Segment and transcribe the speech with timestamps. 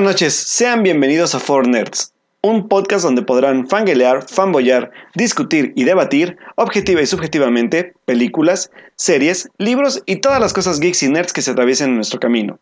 [0.00, 5.84] Buenas noches, sean bienvenidos a Four Nerds, un podcast donde podrán fanguelear, fanboyar, discutir y
[5.84, 11.42] debatir, objetiva y subjetivamente, películas, series, libros y todas las cosas geeks y nerds que
[11.42, 12.58] se atraviesen en nuestro camino.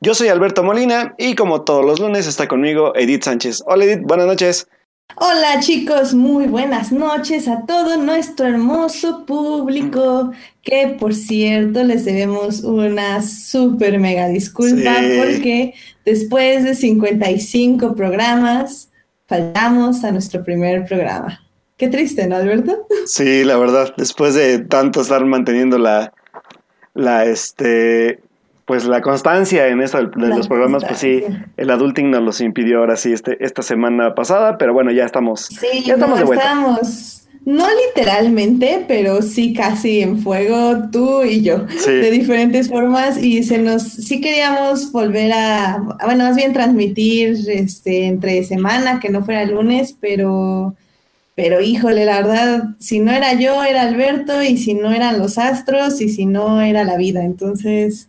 [0.00, 3.62] Yo soy Alberto Molina y como todos los lunes está conmigo Edith Sánchez.
[3.66, 4.66] Hola Edith, buenas noches.
[5.16, 12.60] Hola chicos, muy buenas noches a todo nuestro hermoso público, que por cierto les debemos
[12.62, 15.18] una súper mega disculpa Sí.
[15.18, 15.74] porque
[16.04, 18.90] después de 55 programas
[19.26, 21.40] faltamos a nuestro primer programa.
[21.76, 22.86] Qué triste, ¿no, Alberto?
[23.06, 26.12] Sí, la verdad, después de tanto estar manteniendo la,
[26.94, 28.20] la, este,
[28.70, 31.24] pues la constancia en esto de La los programas, pues sí,
[31.56, 35.46] el adulting nos los impidió ahora sí este, esta semana pasada, pero bueno, ya estamos,
[35.46, 36.44] Sí, ya estamos no, de vuelta.
[36.44, 41.90] estamos, no literalmente, pero sí casi en fuego, tú y yo, Sí.
[41.90, 47.38] de diferentes formas, y se nos, sí queríamos volver a, a, bueno, más bien transmitir
[47.48, 50.76] este, entre semana, que no fuera lunes, pero,
[51.34, 55.38] pero híjole, la verdad, si no era yo, era Alberto, y si no eran los
[55.38, 58.06] astros, y si no era la vida, entonces...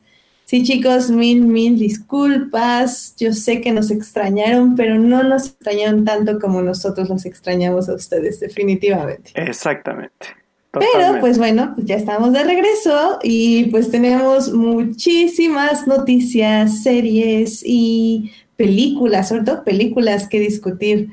[0.51, 3.15] Sí, chicos, mil, mil disculpas.
[3.17, 7.93] Yo sé que nos extrañaron, pero no nos extrañaron tanto como nosotros los extrañamos a
[7.93, 9.31] ustedes, definitivamente.
[9.35, 10.27] Exactamente.
[10.73, 18.33] Pero pues bueno, pues ya estamos de regreso y pues tenemos muchísimas noticias, series y
[18.57, 21.11] películas, sobre todo películas que discutir.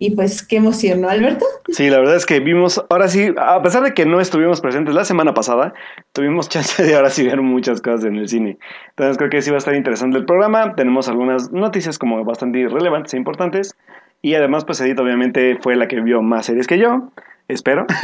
[0.00, 1.44] Y pues qué emoción, ¿no, Alberto?
[1.68, 4.94] Sí, la verdad es que vimos, ahora sí, a pesar de que no estuvimos presentes
[4.94, 5.74] la semana pasada,
[6.12, 8.58] tuvimos chance de ahora sí ver muchas cosas en el cine.
[8.90, 10.74] Entonces creo que sí va a estar interesante el programa.
[10.76, 13.76] Tenemos algunas noticias como bastante relevantes e importantes.
[14.22, 17.10] Y además, pues Edith obviamente fue la que vio más series que yo,
[17.48, 17.86] espero.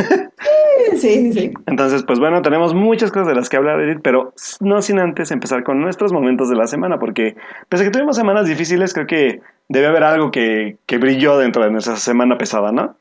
[0.96, 1.52] Sí, sí, sí.
[1.66, 5.30] Entonces, pues bueno, tenemos muchas cosas de las que hablar, Edith, pero no sin antes
[5.30, 7.36] empezar con nuestros momentos de la semana, porque
[7.68, 11.64] pese a que tuvimos semanas difíciles, creo que debe haber algo que, que brilló dentro
[11.64, 12.96] de nuestra semana pesada, ¿no?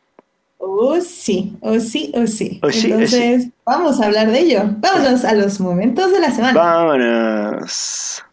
[0.59, 2.59] Oh, sí, oh, sí, oh, sí.
[2.64, 4.62] Oh, sí, oh, Entonces, vamos a hablar de ello.
[4.78, 6.53] Vámonos a los momentos de la semana.
[6.53, 8.24] Vámonos.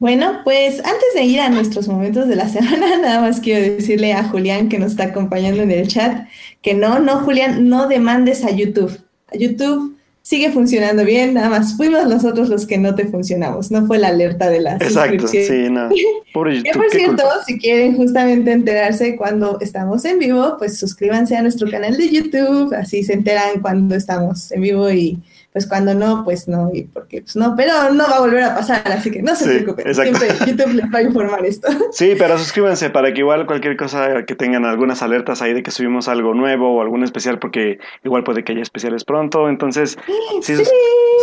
[0.00, 4.14] Bueno, pues antes de ir a nuestros momentos de la semana, nada más quiero decirle
[4.14, 6.26] a Julián que nos está acompañando en el chat
[6.62, 8.98] que no, no, Julián, no demandes a YouTube.
[9.32, 13.86] A YouTube sigue funcionando bien, nada más fuimos nosotros los que no te funcionamos, no
[13.86, 15.66] fue la alerta de la Exacto, suscripción.
[15.66, 15.88] sí, no.
[16.32, 17.44] Pobre Que YouTube, por qué cierto, culpa.
[17.46, 22.72] si quieren justamente enterarse cuando estamos en vivo, pues suscríbanse a nuestro canal de YouTube,
[22.74, 25.18] así se enteran cuando estamos en vivo y
[25.52, 28.54] pues cuando no, pues no, y porque pues no, pero no va a volver a
[28.54, 30.18] pasar, así que no se Sí, preocupen, exacto.
[30.20, 31.68] siempre YouTube les va a informar esto.
[31.92, 35.70] Sí, pero suscríbanse para que igual cualquier cosa que tengan algunas alertas ahí de que
[35.72, 39.48] subimos algo nuevo o algún especial, porque igual puede que haya especiales pronto.
[39.48, 39.98] Entonces,
[40.40, 40.70] sí, sus-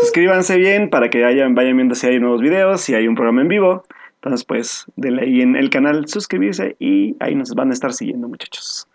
[0.01, 3.41] suscríbanse bien para que hayan, vayan viendo si hay nuevos videos, si hay un programa
[3.43, 3.83] en vivo.
[4.15, 8.27] Entonces, pues, denle ahí en el canal suscribirse y ahí nos van a estar siguiendo,
[8.27, 8.87] muchachos.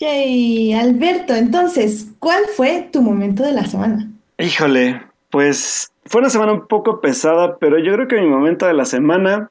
[0.00, 4.10] Yay, Alberto, entonces, ¿cuál fue tu momento de la semana?
[4.38, 8.74] Híjole, pues fue una semana un poco pesada, pero yo creo que mi momento de
[8.74, 9.50] la semana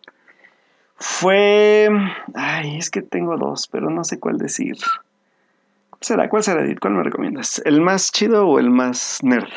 [0.96, 1.90] fue...
[2.34, 4.78] Ay, es que tengo dos, pero no sé cuál decir.
[5.90, 6.30] ¿Cuál será?
[6.30, 6.80] ¿Cuál será, Edith?
[6.80, 7.62] ¿Cuál me recomiendas?
[7.66, 9.50] ¿El más chido o el más nerd?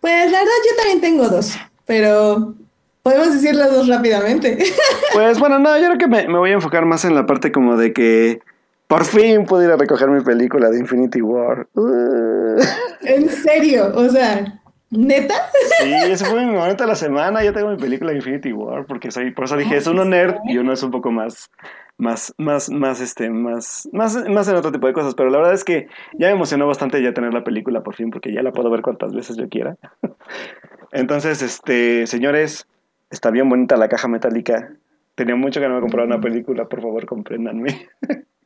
[0.00, 2.54] Pues la verdad yo también tengo dos, pero
[3.02, 4.58] podemos decir las dos rápidamente.
[5.12, 7.50] Pues bueno, no, yo creo que me, me voy a enfocar más en la parte
[7.50, 8.40] como de que
[8.88, 11.68] por fin pude ir a recoger mi película de Infinity War.
[11.74, 12.56] Uh.
[13.02, 14.60] en serio, o sea,
[14.90, 15.34] ¿neta?
[15.78, 17.44] Sí, ese fue mi momento de la semana.
[17.44, 20.36] Yo tengo mi película de Infinity War porque soy, por eso dije, es uno nerd
[20.46, 21.50] y uno es un poco más,
[21.98, 25.14] más, más, más, este, más, más, más en otro tipo de cosas.
[25.14, 28.10] Pero la verdad es que ya me emocionó bastante ya tener la película por fin
[28.10, 29.76] porque ya la puedo ver cuantas veces yo quiera.
[30.92, 32.66] Entonces, este, señores,
[33.10, 34.72] está bien bonita la caja metálica.
[35.14, 37.88] Tenía mucho que no me compraba una película, por favor, compréndanme.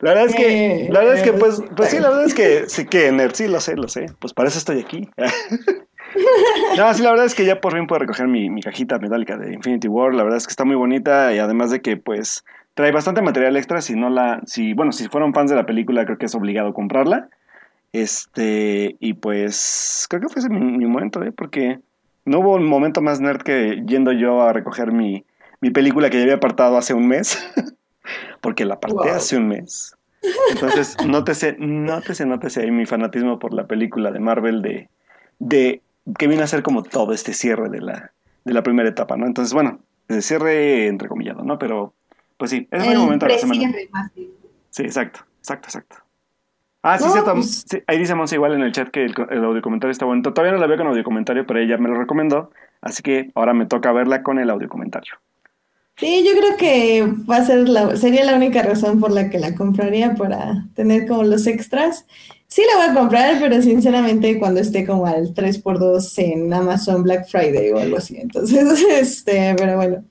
[0.00, 2.64] La verdad es que, la verdad es que, pues, pues sí, la verdad es que,
[2.68, 4.06] sí que nerd, sí, lo sé, lo sé.
[4.18, 5.08] Pues para eso estoy aquí.
[6.76, 9.38] No, sí, la verdad es que ya por fin puedo recoger mi, mi cajita metálica
[9.38, 10.14] de Infinity War.
[10.14, 13.56] La verdad es que está muy bonita y además de que, pues, trae bastante material
[13.56, 13.80] extra.
[13.80, 16.74] Si no la, si, bueno, si fueron fans de la película, creo que es obligado
[16.74, 17.30] comprarla.
[17.92, 21.32] Este, y pues, creo que fue ese mi, mi momento, ¿eh?
[21.32, 21.78] Porque
[22.26, 25.24] no hubo un momento más nerd que yendo yo a recoger mi,
[25.60, 27.38] mi película que ya había apartado hace un mes.
[28.40, 29.08] Porque la aparté Wow.
[29.14, 29.96] hace un mes.
[30.50, 34.88] Entonces, nótese, nótese, nótese ahí mi fanatismo por la película de Marvel de,
[35.38, 35.82] de
[36.18, 38.12] que viene a ser como todo este cierre de la,
[38.44, 39.26] de la primera etapa, ¿no?
[39.26, 41.58] Entonces, bueno, el cierre entrecomillado, ¿no?
[41.58, 41.94] Pero,
[42.36, 43.72] pues sí, ese fue el momento de la semana.
[44.70, 45.96] Sí, exacto, exacto, exacto.
[46.84, 47.34] Ah, sí, No, cierto.
[47.34, 50.04] pues- Sí, ahí dice Monse igual en el chat que el, el audio comentario está
[50.04, 50.32] bonito.
[50.32, 52.50] Todavía no la veo con audio comentario, pero ella me lo recomendó.
[52.80, 55.14] Así que ahora me toca verla con el audio comentario.
[55.96, 59.38] Sí, yo creo que va a ser la, sería la única razón por la que
[59.38, 62.06] la compraría para tener como los extras.
[62.48, 67.28] Sí la voy a comprar, pero sinceramente cuando esté como al 3x2 en Amazon Black
[67.28, 68.16] Friday o algo así.
[68.18, 70.04] Entonces, este, pero bueno.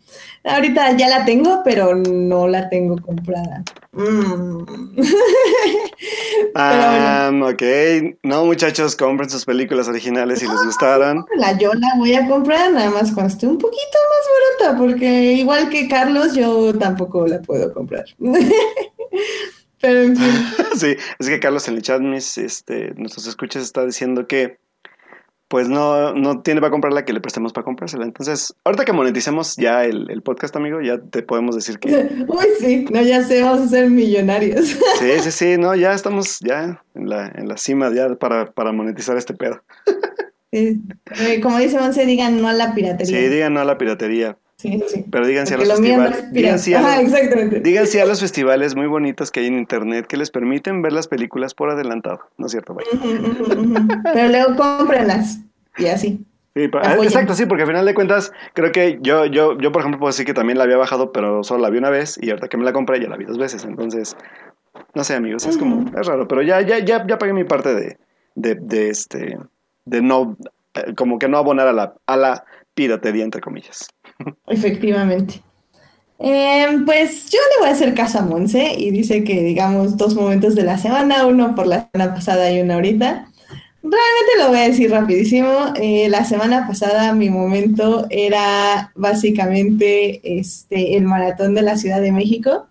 [0.44, 3.64] Ahorita ya la tengo, pero no la tengo comprada.
[3.94, 4.96] Mm.
[6.56, 7.62] Ah, ok.
[8.24, 11.26] No, muchachos, compren sus películas originales si les gustaron.
[11.38, 15.34] La yo la voy a comprar nada más cuando esté un poquito más barata, porque
[15.34, 18.06] igual que Carlos, yo tampoco la puedo comprar.
[19.82, 20.32] Pero en fin.
[20.76, 24.58] Sí, es que Carlos en el chat, mis, este, nuestros escuchas está diciendo que
[25.52, 28.06] pues no, no tiene para comprarla que le prestemos para comprársela.
[28.06, 31.90] Entonces, ahorita que moneticemos ya el, el podcast, amigo, ya te podemos decir que
[32.28, 34.68] Uy, sí, no, ya sé, vamos a ser millonarios.
[35.00, 38.72] sí, sí, sí, no, ya estamos ya en la, en la cima ya para, para
[38.72, 39.62] monetizar este pedo.
[40.54, 40.82] Sí.
[41.20, 43.20] Eh, Como dice Monse, digan no a la piratería.
[43.20, 45.06] Sí, digan no a la piratería, Sí, sí.
[45.10, 46.74] pero digan sí a Porque los festivales.
[46.76, 50.18] a Ajá, los, digan sí a los festivales muy bonitos que hay en internet que
[50.18, 52.20] les permiten ver las películas por adelantado.
[52.38, 52.78] ¿No es cierto?
[54.14, 55.40] Pero luego cómprenlas.
[55.78, 56.24] Y así.
[56.54, 60.00] Sí, exacto, sí, porque al final de cuentas, creo que yo, yo, yo, por ejemplo,
[60.00, 62.50] puedo decir que también la había bajado, pero solo la vi una vez, y ahorita
[62.50, 63.64] que me la compré ya la vi dos veces.
[63.64, 64.18] Entonces,
[64.94, 67.74] no sé, amigos, es como, es raro, pero ya, ya, ya, ya pagué mi parte
[67.74, 67.98] de,
[68.36, 69.40] de, de este,
[69.86, 70.36] de no,
[70.74, 72.44] eh, como que no abonar a la, a la
[72.74, 73.88] piratería, entre comillas.
[74.48, 75.42] Efectivamente.
[76.24, 80.14] Em, pues yo le voy a hacer caso a Monse y dice que digamos dos
[80.14, 83.28] momentos de la semana, uno por la semana pasada y uno ahorita.
[83.82, 85.74] Realmente lo voy a decir rapidísimo.
[85.76, 92.12] Eh, la semana pasada mi momento era básicamente este, el maratón de la Ciudad de
[92.12, 92.68] México,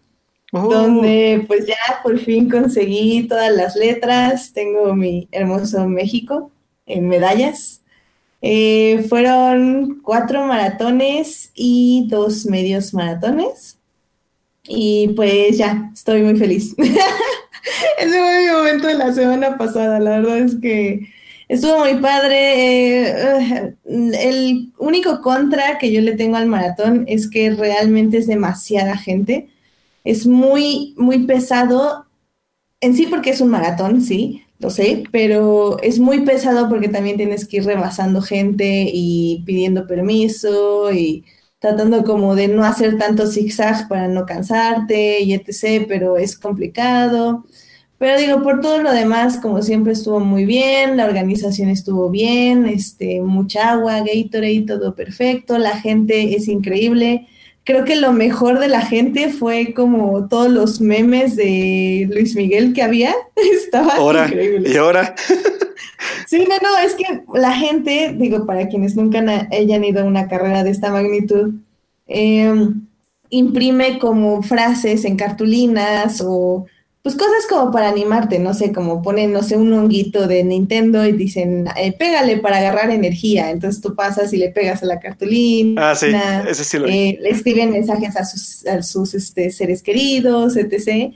[0.53, 1.75] donde pues ya
[2.05, 6.53] por fin conseguí todas las letras, tengo mi hermoso México
[6.87, 7.80] en medallas.
[8.42, 13.78] Eh, fueron cuatro maratones y dos medios maratones.
[14.66, 16.75] Y pues ya, estoy muy feliz.
[17.98, 19.98] Ese fue mi momento de la semana pasada.
[20.00, 21.08] La verdad es que
[21.48, 23.08] estuvo muy padre.
[23.08, 28.96] Eh, el único contra que yo le tengo al maratón es que realmente es demasiada
[28.96, 29.48] gente.
[30.04, 32.06] Es muy, muy pesado
[32.81, 37.16] en sí porque es un maratón, sí, lo sé, pero es muy pesado porque también
[37.16, 41.24] tienes que ir rebasando gente y pidiendo permiso y
[41.58, 47.44] tratando como de no hacer tanto zigzag para no cansarte y etc., pero es complicado.
[47.98, 52.66] Pero digo, por todo lo demás, como siempre estuvo muy bien, la organización estuvo bien,
[52.66, 57.28] este, mucha agua, Gatorade, todo perfecto, la gente es increíble.
[57.70, 62.72] Creo que lo mejor de la gente fue como todos los memes de Luis Miguel
[62.72, 63.14] que había.
[63.64, 64.70] Estaba Ahora, increíble.
[64.72, 65.14] y ahora,
[66.26, 69.22] Sí, no, no, es que la gente, digo, para quienes nunca
[69.52, 71.55] hayan ido a una carrera de esta magnitud,
[72.08, 72.52] eh,
[73.28, 76.67] imprime como frases en cartulinas o
[77.02, 81.06] pues cosas como para animarte, no sé, como ponen, no sé, un honguito de Nintendo
[81.06, 83.51] y dicen, eh, pégale para agarrar energía.
[83.51, 85.91] Entonces tú pasas y le pegas a la cartulina.
[85.91, 86.08] ah, sí,
[86.46, 86.86] ese sí lo.
[86.89, 91.15] Eh, le escriben mensajes a sus, a sus este, seres queridos, etc.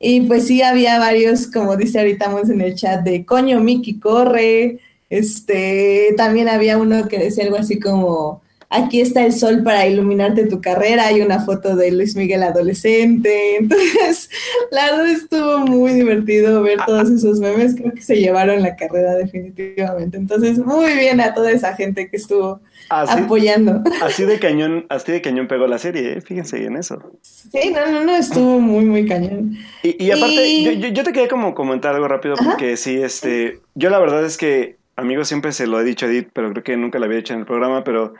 [0.00, 3.98] Y pues sí, había varios, como dice ahorita Mons en el chat, de coño, Mickey,
[3.98, 4.78] corre.
[5.10, 10.46] Este, también había uno que decía algo así como, aquí está el sol para iluminarte
[10.46, 11.06] tu carrera.
[11.06, 13.56] Hay una foto de Luis Miguel adolescente.
[13.60, 14.30] Entonces,
[14.70, 17.74] la verdad estuvo muy divertido ver todos esos memes.
[17.76, 20.16] Creo que se llevaron la carrera definitivamente.
[20.16, 23.82] Entonces, muy bien a toda esa gente que estuvo Así, apoyando.
[24.02, 26.20] así de cañón, así de cañón pegó la serie, ¿eh?
[26.20, 27.02] fíjense en eso.
[27.22, 29.56] Sí, no, no, no, estuvo muy, muy cañón.
[29.82, 32.50] Y, y aparte, Y- Yo, yo, yo te quería como comentar algo rápido Ajá.
[32.50, 36.08] porque sí, este, yo la verdad es que, amigos, siempre se lo he dicho a
[36.08, 38.14] Edith, pero creo que nunca lo había hecho en el programa, pero,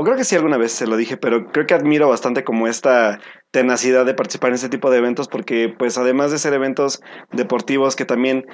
[0.00, 2.66] o creo que sí alguna vez se lo dije, pero creo que admiro bastante como
[2.66, 7.02] esta tenacidad de participar en este tipo de eventos porque, pues, además de ser eventos
[7.32, 8.46] deportivos que también,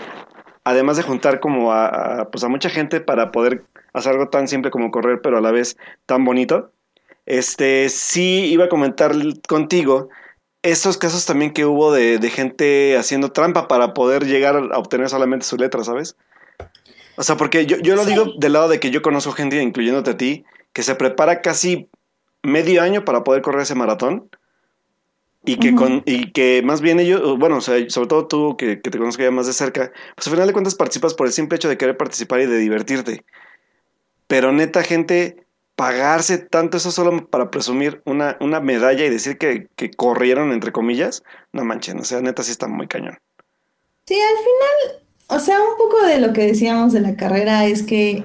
[0.64, 1.86] además de juntar como a,
[2.22, 3.62] a, pues, a mucha gente para poder
[3.92, 6.72] hacer algo tan simple como correr, pero a la vez tan bonito,
[7.26, 9.12] este, sí iba a comentar
[9.46, 10.08] contigo
[10.62, 15.08] estos casos también que hubo de, de gente haciendo trampa para poder llegar a obtener
[15.08, 16.16] solamente su letra, ¿sabes?
[17.16, 18.10] O sea, porque yo, yo lo Sí.
[18.10, 20.44] digo del lado de que yo conozco gente, incluyéndote a ti,
[20.76, 21.88] que se prepara casi
[22.42, 24.28] medio año para poder correr ese maratón.
[25.42, 28.82] Y que, con, y que más bien ellos, bueno, o sea, sobre todo tú que,
[28.82, 31.32] que te conozco ya más de cerca, pues al final de cuentas participas por el
[31.32, 33.24] simple hecho de querer participar y de divertirte.
[34.26, 39.68] Pero neta, gente, pagarse tanto eso solo para presumir una, una medalla y decir que,
[39.76, 43.16] que corrieron, entre comillas, no manchen, o sea, neta sí está muy cañón.
[44.04, 47.82] Sí, al final, o sea, un poco de lo que decíamos de la carrera es
[47.82, 48.24] que,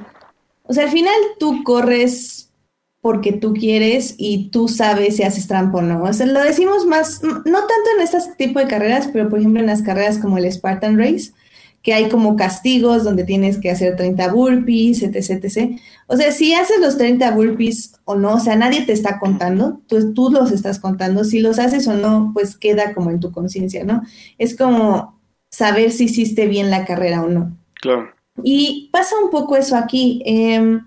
[0.71, 2.49] o sea, al final tú corres
[3.01, 6.01] porque tú quieres y tú sabes si haces trampa o no.
[6.03, 9.59] O sea, lo decimos más, no tanto en este tipo de carreras, pero por ejemplo
[9.59, 11.33] en las carreras como el Spartan Race,
[11.81, 15.77] que hay como castigos donde tienes que hacer 30 burpees, etc, etc.
[16.07, 19.81] O sea, si haces los 30 burpees o no, o sea, nadie te está contando,
[19.87, 23.33] tú, tú los estás contando, si los haces o no, pues queda como en tu
[23.33, 24.03] conciencia, ¿no?
[24.37, 27.57] Es como saber si hiciste bien la carrera o no.
[27.73, 28.20] Claro.
[28.43, 30.21] Y pasa un poco eso aquí.
[30.25, 30.81] Em,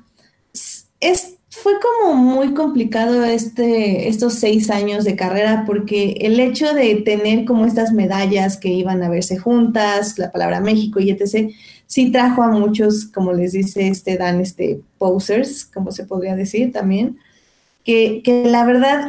[1.00, 6.96] es fue como muy complicado este, estos seis años de carrera porque el hecho de
[6.96, 11.52] tener como estas medallas que iban a verse juntas, la palabra México y etc.,
[11.86, 16.72] sí trajo a muchos, como les dice este Dan, este posers, como se podría decir
[16.72, 17.18] también,
[17.84, 19.06] que, que la verdad,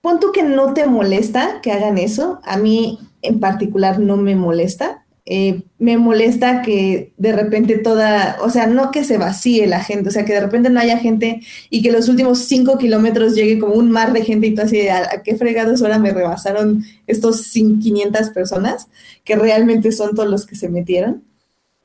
[0.00, 4.34] pon tú que no te molesta que hagan eso, a mí en particular no me
[4.34, 4.99] molesta,
[5.32, 10.08] eh, me molesta que de repente toda, o sea, no que se vacíe la gente,
[10.08, 13.60] o sea, que de repente no haya gente y que los últimos cinco kilómetros llegue
[13.60, 17.46] como un mar de gente y tú así, ¿a, qué fregados ahora me rebasaron estos
[17.52, 18.88] 500 personas?
[19.22, 21.22] Que realmente son todos los que se metieron.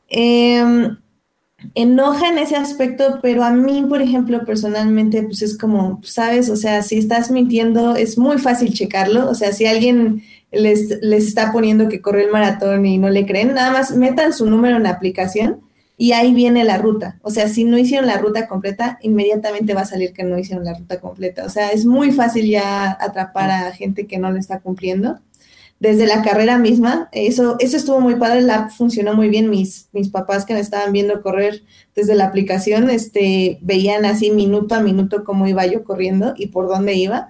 [0.10, 0.98] Em,
[1.76, 6.56] enoja en ese aspecto, pero a mí, por ejemplo, personalmente, pues es como, sabes, o
[6.56, 10.24] sea, si estás mintiendo, es muy fácil checarlo, o sea, si alguien
[10.56, 14.46] les, está poniendo que corrió el maratón y no le creen, nada más metan su
[14.46, 15.62] número en la aplicación
[15.98, 17.20] y ahí viene la ruta.
[17.22, 20.66] O sea, si no hicieron la ruta completa, inmediatamente va a salir que no hicieron
[20.66, 21.46] la ruta completa.
[21.46, 25.20] O sea, es muy fácil ya atrapar a gente que no lo está cumpliendo.
[25.80, 29.50] Desde la carrera misma, eso, eso estuvo muy padre, la funcionó muy bien.
[29.50, 31.64] Mis, mis papás que me estaban viendo correr
[31.96, 36.68] desde la aplicación, este, veían así minuto a minuto cómo iba yo corriendo y por
[36.68, 37.30] dónde iba.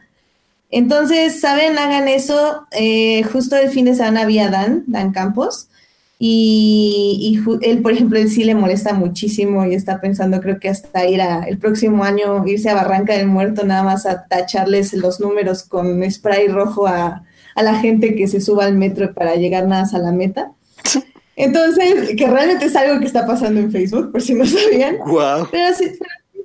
[0.70, 1.78] Entonces, ¿saben?
[1.78, 2.66] Hagan eso.
[2.72, 5.70] Eh, justo el fin de semana había Dan, Dan Campos,
[6.18, 11.06] y, él, por ejemplo, él sí le molesta muchísimo y está pensando, creo que hasta
[11.06, 15.20] ir a, el próximo año, irse a Barranca del Muerto, nada más a tacharles los
[15.20, 17.24] números con spray rojo a,
[17.56, 20.52] la gente que se suba al metro para llegar nada más a la meta.
[21.38, 24.98] Entonces, que realmente es algo que está pasando en Facebook, por si no sabían.
[25.06, 25.48] Wow.
[25.52, 25.92] Pero sí,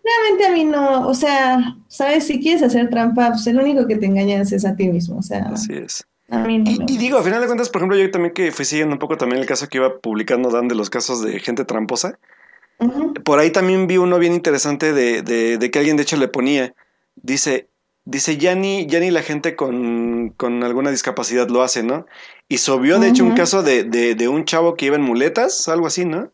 [0.02, 3.96] Realmente a mí no, o sea, sabes, si quieres hacer trampa, pues el único que
[3.96, 5.50] te engañas es a ti mismo, o sea.
[5.52, 6.06] Así es.
[6.30, 8.64] A mí no y, digo, a final de cuentas, por ejemplo, yo también que fui
[8.64, 11.64] siguiendo un poco también el caso que iba publicando Dan de los casos de gente
[11.64, 12.18] tramposa.
[13.24, 16.28] Por ahí también vi uno bien interesante de, de, de, que alguien de hecho le
[16.28, 16.72] ponía,
[17.16, 17.68] dice,
[18.06, 22.06] dice, ya ni, ya ni la gente con, con alguna discapacidad lo hace, ¿no?
[22.48, 25.68] Y subió de hecho un caso de, de, de un chavo que iba en muletas,
[25.68, 26.32] algo así, ¿no?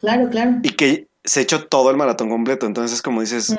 [0.00, 0.52] Claro, claro.
[0.62, 2.66] Y que se echó todo el maratón completo.
[2.66, 3.56] Entonces, como dices,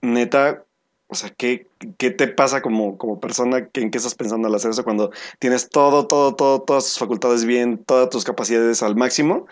[0.00, 0.64] neta,
[1.08, 1.66] o sea, ¿qué,
[1.98, 3.68] ¿qué, te pasa como, como persona?
[3.74, 7.44] ¿En qué estás pensando al hacer eso cuando tienes todo, todo, todo, todas tus facultades
[7.44, 9.46] bien, todas tus capacidades al máximo?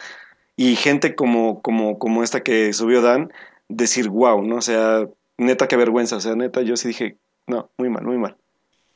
[0.56, 3.32] Y gente como, como, como esta que subió Dan,
[3.68, 4.56] decir, wow, ¿no?
[4.56, 5.06] O sea,
[5.38, 6.16] neta, qué vergüenza.
[6.16, 7.16] O sea, neta, yo sí dije,
[7.46, 8.36] no, muy mal, muy mal.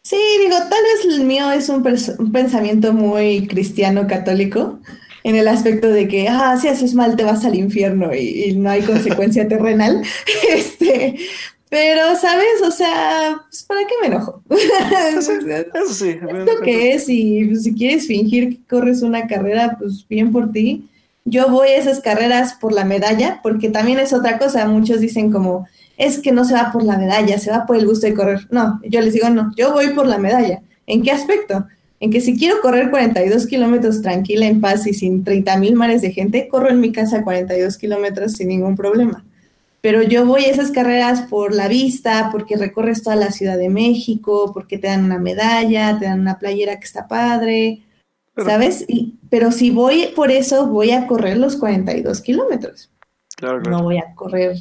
[0.02, 1.84] Sí, digo, tal vez el mío es un,
[2.18, 4.78] un pensamiento muy cristiano católico
[5.26, 8.70] en el aspecto de que, ah, si haces mal te vas al infierno y, no
[8.70, 10.00] hay consecuencia terrenal.
[10.48, 11.16] Este,
[11.68, 12.62] pero, ¿sabes?
[12.64, 14.40] O sea, pues, ¿para qué me enojo?
[15.18, 15.32] Eso
[15.92, 16.10] sí.
[16.10, 20.30] Es lo que es y pues, si quieres fingir que corres una carrera, pues bien
[20.30, 20.88] por ti.
[21.24, 24.68] Yo voy a esas carreras por la medalla, porque también es otra cosa.
[24.68, 25.66] Muchos dicen como,
[25.96, 28.46] es que no se va por la medalla, se va por el gusto de correr.
[28.52, 30.62] No, yo les digo, no, yo voy por la medalla.
[30.86, 31.66] ¿En qué aspecto?
[32.00, 36.02] En que si quiero correr 42 kilómetros tranquila, en paz y sin 30 mil mares
[36.02, 39.24] de gente, corro en mi casa 42 kilómetros sin ningún problema.
[39.80, 43.70] Pero yo voy a esas carreras por la vista, porque recorres toda la Ciudad de
[43.70, 47.82] México, porque te dan una medalla, te dan una playera que está padre,
[48.36, 48.84] ¿sabes?
[49.30, 52.90] pero si voy por eso, voy a correr los 42 kilómetros.
[53.36, 54.56] Claro, No voy a correr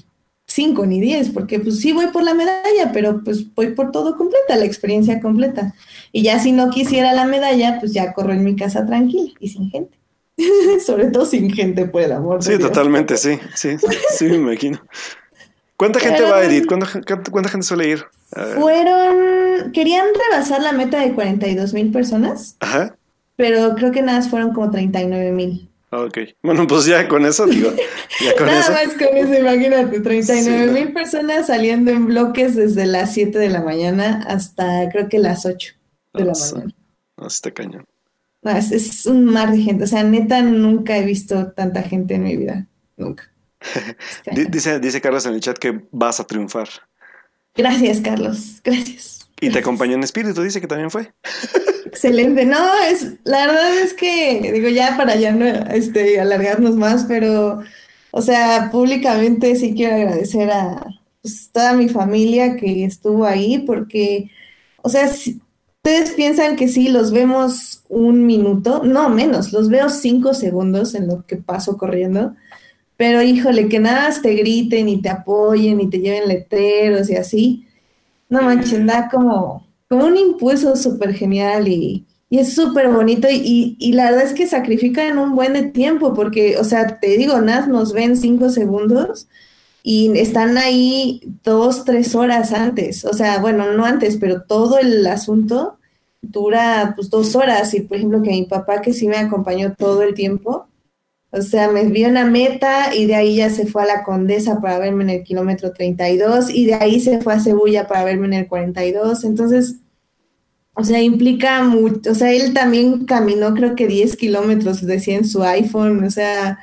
[0.56, 4.16] 5 ni 10, porque pues sí voy por la medalla, pero pues voy por todo
[4.16, 5.76] completa, la experiencia completa.
[6.14, 9.50] Y ya si no quisiera la medalla, pues ya corro en mi casa tranquila y
[9.50, 9.98] sin gente.
[10.86, 12.42] Sobre todo sin gente, por el amor.
[12.42, 13.76] Sí, totalmente, sí, sí,
[14.18, 14.82] sí, me imagino.
[15.76, 16.68] ¿Cuánta gente va, Edith?
[16.68, 16.88] ¿Cuánta,
[17.30, 18.06] ¿Cuánta, gente suele ir?
[18.58, 22.56] Fueron, querían rebasar la meta de 42 mil personas.
[22.62, 22.96] Ajá.
[23.36, 25.70] Pero creo que nada fueron como 39 mil.
[26.04, 26.18] Ok.
[26.42, 27.72] Bueno, pues ya con eso, digo.
[28.22, 33.14] Ya con Nada más con eso, imagínate, 39 mil personas saliendo en bloques desde las
[33.14, 35.74] 7 de la mañana hasta creo que las 8
[36.14, 36.74] de la mañana.
[37.18, 37.86] No, está cañón.
[38.42, 39.86] No, es, un mar de gente.
[39.86, 42.68] O sea, neta, nunca he visto tanta gente en mi vida.
[42.98, 43.32] Nunca.
[44.50, 46.68] dice, dice Carlos en el chat que vas a triunfar.
[47.56, 48.62] Gracias, Carlos.
[48.64, 49.25] Gracias.
[49.46, 51.12] Y te acompañó en espíritu, dice que también fue.
[51.86, 52.60] Excelente, no,
[52.90, 57.62] es, la verdad es que, digo, ya para ya no este, alargarnos más, pero,
[58.12, 60.86] o sea, públicamente sí quiero agradecer a
[61.22, 64.30] pues, toda mi familia que estuvo ahí, porque,
[64.82, 65.42] o sea, si,
[65.86, 71.08] ustedes piensan que sí, los vemos un minuto, no menos, los veo cinco segundos en
[71.08, 72.36] lo que paso corriendo,
[72.98, 77.65] pero híjole, que nada te griten y te apoyen y te lleven letreros y así,
[78.36, 83.94] no manches, como, como un impulso súper genial y, y, es súper bonito y, y,
[83.94, 87.68] la verdad es que sacrifican un buen de tiempo porque, o sea, te digo, nada,
[87.68, 89.28] nos ven cinco segundos
[89.84, 95.06] y están ahí dos, tres horas antes, o sea, bueno, no antes, pero todo el
[95.08, 95.78] asunto
[96.22, 100.02] dura pues dos horas y por ejemplo que mi papá que sí me acompañó todo
[100.04, 100.68] el tiempo,
[101.36, 104.62] o sea, me vio una meta y de ahí ya se fue a la Condesa
[104.62, 108.28] para verme en el kilómetro 32 y de ahí se fue a Cebulla para verme
[108.28, 109.26] en el 42.
[109.26, 109.76] Entonces,
[110.74, 115.28] o sea, implica mucho, o sea, él también caminó creo que 10 kilómetros, decía en
[115.28, 116.60] su iPhone, o sea,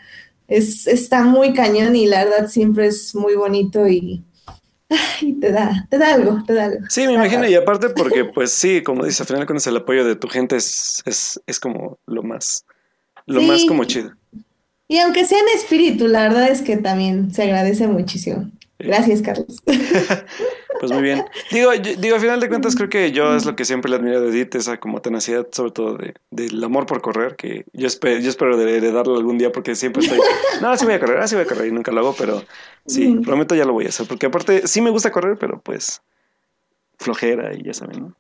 [0.49, 4.25] es, está muy cañón y la verdad siempre es muy bonito y,
[5.21, 6.87] y te da, te da algo, te da algo.
[6.89, 10.05] Sí, me imagino, y aparte porque pues sí, como dice, al final cuando el apoyo
[10.05, 12.65] de tu gente es, es, es como lo más,
[13.27, 13.47] lo sí.
[13.47, 14.13] más como chido.
[14.93, 18.51] Y aunque sea en espíritu, la verdad es que también se agradece muchísimo.
[18.79, 19.63] Gracias, Carlos.
[20.81, 21.25] pues muy bien.
[21.51, 24.21] Digo, digo, al final de cuentas, creo que yo es lo que siempre le admiro
[24.21, 28.21] de Edith, esa como tenacidad, sobre todo de, del amor por correr, que yo espero,
[28.21, 30.19] yo espero de, de darlo algún día porque siempre estoy,
[30.61, 32.45] no, sí voy a correr, así voy a correr y nunca lo hago, pero
[32.85, 33.23] sí, mm.
[33.23, 36.03] prometo ya lo voy a hacer, porque aparte sí me gusta correr, pero pues
[36.99, 38.17] flojera y ya saben, ¿no?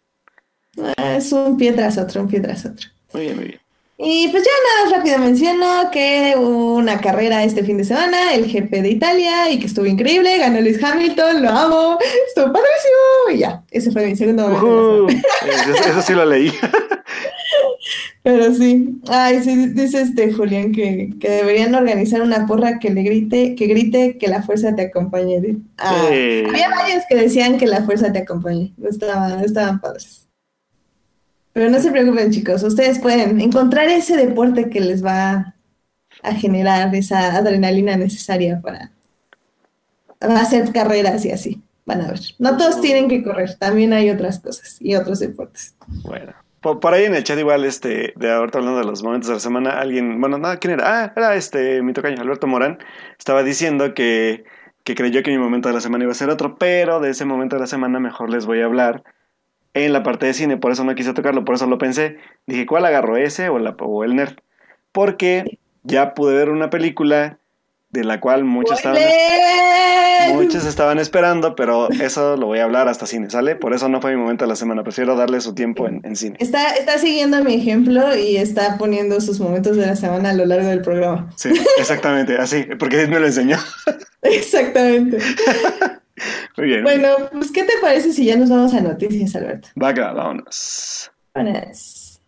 [0.96, 2.88] Ah, es un pie tras otro, un pie tras otro.
[3.12, 3.61] Muy bien, muy bien.
[4.04, 4.50] Y pues ya
[4.84, 9.48] nada, rápido menciono que hubo una carrera este fin de semana, el GP de Italia,
[9.48, 14.04] y que estuvo increíble, ganó Luis Hamilton, lo amo, estuvo padrísimo, y ya, ese fue
[14.06, 16.52] mi segundo uh, eso, eso, sí lo leí.
[18.24, 23.02] Pero sí, ay, sí, dice este Julián que, que, deberían organizar una porra que le
[23.04, 25.58] grite, que grite que la fuerza te acompañe.
[25.78, 26.06] Ah.
[26.06, 30.21] Había varios que decían que la fuerza te acompañe, estaban, estaban padres.
[31.52, 35.54] Pero no se preocupen, chicos, ustedes pueden encontrar ese deporte que les va
[36.22, 38.90] a generar esa adrenalina necesaria para
[40.20, 41.62] hacer carreras y así.
[41.84, 42.20] Van a ver.
[42.38, 45.74] No todos tienen que correr, también hay otras cosas y otros deportes.
[46.04, 46.32] Bueno.
[46.60, 49.40] Por, ahí en el chat igual, este, de ahorita hablando de los momentos de la
[49.40, 51.02] semana, alguien, bueno, nada, ¿quién era?
[51.02, 52.78] Ah, era este, mi tocaño, Alberto Morán,
[53.18, 54.44] estaba diciendo que,
[54.84, 57.24] que creyó que mi momento de la semana iba a ser otro, pero de ese
[57.24, 59.02] momento de la semana mejor les voy a hablar
[59.74, 62.18] en la parte de cine, por eso no quise tocarlo, por eso lo pensé.
[62.46, 64.36] Dije, ¿cuál agarro ese o, la, o el nerd?
[64.92, 67.38] Porque ya pude ver una película
[67.90, 69.02] de la cual muchos estaban,
[70.32, 73.54] muchos estaban esperando, pero eso lo voy a hablar hasta cine, ¿sale?
[73.54, 76.16] Por eso no fue mi momento de la semana, prefiero darle su tiempo en, en,
[76.16, 76.36] cine.
[76.40, 80.46] Está, está siguiendo mi ejemplo y está poniendo sus momentos de la semana a lo
[80.46, 81.30] largo del programa.
[81.36, 83.58] Sí, exactamente, así, porque me lo enseñó.
[84.22, 85.18] Exactamente.
[86.56, 86.82] Muy bien.
[86.82, 89.68] Bueno, pues, ¿qué te parece si ya nos vamos a noticias, Alberto?
[89.74, 91.10] Vaga, vámonos.
[91.34, 92.20] Vámonos.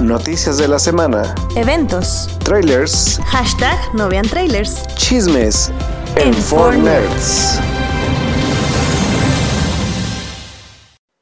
[0.00, 1.34] Noticias de la semana.
[1.56, 2.28] Eventos.
[2.44, 3.20] Trailers.
[3.26, 4.86] Hashtag no vean trailers.
[4.94, 5.72] Chismes.
[6.16, 7.60] En, en Nerds.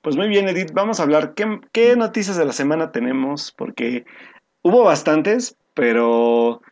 [0.02, 4.06] Pues muy bien, Edith, vamos a hablar qué, qué noticias de la semana tenemos, porque
[4.62, 6.62] hubo bastantes, pero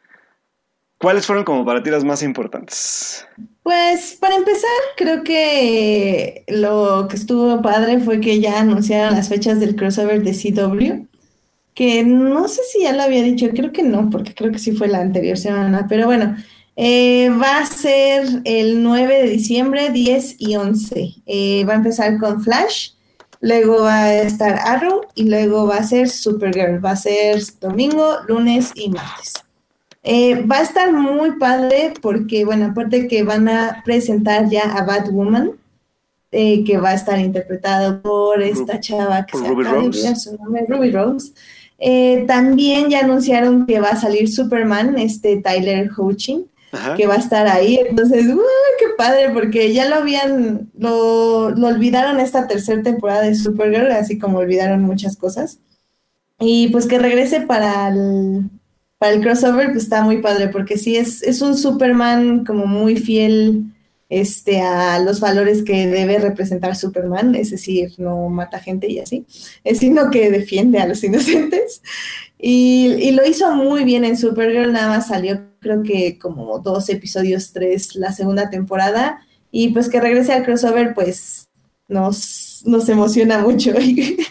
[0.99, 3.29] ¿Cuáles fueron como para ti las más importantes?
[3.67, 9.59] Pues para empezar, creo que lo que estuvo padre fue que ya anunciaron las fechas
[9.59, 11.09] del crossover de CW,
[11.75, 14.71] que no sé si ya lo había dicho, creo que no, porque creo que sí
[14.71, 16.37] fue la anterior semana, pero bueno,
[16.77, 21.15] eh, va a ser el 9 de diciembre, 10 y 11.
[21.27, 22.91] Eh, va a empezar con Flash,
[23.41, 28.19] luego va a estar Arrow y luego va a ser Supergirl, va a ser domingo,
[28.29, 29.46] lunes y martes.
[30.09, 34.85] Eh, va a estar muy padre porque, bueno, aparte que van a presentar ya a
[34.85, 35.51] Batwoman,
[36.31, 40.15] eh, que va a estar interpretado por esta chava que se Ruby Rose.
[40.15, 41.33] su nombre, Ruby Rose.
[41.81, 46.47] Eh, también ya anunciaron que va a salir Superman, este Tyler Hoechlin,
[46.97, 47.81] que va a estar ahí.
[47.89, 48.41] Entonces, ¡uh,
[48.79, 49.31] qué padre!
[49.31, 54.83] Porque ya lo habían, lo, lo olvidaron esta tercera temporada de Supergirl, así como olvidaron
[54.83, 55.59] muchas cosas.
[56.39, 58.51] Y pues que regrese para el,
[58.99, 62.97] para el crossover pues está muy padre porque sí es, es un Superman como muy
[62.97, 63.65] fiel
[64.09, 69.27] este, a los valores que debe representar Superman, es decir, no mata gente y así,
[69.75, 71.83] sino que defiende a los inocentes.
[72.39, 76.89] Y, y, lo hizo muy bien en Supergirl, nada más salió creo que como dos
[76.91, 81.49] episodios, tres la segunda temporada, y pues que regrese al crossover pues
[81.89, 83.73] nos nos, nos emociona mucho.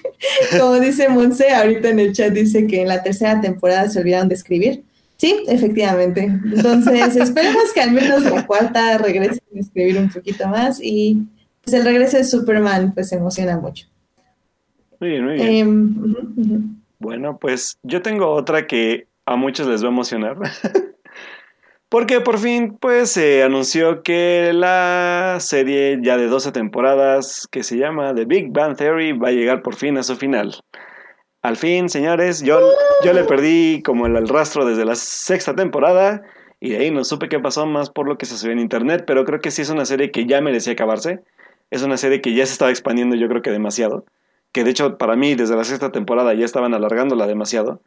[0.59, 4.29] como dice Monse, ahorita en el chat dice que en la tercera temporada se olvidaron
[4.29, 4.83] de escribir.
[5.17, 6.23] Sí, efectivamente.
[6.23, 11.23] Entonces, esperemos que al menos la cuarta regrese a escribir un poquito más y
[11.63, 13.87] pues el regreso de Superman pues emociona mucho.
[14.99, 15.47] Muy bien, muy bien.
[15.47, 20.37] Em, bueno, pues yo tengo otra que a muchos les va a emocionar.
[21.95, 27.77] Porque por fin, pues, se anunció que la serie ya de 12 temporadas, que se
[27.77, 30.55] llama The Big Bang Theory, va a llegar por fin a su final.
[31.41, 32.59] Al fin, señores, yo,
[33.05, 36.21] yo le perdí como el, rastro desde la sexta temporada
[36.59, 39.05] y de ahí no supe qué pasó más por lo que se subió en internet,
[39.07, 41.21] pero creo que sí es una serie que ya merecía acabarse.
[41.71, 44.03] Es una serie que ya se estaba expandiendo yo creo que demasiado.
[44.51, 47.79] Que de hecho para mí desde la sexta temporada ya estaban alargándola demasiado.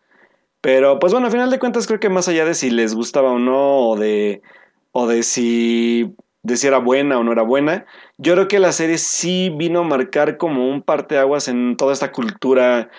[0.60, 3.30] Pero pues bueno, al final de cuentas creo que más allá de si les gustaba
[3.30, 4.42] o no, o de,
[4.92, 7.86] o de si, de si era buena o no era buena,
[8.18, 12.10] yo creo que la serie sí vino a marcar como un parteaguas en toda esta
[12.12, 12.90] cultura,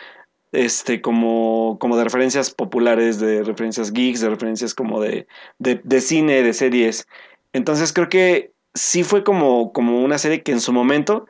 [0.52, 5.28] este, como, como de referencias populares, de referencias geeks, de referencias como de,
[5.60, 7.08] de, de cine, de series.
[7.54, 11.28] Entonces creo que sí fue como, como una serie que en su momento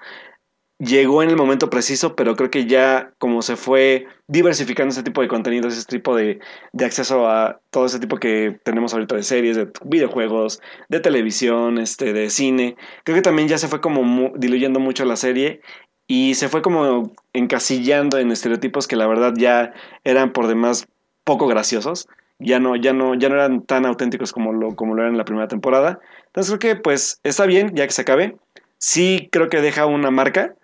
[0.80, 5.22] llegó en el momento preciso, pero creo que ya como se fue diversificando ese tipo
[5.22, 6.40] de contenidos, ese tipo de,
[6.72, 11.78] de, acceso a todo ese tipo que tenemos ahorita de series, de videojuegos, de televisión,
[11.78, 15.62] este, de cine, creo que también ya se fue como diluyendo mucho la serie
[16.08, 20.88] y se fue como encasillando en estereotipos que la verdad ya eran por demás
[21.24, 22.08] poco graciosos.
[22.40, 25.18] Ya no, ya no, ya no eran tan auténticos como lo, como lo eran en
[25.20, 26.00] la primera temporada.
[26.28, 28.38] Entonces creo que pues está bien, ya que se acabe.
[28.80, 30.56] Sí creo que deja una marca,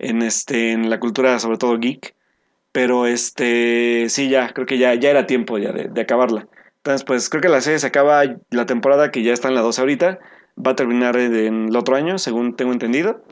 [0.00, 2.14] en, este, en la cultura, sobre todo geek.
[2.72, 6.46] Pero este, sí, ya, creo que ya, ya era tiempo ya de, acabarla.
[6.76, 9.60] Entonces, pues creo que la serie se acaba la temporada que ya está en la
[9.60, 10.18] 12 ahorita.
[10.64, 13.24] Va a terminar en el otro año, según tengo entendido.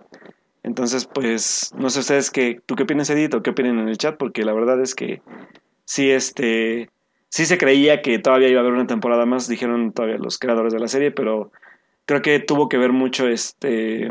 [0.63, 4.17] Entonces, pues, no sé ustedes qué, tú qué opinas, Edith, qué opinan en el chat,
[4.17, 5.23] porque la verdad es que
[5.85, 6.91] sí, este,
[7.29, 10.73] sí se creía que todavía iba a haber una temporada más, dijeron todavía los creadores
[10.73, 11.53] de la serie, pero
[12.05, 14.09] creo que tuvo que ver mucho este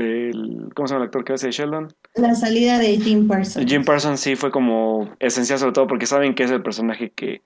[0.00, 1.92] el, ¿cómo se llama el actor que hace Sheldon?
[2.14, 3.66] La salida de Jim Parsons.
[3.66, 7.42] Jim Parsons sí fue como esencial sobre todo porque saben que es el personaje que,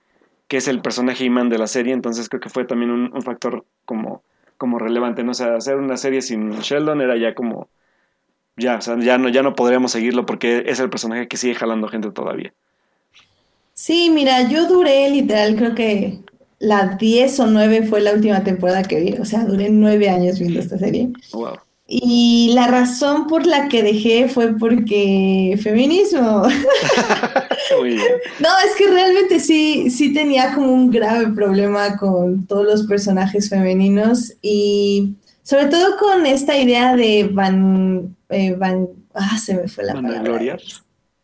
[0.48, 3.64] que es el personaje imán de la serie, entonces creo que fue también un, factor
[3.84, 4.22] como,
[4.56, 5.32] como relevante, ¿no?
[5.32, 7.68] O sea, hacer una serie sin Sheldon era ya como,
[8.56, 11.54] ya, o sea, ya no, ya no podríamos seguirlo porque es el personaje que sigue
[11.54, 12.52] jalando gente todavía.
[13.74, 16.20] Sí, mira, yo duré literal, creo que
[16.58, 20.38] la 10 o 9 fue la última temporada que vi, o sea, duré 9 años
[20.40, 21.10] viendo esta serie.
[21.32, 21.58] Wow.
[21.90, 26.20] Y la razón por la que dejé fue porque feminismo.
[26.42, 26.48] no,
[28.66, 34.34] es que realmente sí, sí tenía como un grave problema con todos los personajes femeninos
[34.42, 39.94] y sobre todo con esta idea de Van, eh, Van ah, se me fue la
[39.94, 40.20] palabra.
[40.20, 40.58] Gloria.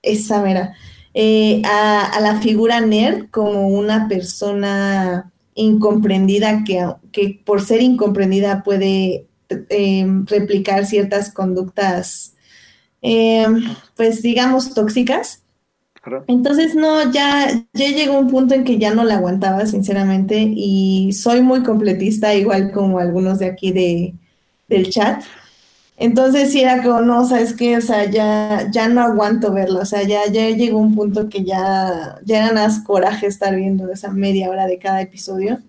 [0.00, 0.72] Esa mera.
[1.12, 8.62] Eh, a, a, la figura nerd como una persona incomprendida que, que por ser incomprendida
[8.62, 12.34] puede Em, replicar ciertas conductas,
[13.02, 13.62] em,
[13.96, 15.42] pues digamos, tóxicas.
[16.26, 21.12] Entonces, no, ya, ya llegó un punto en que ya no la aguantaba, sinceramente, y
[21.12, 24.14] soy muy completista, igual como algunos de aquí de,
[24.68, 25.22] del chat.
[25.96, 27.76] Entonces sí era como, no, ¿sabes qué?
[27.78, 31.44] O sea, ya, ya no aguanto verlo, o sea, ya, ya llegó un punto que
[31.44, 35.60] ya, ya era más coraje estar viendo esa media hora de cada episodio.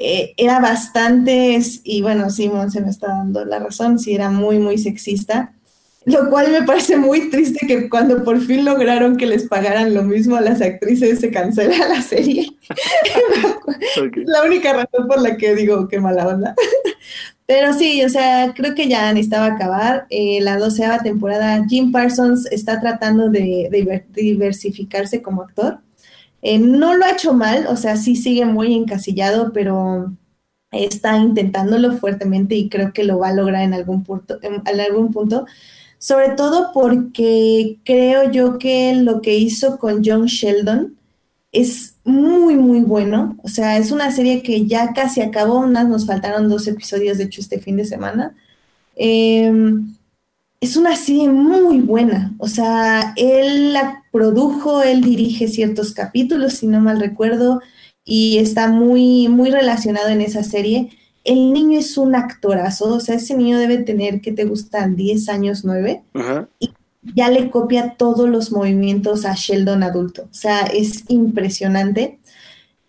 [0.00, 4.60] Eh, era bastante, y bueno, Simón se me está dando la razón, sí era muy,
[4.60, 5.52] muy sexista,
[6.04, 10.04] lo cual me parece muy triste que cuando por fin lograron que les pagaran lo
[10.04, 12.48] mismo a las actrices se cancela la serie.
[14.24, 16.54] La única razón por la que digo qué mala onda.
[17.46, 20.06] Pero sí, o sea, creo que ya necesitaba acabar.
[20.10, 23.68] Eh, la doceava temporada, Jim Parsons está tratando de
[24.14, 25.80] diversificarse como actor
[26.42, 30.12] eh, no lo ha hecho mal, o sea, sí sigue muy encasillado, pero
[30.70, 35.12] está intentándolo fuertemente y creo que lo va a lograr en algún punto, en, algún
[35.12, 35.46] punto.
[35.98, 40.96] Sobre todo porque creo yo que lo que hizo con John Sheldon
[41.52, 43.36] es muy, muy bueno.
[43.42, 47.40] O sea, es una serie que ya casi acabó, nos faltaron dos episodios, de hecho,
[47.40, 48.36] este fin de semana.
[48.96, 49.94] Em,
[50.60, 52.34] es una serie muy buena.
[52.38, 57.60] O sea, él la produjo, él dirige ciertos capítulos, si no mal recuerdo,
[58.04, 60.90] y está muy, muy relacionado en esa serie.
[61.24, 64.96] El niño es un actorazo, o sea, ese niño debe tener, ¿qué te gustan?
[64.96, 66.02] 10 años, 9.
[66.58, 66.70] Y
[67.14, 70.22] ya le copia todos los movimientos a Sheldon adulto.
[70.24, 72.18] O sea, es impresionante.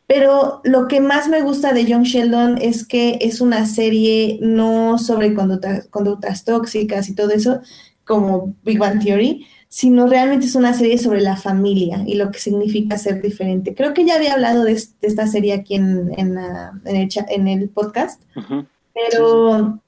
[0.10, 4.98] Pero lo que más me gusta de John Sheldon es que es una serie no
[4.98, 7.62] sobre conductas tóxicas y todo eso,
[8.06, 12.40] como Big Bang Theory, sino realmente es una serie sobre la familia y lo que
[12.40, 13.76] significa ser diferente.
[13.76, 16.40] Creo que ya había hablado de, esta serie aquí en, en,
[16.86, 18.20] el, en el, podcast,
[18.96, 19.80] pero,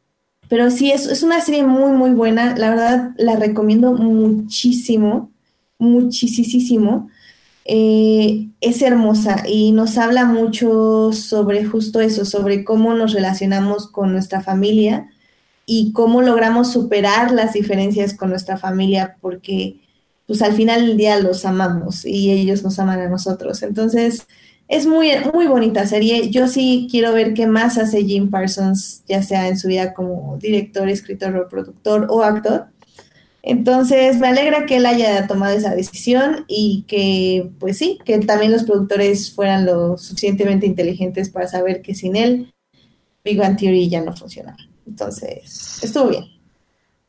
[0.48, 2.56] pero sí, es, es una serie muy, muy buena.
[2.56, 5.32] La verdad, la recomiendo muchísimo,
[5.80, 7.10] muchísimo.
[7.66, 14.12] Eh, es hermosa y nos habla mucho sobre justo eso, sobre cómo nos relacionamos con
[14.12, 15.10] nuestra familia
[15.66, 19.80] y cómo logramos superar las diferencias con nuestra familia, porque
[20.26, 23.64] pues al final del día los amamos y ellos nos aman a nosotros.
[23.64, 24.28] Entonces,
[24.68, 26.30] es muy, muy bonita serie.
[26.30, 30.38] Yo sí quiero ver qué más hace Jim Parsons, ya sea en su vida como
[30.38, 32.68] director, escritor o productor o actor.
[33.44, 38.52] Entonces, me alegra que él haya tomado esa decisión y que, pues sí, que también
[38.52, 42.54] los productores fueran lo suficientemente inteligentes para saber que sin él,
[43.24, 44.58] Big Bang Theory ya no funcionaba.
[44.86, 46.26] Entonces, estuvo bien.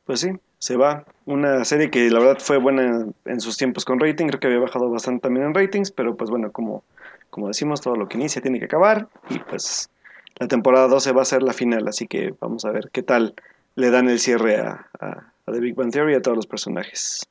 [0.05, 1.05] Pues sí, se va.
[1.27, 4.59] Una serie que la verdad fue buena en sus tiempos con rating, creo que había
[4.59, 6.83] bajado bastante también en ratings, pero pues bueno, como,
[7.31, 9.91] como decimos, todo lo que inicia tiene que acabar y pues
[10.39, 13.35] la temporada 12 va a ser la final, así que vamos a ver qué tal
[13.75, 17.27] le dan el cierre a, a, The Big Bang Theory y a todos los personajes.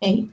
[0.00, 0.28] Eh,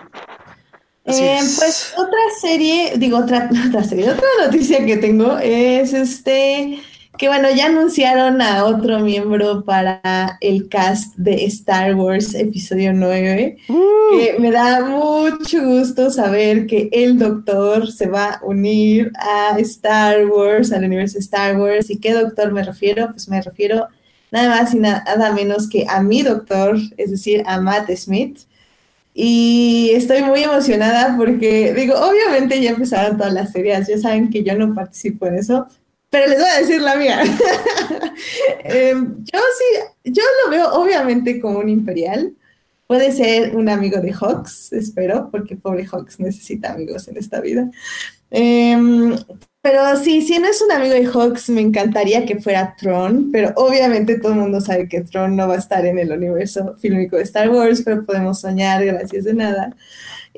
[1.04, 6.80] pues otra serie, digo otra, otra serie, otra noticia que tengo es este
[7.18, 13.58] que bueno, ya anunciaron a otro miembro para el cast de Star Wars Episodio 9,
[13.70, 14.18] uh.
[14.18, 20.26] que me da mucho gusto saber que el doctor se va a unir a Star
[20.26, 21.90] Wars, al universo Star Wars.
[21.90, 23.08] ¿Y qué doctor me refiero?
[23.12, 23.88] Pues me refiero
[24.32, 28.40] nada más y nada menos que a mi doctor, es decir, a Matt Smith.
[29.14, 34.44] Y estoy muy emocionada porque, digo, obviamente ya empezaron todas las series, ya saben que
[34.44, 35.68] yo no participo en eso,
[36.10, 37.22] pero les voy a decir la mía.
[38.64, 42.34] Em, yo sí, yo lo veo obviamente como un imperial.
[42.88, 47.70] Puede ser un amigo de Hawks, espero, porque pobre Hawks necesita amigos en esta vida.
[48.32, 49.16] Em,
[49.66, 53.52] pero sí, si no es un amigo de Hawks, me encantaría que fuera Tron, pero
[53.56, 57.16] obviamente todo el mundo sabe que Tron no va a estar en el universo fílmico
[57.16, 59.76] de Star Wars, pero podemos soñar, gracias de nada.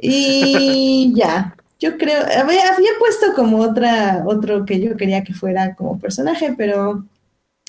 [0.01, 5.75] Y ya, yo creo, había, había, puesto como otra, otro que yo quería que fuera
[5.75, 7.05] como personaje, pero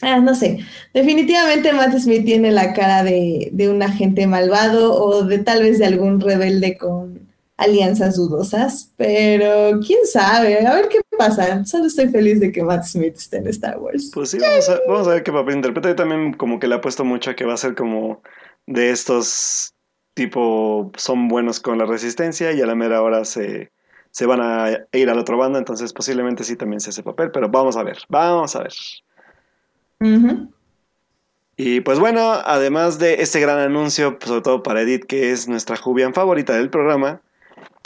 [0.03, 0.61] ah, no sé.
[0.95, 5.81] Definitivamente Matt Smith tiene la cara de, de, un agente malvado o de tal vez
[5.81, 7.28] de algún rebelde con
[7.59, 11.65] alianzas dudosas, pero quién sabe, a ver qué pasa.
[11.65, 14.11] Solo estoy feliz de que Matt Smith esté en Star Wars.
[14.15, 15.91] Pues sí, vamos a, vamos a ver qué papel interpreta.
[15.91, 18.23] Yo también como que le ha puesto mucho a que va a ser como
[18.67, 19.75] de estos
[20.15, 23.71] tipo son buenos con la resistencia y a la mera hora se
[24.11, 27.49] se van a ir al otro bando, entonces posiblemente sí también se hace papel, pero
[27.49, 28.73] vamos a ver, vamos a ver.
[31.57, 35.49] Y pues bueno, además de este gran anuncio, pues sobre todo para Edith, que es
[35.49, 37.21] nuestra Jubian favorita del programa,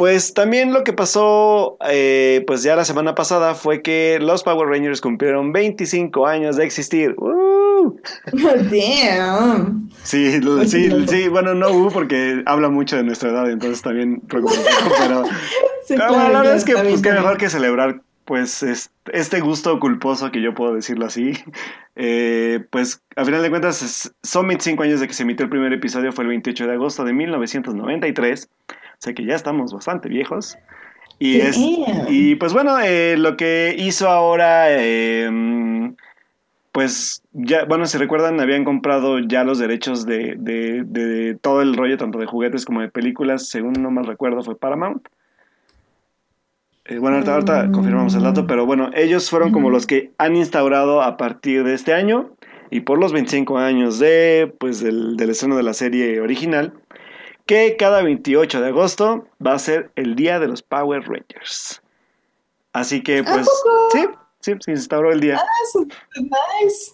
[0.02, 4.68] pues también lo que pasó, eh, pues ya la semana pasada fue que los Power
[4.68, 7.14] Rangers cumplieron 25 años de existir.
[7.18, 7.96] ¡Uh!
[8.32, 9.88] Damn.
[10.02, 14.44] Sí, sí, sí, bueno, no hubo porque habla mucho de nuestra edad, entonces también pero
[15.88, 20.52] la verdad es que pues qué mejor que celebrar pues este gusto culposo que yo
[20.52, 21.34] puedo decirlo así.
[21.94, 25.72] Eh, pues a final de cuentas son 25 años de que se emitió el primer
[25.72, 30.56] episodio, fue el 28 de agosto de 1993, o sea que ya estamos bastante viejos.
[31.18, 35.94] Y, es, y pues bueno, eh, lo que hizo ahora, em,
[36.72, 41.76] pues ya, bueno, si recuerdan, habían comprado ya los derechos de, de, de, todo el
[41.76, 45.06] rollo, tanto de juguetes como de películas, según no mal recuerdo, fue Paramount.
[46.84, 51.02] Eh, bueno, ahorita, confirmamos el dato, pero bueno, ellos fueron como los que han instaurado
[51.02, 52.30] a partir de este año
[52.70, 56.72] y por los 25 años de, pues, del, del estreno de la serie original,
[57.52, 61.82] que cada 28 de agosto va a ser el día de los Power Rangers.
[62.72, 63.46] Así que, pues,
[63.92, 64.06] sí,
[64.40, 65.38] sí, se instauró el día.
[65.38, 65.78] Ah,
[66.62, 66.92] nice.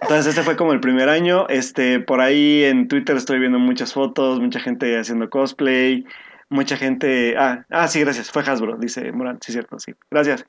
[0.00, 1.46] Entonces, este fue como el primer año.
[1.48, 6.06] Este, por ahí en Twitter estoy viendo muchas fotos, mucha gente haciendo cosplay
[6.48, 7.36] mucha gente.
[7.38, 8.30] Ah, ah, sí, gracias.
[8.30, 9.38] Fue Hasbro, dice Morán.
[9.40, 9.94] Sí, cierto, sí.
[10.10, 10.44] Gracias.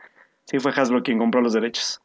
[0.45, 2.01] Sí, fue Hasbro quien compró los derechos.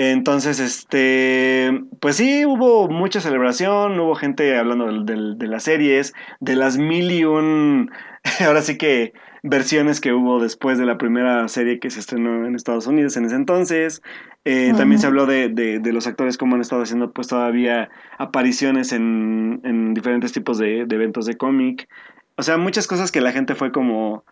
[0.00, 6.78] Entonces, este, pues sí, hubo mucha celebración, hubo gente hablando de, las series, de las
[6.78, 7.90] mil y un,
[8.46, 12.54] ahora sí que versiones que hubo después de la primera serie que se estrenó en
[12.54, 14.00] Estados Unidos en ese entonces.
[14.44, 18.92] Eh, también se habló de, de, los actores como han estado haciendo pues todavía apariciones
[18.92, 21.88] en, en diferentes tipos de, de eventos de cómic.
[22.36, 24.24] O sea, muchas cosas que la gente fue como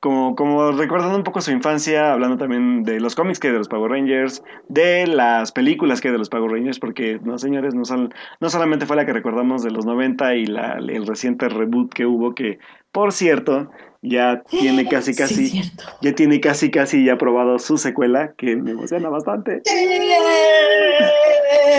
[0.00, 3.58] como, como recordando un poco su infancia, hablando también de los cómics que hay de
[3.58, 7.74] los Power Rangers, de las películas que hay de los Power Rangers, porque, no señores,
[7.74, 11.48] no, son, no solamente fue la que recordamos de los 90 y la, el reciente
[11.48, 12.58] reboot que hubo, que,
[12.92, 13.70] por cierto,
[14.02, 15.62] ya tiene casi casi Sí,
[16.00, 19.62] ya tiene casi casi ya aprobado su secuela que me emociona bastante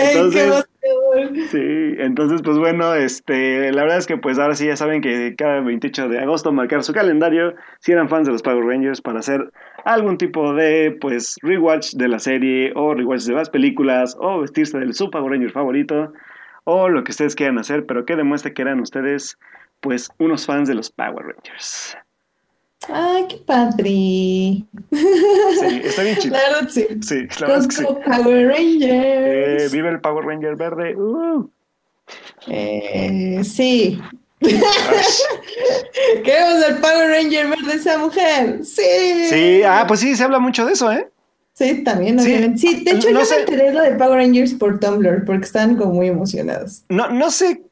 [0.02, 0.69] Entonces-.
[1.50, 5.34] Sí entonces pues bueno este la verdad es que pues ahora sí ya saben que
[5.36, 9.18] cada 28 de agosto marcar su calendario si eran fans de los Power Rangers para
[9.18, 9.52] hacer
[9.84, 14.78] algún tipo de pues rewatch de la serie o rewatch de las películas o vestirse
[14.78, 16.12] del su Power Ranger favorito
[16.64, 19.38] o lo que ustedes quieran hacer pero que demuestre que eran ustedes
[19.80, 21.96] pues unos fans de los Power Rangers
[22.88, 23.84] Ay, qué padre.
[23.84, 24.66] sí
[25.84, 26.86] está bien chido Claro, sí.
[27.02, 27.84] Sí, la verdad es que sí.
[27.84, 29.72] Con Power Eh, Rangers.
[29.72, 30.96] vive el Power Ranger verde.
[30.96, 31.48] Uh.
[32.48, 34.00] Eh, sí.
[36.24, 38.64] Queremos el Power Ranger verde esa mujer.
[38.64, 38.82] Sí.
[39.28, 41.08] Sí, ah, pues sí, se habla mucho de eso, ¿eh?
[41.52, 42.26] Sí, también, Sí.
[42.26, 42.58] obviamente.
[42.58, 43.34] Sí, de hecho, No yo sé.
[43.34, 46.84] me enteré lo de Power Rangers por Tumblr, porque están como muy emocionados.
[46.88, 47.62] No, no sé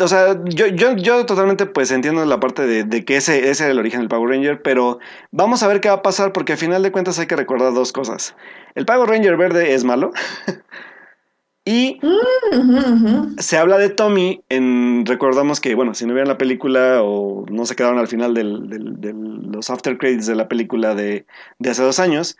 [0.00, 3.64] o sea, yo, yo, yo totalmente pues entiendo la parte de, de que ese, ese
[3.64, 4.98] era el origen del Power Ranger, pero
[5.30, 7.72] vamos a ver qué va a pasar porque al final de cuentas hay que recordar
[7.72, 8.34] dos cosas.
[8.74, 10.12] El Power Ranger verde es malo.
[11.64, 13.34] y ujú.
[13.38, 17.66] se habla de Tommy en recordamos que bueno si no vieron la película o no
[17.66, 21.26] se quedaron al final del, del- de los after credits de la película de,
[21.58, 22.38] de hace dos años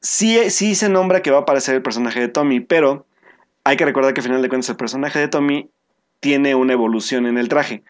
[0.00, 3.06] sí, sí se nombra que va a aparecer el personaje de Tommy pero
[3.64, 5.68] hay que recordar que al final de cuentas el personaje de Tommy
[6.20, 7.82] tiene una evolución en el traje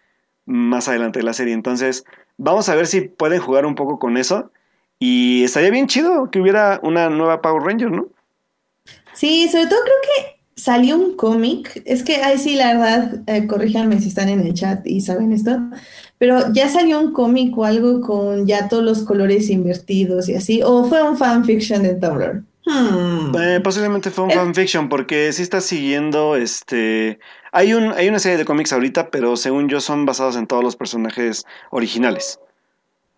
[0.45, 2.05] más adelante de la serie entonces
[2.37, 4.51] vamos a ver si pueden jugar un poco con eso
[4.99, 8.07] y estaría bien chido que hubiera una nueva Power Ranger ¿no?
[9.13, 11.81] Sí, sobre todo creo que salió un cómic.
[11.85, 15.31] Es que, ay, sí, la verdad, eh, corríjanme si están en el chat y saben
[15.31, 15.57] esto.
[16.17, 20.61] Pero ya salió un cómic o algo con ya todos los colores invertidos y así.
[20.63, 22.43] O fue un fanfiction de Tumblr.
[22.65, 23.35] Hmm.
[23.35, 27.19] Eh, posiblemente fue un fanfiction porque sí está siguiendo este
[27.51, 30.63] hay un hay una serie de cómics ahorita pero según yo son basados en todos
[30.63, 32.39] los personajes originales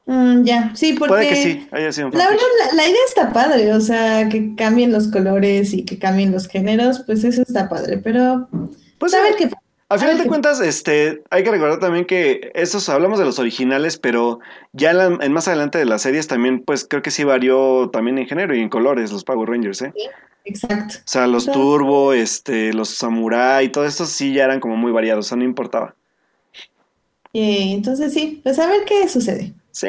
[0.06, 3.00] Mm, ya, sí, porque puede que sí haya sido un la verdad la, la idea
[3.08, 7.42] está padre, o sea, que cambien los colores y que cambien los géneros, pues eso
[7.42, 8.50] está padre, pero
[8.98, 9.52] pues a ver sí, qué al
[9.94, 13.98] a final de cuentas este hay que recordar también que esos hablamos de los originales
[13.98, 14.40] pero
[14.74, 17.90] ya en, la- en más adelante de las series también pues creo que sí varió
[17.92, 19.94] también en género y en colores los Power Rangers eh
[20.46, 20.96] Exacto.
[21.00, 25.26] o sea los turbo este los samurai todo esto sí ya eran como muy variados
[25.26, 25.96] o sea no importaba
[27.32, 29.54] Y entonces sí, pues a ver qué sucede.
[29.72, 29.88] sí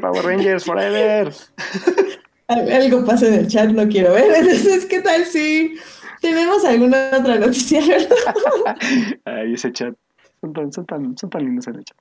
[0.00, 1.32] Power Rangers forever
[2.48, 4.24] Al- Algo pasa en el chat, no quiero ver.
[4.36, 5.76] Entonces, ¿qué tal si
[6.20, 8.14] tenemos alguna otra noticia, Alberto?
[9.24, 9.94] Ay, ese chat.
[10.40, 11.96] Son tan, son tan, son tan lindos en el chat.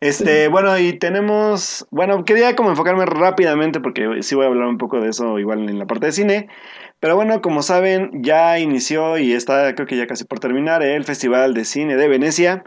[0.00, 1.86] Este, bueno, y tenemos.
[1.90, 5.68] Bueno, quería como enfocarme rápidamente porque sí voy a hablar un poco de eso igual
[5.68, 6.48] en la parte de cine.
[6.98, 11.04] Pero bueno, como saben, ya inició y está, creo que ya casi por terminar, el
[11.04, 12.64] Festival de Cine de Venecia.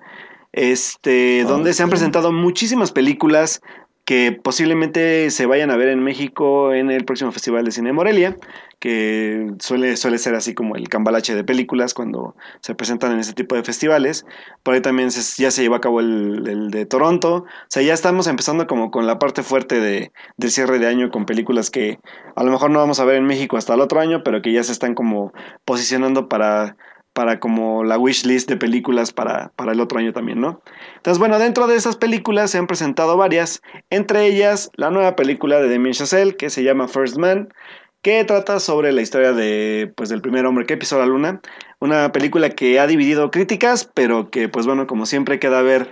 [0.54, 3.62] Este, Oh, donde se han presentado muchísimas películas
[4.06, 8.38] que posiblemente se vayan a ver en México en el próximo Festival de Cine Morelia,
[8.80, 13.34] que suele, suele ser así como el cambalache de películas cuando se presentan en este
[13.34, 14.26] tipo de festivales.
[14.64, 17.36] Por ahí también se- ya se llevó a cabo el, el de Toronto.
[17.38, 21.10] O sea, ya estamos empezando como con la parte fuerte de, del cierre de año
[21.10, 22.00] con películas que
[22.36, 24.52] a lo mejor no vamos a ver en México hasta el otro año, pero que
[24.54, 25.34] ya se están como
[25.66, 26.78] posicionando para
[27.14, 30.62] para como la wish list de películas para, para el otro año también, ¿no?
[31.06, 35.60] Entonces, bueno, dentro de esas películas se han presentado varias, entre ellas la nueva película
[35.60, 37.54] de Damien Chazelle que se llama First Man,
[38.02, 41.42] que trata sobre la historia de, pues, del primer hombre que pisó la luna,
[41.80, 45.92] una película que ha dividido críticas, pero que, pues bueno, como siempre queda a ver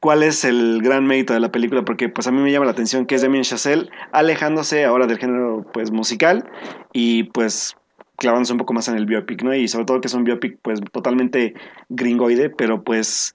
[0.00, 2.72] cuál es el gran mérito de la película, porque pues a mí me llama la
[2.72, 6.50] atención que es Damien Chazelle alejándose ahora del género pues musical
[6.94, 7.76] y pues
[8.16, 9.54] clavándose un poco más en el biopic, ¿no?
[9.54, 11.52] Y sobre todo que es un biopic pues totalmente
[11.90, 13.34] gringoide, pero pues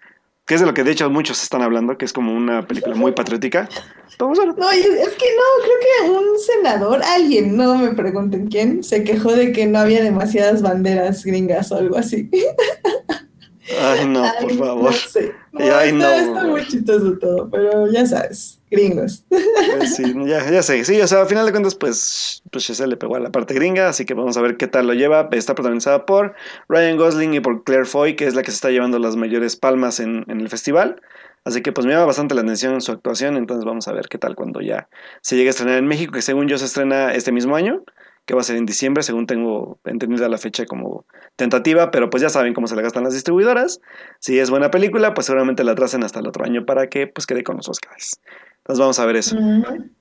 [0.50, 2.96] que es de lo que de hecho muchos están hablando, que es como una película
[2.96, 3.70] muy patriótica.
[4.18, 8.84] Pues, bueno, No, es que no, creo que un senador, alguien, no me pregunten quién,
[8.84, 12.32] se quejó de que no había demasiadas banderas gringas o algo así.
[13.78, 14.84] ay no, por favor.
[14.84, 15.34] No sé.
[15.52, 16.34] No, Ay, está, no.
[16.36, 19.26] está muy chistoso todo, pero ya sabes, gringos.
[19.30, 22.90] Pues sí, ya, ya sé, sí, o sea, al final de cuentas, pues, pues Chazelle
[22.92, 25.28] le pegó a la parte gringa, así que vamos a ver qué tal lo lleva.
[25.32, 26.36] Está protagonizada por
[26.68, 29.56] Ryan Gosling y por Claire Foy, que es la que se está llevando las mayores
[29.56, 31.02] palmas en, en el festival.
[31.46, 34.18] Así que pues me llama bastante la atención su actuación, entonces vamos a ver qué
[34.18, 34.90] tal cuando ya
[35.22, 37.84] se llegue a estrenar en México, que según yo se estrena este mismo año,
[38.30, 41.04] que va a ser en diciembre, según tengo entendida la fecha como
[41.36, 43.82] tentativa, pero pues ya saben cómo se la gastan las distribuidoras.
[44.20, 47.26] Si es buena película, pues seguramente la tracen hasta el otro año para que pues
[47.26, 48.22] quede con los Oscars.
[48.60, 49.36] Entonces vamos a ver eso.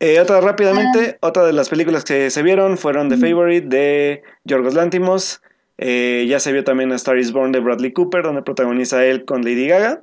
[0.00, 4.74] Eh, otra rápidamente, otra de las películas que se vieron fueron The Favorite de Yorgos
[4.74, 5.40] Lantimos.
[5.78, 9.24] Eh, ya se vio también A Star is Born de Bradley Cooper, donde protagoniza él
[9.24, 10.02] con Lady Gaga,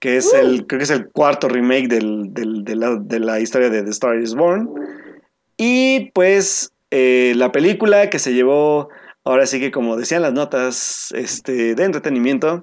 [0.00, 3.38] que es el, creo que es el cuarto remake del- del- de, la, de la
[3.38, 4.68] historia de The Star is Born.
[5.56, 8.88] Y pues eh, la película que se llevó,
[9.24, 12.62] ahora sí que como decían las notas este, de entretenimiento,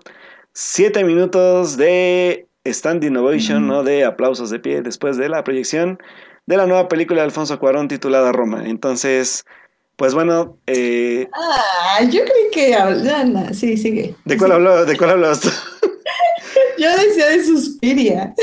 [0.54, 3.84] siete minutos de standing ovation, ¿no?
[3.84, 6.00] De aplausos de pie después de la proyección
[6.46, 8.64] de la nueva película de Alfonso Cuarón titulada Roma.
[8.68, 9.46] Entonces,
[9.96, 13.54] pues bueno, eh, Ah, yo creí que hablan.
[13.54, 14.16] Sí, sigue.
[14.26, 15.50] ¿de cuál habló- ¿De cuál hablabas tú?
[16.80, 18.34] Yo decía de Suspiria.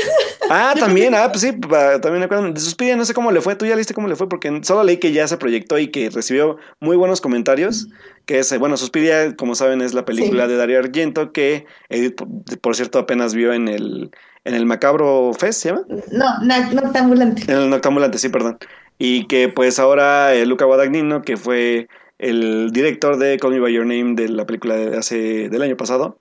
[0.49, 2.51] Ah, también, ah, pues sí, también me acuerdo.
[2.51, 3.55] De Suspiria, no sé cómo le fue.
[3.55, 4.29] ¿Tú ya leíste cómo le fue?
[4.29, 7.87] Porque solo leí que ya se proyectó y que recibió muy buenos comentarios.
[8.25, 10.51] Que es, eh, bueno, Suspiria, como saben, es la película Sí.
[10.51, 12.21] de Dario Argento que Edith,
[12.61, 14.11] por, cierto, apenas vio en el,
[14.43, 15.81] en el Macabro Fest, ¿se llama?
[16.11, 16.25] No,
[16.73, 17.43] noctambulante.
[17.51, 18.57] En el Noctambulante, sí, perdón.
[18.99, 21.87] Y que pues ahora eh, Luca Guadagnino, que fue
[22.19, 25.77] el director de Call Me By Your Name de la película de hace, del año
[25.77, 26.17] pasado,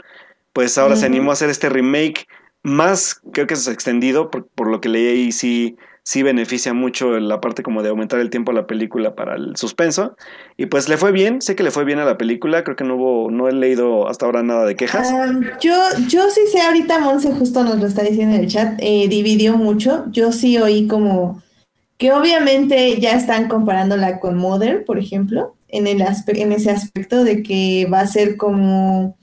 [0.56, 2.26] pues ahora se animó a hacer este remake
[2.62, 7.20] más, creo que es extendido, por, por lo que leí y sí, sí beneficia mucho
[7.20, 10.16] la parte como de aumentar el tiempo a la película para el suspenso.
[10.56, 12.84] Y pues le fue bien, sé que le fue bien a la película, creo que
[12.84, 15.06] no hubo, no he leído hasta ahora nada de quejas.
[15.06, 15.30] Ah,
[15.60, 15.74] yo,
[16.08, 19.58] yo sí sé, ahorita Monse justo nos lo está diciendo en el chat, eh, dividió
[19.58, 20.06] mucho.
[20.10, 21.42] Yo sí oí como
[21.98, 27.24] que obviamente ya están comparándola con Mother, por ejemplo, en, el aspe- en ese aspecto
[27.24, 29.15] de que va a ser como,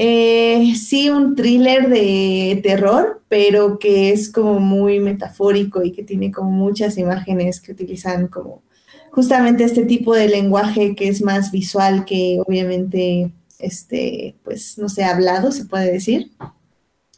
[0.00, 6.30] eh, sí, un thriller de terror, pero que es como muy metafórico y que tiene
[6.30, 8.62] como muchas imágenes que utilizan como
[9.10, 15.02] justamente este tipo de lenguaje que es más visual que obviamente, este, pues, no sé,
[15.02, 16.30] hablado, se puede decir.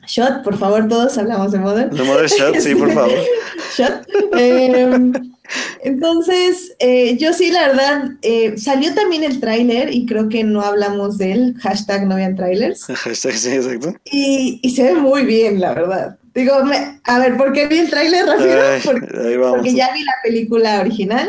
[0.06, 1.90] Shot, por favor, todos hablamos de Mother.
[1.90, 3.18] The Mother Shot, sí, por favor.
[3.76, 4.06] Shot.
[4.38, 5.12] Eh,
[5.82, 10.62] entonces, eh, yo sí, la verdad, eh, salió también el tráiler y creo que no
[10.62, 12.86] hablamos de él, hashtag no vean trailers.
[13.14, 13.94] sí, sí, exacto.
[14.04, 16.18] Y, y se ve muy bien, la verdad.
[16.34, 18.24] Digo, me- a ver, ¿por qué vi el tráiler
[18.84, 19.56] Porque, vamos.
[19.58, 21.28] porque ya vi la película original,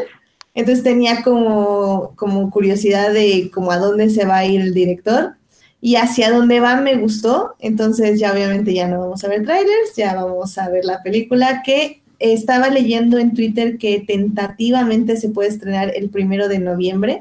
[0.53, 5.33] entonces tenía como, como curiosidad de como a dónde se va a ir el director
[5.79, 9.95] y hacia dónde va me gustó, entonces ya obviamente ya no vamos a ver trailers,
[9.95, 15.49] ya vamos a ver la película que estaba leyendo en Twitter que tentativamente se puede
[15.49, 17.19] estrenar el primero de noviembre,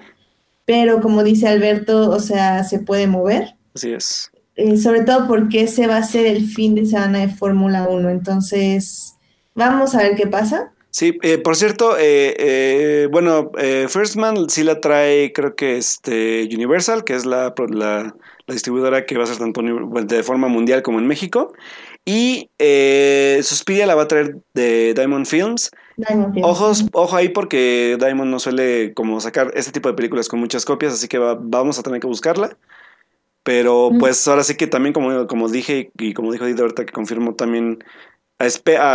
[0.65, 4.31] pero como dice Alberto, o sea, se puede mover Así es.
[4.57, 8.09] eh, sobre todo porque ese va a ser el fin de semana de Fórmula 1.
[8.11, 9.15] Entonces,
[9.55, 10.73] vamos a ver qué pasa.
[10.93, 15.77] Sí, eh, por cierto, eh, eh, bueno, eh, First Man sí la trae, creo que
[15.79, 18.15] este Universal, que es la, la,
[18.47, 21.53] la distribuidora que va a ser tanto de forma mundial como en México.
[22.05, 25.71] Y eh, Suspiria la va a traer de Diamond Films.
[25.97, 26.49] Diamond Films.
[26.49, 30.65] Ojos, ojo ahí porque Diamond no suele como sacar este tipo de películas con muchas
[30.65, 32.57] copias, así que va- vamos a tener que buscarla.
[33.43, 33.99] Pero Mm.
[33.99, 37.35] pues ahora sí que también como, como dije y como dijo Dito ahorita que confirmó
[37.35, 37.83] también
[38.39, 38.45] a,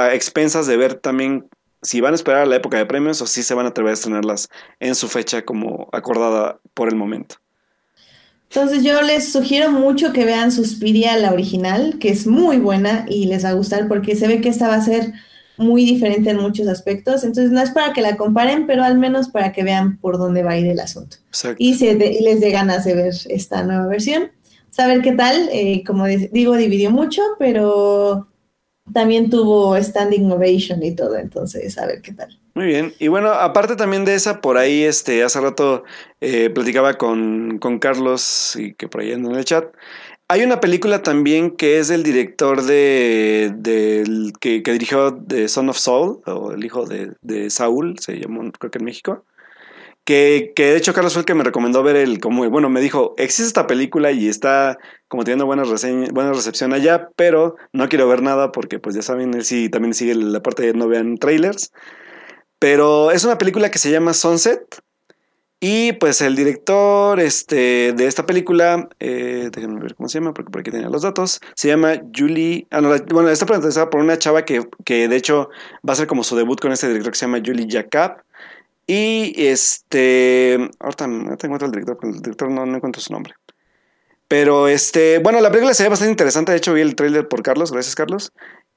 [0.06, 1.48] a expensas de ver también
[1.82, 3.92] si van a esperar a la época de premios o si se van a atrever
[3.92, 4.50] a estrenarlas
[4.80, 7.36] en su fecha como acordada por el momento.
[8.56, 13.26] Entonces, yo les sugiero mucho que vean Suspiria, la original, que es muy buena y
[13.26, 15.12] les va a gustar porque se ve que esta va a ser
[15.58, 17.26] muy diferente en muchos aspectos.
[17.26, 20.42] Entonces, no es para que la comparen, pero al menos para que vean por dónde
[20.44, 21.18] va a ir el asunto.
[21.28, 21.58] Exacto.
[21.62, 24.32] y, se de- y les dé ganas de ver esta nueva versión.
[24.70, 28.30] Saber qué tal, eh, como di- digo, dividió mucho, pero
[28.94, 32.40] también tuvo standing ovation y todo, entonces a ver qué tal.
[32.56, 32.94] Muy bien.
[33.00, 35.84] Y bueno, aparte también de esa, por ahí, este, hace rato
[36.22, 39.66] eh, platicaba con, con Carlos y que por ahí anda en el chat.
[40.30, 45.70] Hay una película también que es del director de, del que, que dirigió The Son
[45.70, 49.26] of Saul, o el hijo de, de Saúl, se llamó, creo que en México.
[50.06, 52.80] Que, que de hecho Carlos fue el que me recomendó ver el, como, bueno, me
[52.80, 54.78] dijo, existe esta película y está
[55.10, 59.02] como teniendo buena, reseña, buena recepción allá, pero no quiero ver nada porque pues ya
[59.02, 61.72] saben, él sí también sigue la parte de no vean trailers.
[62.60, 64.82] Pero es una película que se llama Sunset.
[65.60, 70.52] Y pues el director este, de esta película, eh, déjenme ver cómo se llama, porque
[70.52, 71.40] por aquí tenía los datos.
[71.56, 72.68] Se llama Julie.
[72.72, 75.50] Ah, no, bueno, está protagonizada por una chava que, que de hecho
[75.88, 78.18] va a ser como su debut con este director que se llama Julie Jacob.
[78.88, 80.70] Y este.
[80.80, 83.34] Ahorita, ahorita encuentro el director, pero el director no, no encuentro su nombre.
[84.28, 85.20] Pero este.
[85.20, 86.52] Bueno, la película se ve bastante interesante.
[86.52, 87.72] De hecho, vi el tráiler por Carlos.
[87.72, 88.32] Gracias, Carlos.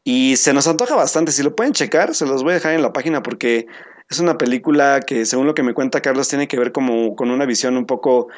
[0.04, 1.32] Y se nos antoja bastante.
[1.32, 3.66] Si lo pueden checar, se los voy a dejar en la página porque
[4.10, 7.30] es una película que, según lo que me cuenta Carlos, tiene que ver como con
[7.30, 8.28] una visión un poco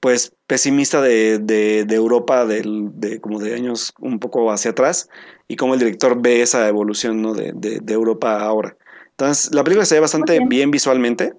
[0.00, 5.10] pues pesimista de, de, de Europa del, de como de años un poco hacia atrás
[5.46, 7.34] y cómo el director ve esa evolución ¿no?
[7.34, 8.76] de, de, Europa ahora.
[9.10, 10.48] Entonces, la película se ve bastante Ok.
[10.48, 11.34] bien visualmente.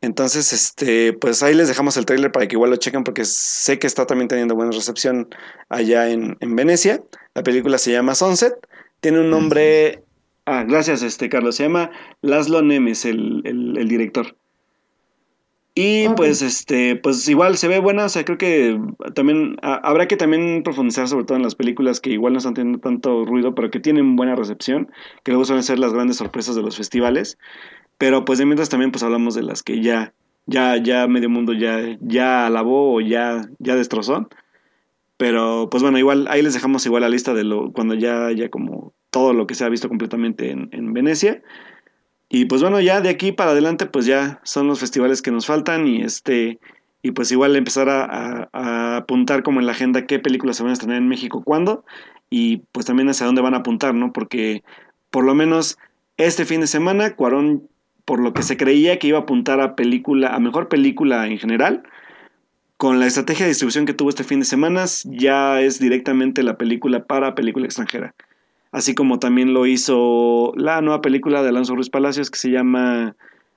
[0.00, 3.78] Entonces, este, pues ahí les dejamos el tráiler para que igual lo chequen porque sé
[3.78, 5.28] que está también teniendo buena recepción
[5.68, 7.02] allá en, en Venecia.
[7.34, 8.54] La película se llama Sunset.
[9.00, 10.02] Tiene un nombre...
[10.46, 11.56] Ah, gracias, este, Carlos.
[11.56, 11.90] Se llama
[12.22, 14.36] Laszlo Nemes, el, el, el director.
[15.74, 18.80] Y pues, este, pues igual se ve buena, o sea, creo que
[19.14, 22.54] también ha- habrá que también profundizar sobre todo en las películas que igual no están
[22.54, 24.90] teniendo tanto ruido, pero que tienen buena recepción,
[25.22, 27.38] que luego suelen ser las grandes sorpresas de los festivales.
[27.96, 30.14] Pero pues de mientras también pues hablamos de las que ya,
[30.46, 34.28] ya, ya medio mundo ya, ya alabó o ya, ya destrozó.
[35.18, 38.50] Pero pues bueno, igual ahí les dejamos igual la lista de lo, cuando ya, ya
[38.50, 41.42] como todo lo que se ha visto completamente en, en Venecia.
[42.28, 45.46] Y pues bueno, ya de aquí para adelante pues ya son los festivales que nos
[45.46, 46.58] faltan y este
[47.02, 50.62] y pues igual empezar a, a- a apuntar como en la agenda qué películas se
[50.64, 51.84] van a estrenar en México, cuándo
[52.30, 54.12] y pues también hacia dónde van a apuntar, ¿no?
[54.12, 54.62] Porque
[55.10, 55.78] por lo menos
[56.18, 57.68] este fin de semana Cuarón
[58.04, 61.38] por lo que se creía que iba a apuntar a película, a mejor película en
[61.38, 61.82] general,
[62.78, 66.56] con la estrategia de distribución que tuvo este fin de semana, ya es directamente la
[66.56, 68.14] película para película extranjera.
[68.70, 73.16] Así como también lo hizo la nueva película de Alonso Ruiz Palacios que se llama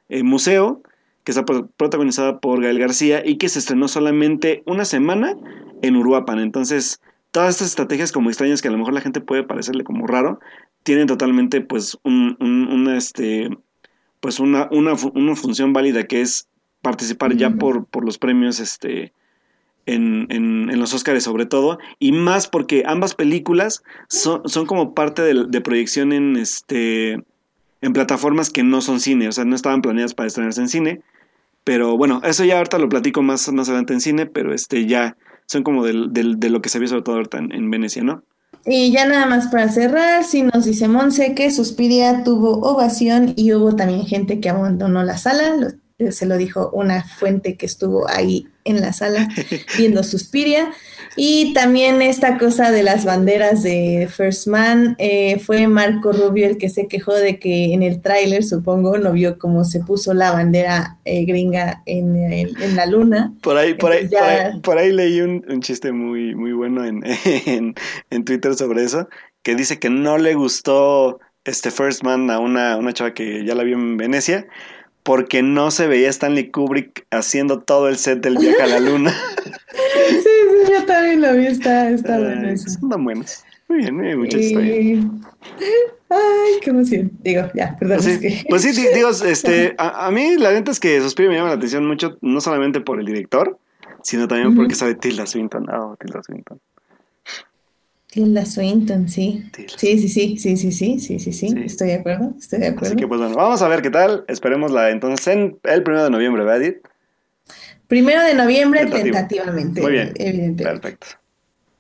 [0.10, 0.82] eh, Museo,
[1.24, 5.38] que está pro- protagonizada por Gael García y que se estrenó solamente una semana
[5.84, 6.40] en Uruapan.
[6.40, 7.00] Entonces,
[7.30, 10.40] todas estas estrategias como extrañas que a lo mejor la gente puede parecerle como raro,
[10.82, 13.50] tienen totalmente pues un, un- una, este,
[14.20, 16.48] pues una, una, una función válida que es
[16.82, 19.14] participar ya por, por los premios este,
[19.86, 24.94] en, en, en los Oscars sobre todo, y más porque ambas películas son, son como
[24.94, 27.14] parte de, de proyección en, este,
[27.82, 31.02] en plataformas que no son cine, o sea, no estaban planeadas para estrenarse en cine,
[31.64, 35.18] pero bueno, eso ya ahorita lo platico más, más adelante en cine, pero este ya
[35.46, 38.04] son como del, del- de lo que se vio sobre todo ahorita en, en Venecia,
[38.04, 38.24] ¿no?
[38.66, 43.54] Y ya nada más para cerrar, sí nos dice Monse que Suspiria tuvo ovación y
[43.54, 45.68] hubo también gente que abandonó la sala, lo-
[46.10, 49.28] se lo dijo una fuente que estuvo ahí en la sala
[49.78, 50.72] viendo Suspiria.
[51.18, 56.58] Y también esta cosa de las banderas de First Man, eh, fue Marco Rubio el
[56.58, 60.32] que se quejó de que en el tráiler, supongo, no vio cómo se puso la
[60.32, 63.34] bandera eh, gringa en, en la luna.
[63.42, 66.86] Por ahí, por ahí, por ahí, por ahí leí un, un chiste muy, muy bueno
[66.86, 67.04] en,
[67.46, 67.76] en,
[68.10, 69.10] en Twitter sobre eso,
[69.44, 73.56] que dice que no le gustó este First Man a una, una chava que ya
[73.56, 74.48] la vio en Venecia,
[75.04, 79.14] porque no se veía Stanley Kubrick haciendo todo el set del viaje a la luna.
[79.74, 82.70] Sí, sí, yo también lo vi, está, está bueno eso.
[82.70, 83.44] son buenos.
[83.68, 85.22] Muy bien, muy bien, muchachos, está bien.
[85.60, 85.64] Y-
[86.10, 87.12] Ay, qué emoción.
[87.24, 88.46] Digo, ya, perdón, Pues es sí, que...
[88.50, 91.56] pues sí, digo, este, a, a mí la neta es que Suspiria me llama la
[91.56, 93.58] atención mucho, no solamente por el director,
[94.04, 94.58] sino también Ujú.
[94.58, 95.70] porque sabe Tilda Swinton.
[95.70, 96.60] Oh, Tilda Swinton.
[98.12, 99.44] Tilda Swinton, sí.
[99.54, 99.74] Tilda.
[99.78, 102.88] Sí, sí, sí, sí, sí, sí, sí, sí, sí, estoy de acuerdo, estoy de acuerdo.
[102.88, 104.26] Así que pues bueno, vamos a ver qué tal.
[104.28, 106.78] Esperemosla entonces en el primero de noviembre, ¿verdad, Edith?
[107.88, 109.14] Primero de noviembre, Tentativo.
[109.14, 110.14] tentativamente, Muy bien.
[110.16, 110.64] evidentemente.
[110.64, 111.08] Perfecto.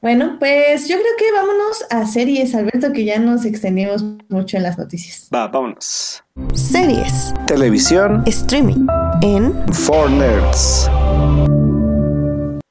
[0.02, 4.64] Bueno, pues yo creo que vámonos a series, Alberto, que ya nos extendimos mucho en
[4.64, 5.30] las noticias.
[5.34, 6.24] Va, vámonos.
[6.54, 7.34] Series.
[7.46, 8.88] Televisión Streaming.
[9.22, 10.90] En for Nerds.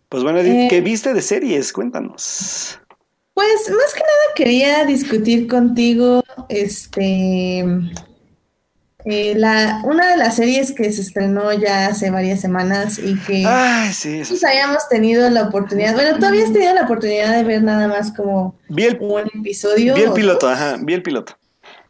[0.08, 0.66] Pues bueno, Edith, Eh.
[0.70, 1.72] ¿qué viste de series?
[1.72, 2.80] Cuéntanos.
[3.41, 7.61] Pues más que nada quería discutir contigo, este,
[9.07, 13.47] eh, la, una de las series que se estrenó ya hace varias semanas y que
[13.47, 14.47] Ay, sí, pues sí.
[14.47, 18.59] hayamos tenido la oportunidad, bueno, tú habías tenido la oportunidad de ver nada más como
[18.68, 21.34] Vi el, un episodio, vi el piloto, dos, ajá, vi el piloto.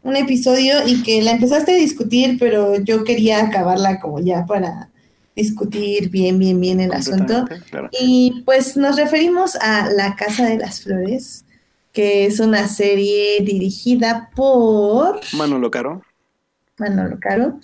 [0.03, 4.90] un episodio y que la empezaste a discutir, pero yo quería acabarla como ya para
[5.35, 7.45] discutir bien, bien, bien el asunto.
[7.69, 7.89] Claro.
[7.91, 11.45] Y pues nos referimos a La Casa de las Flores,
[11.93, 16.01] que es una serie dirigida por Manolo Caro.
[16.77, 17.59] Manolo Caro.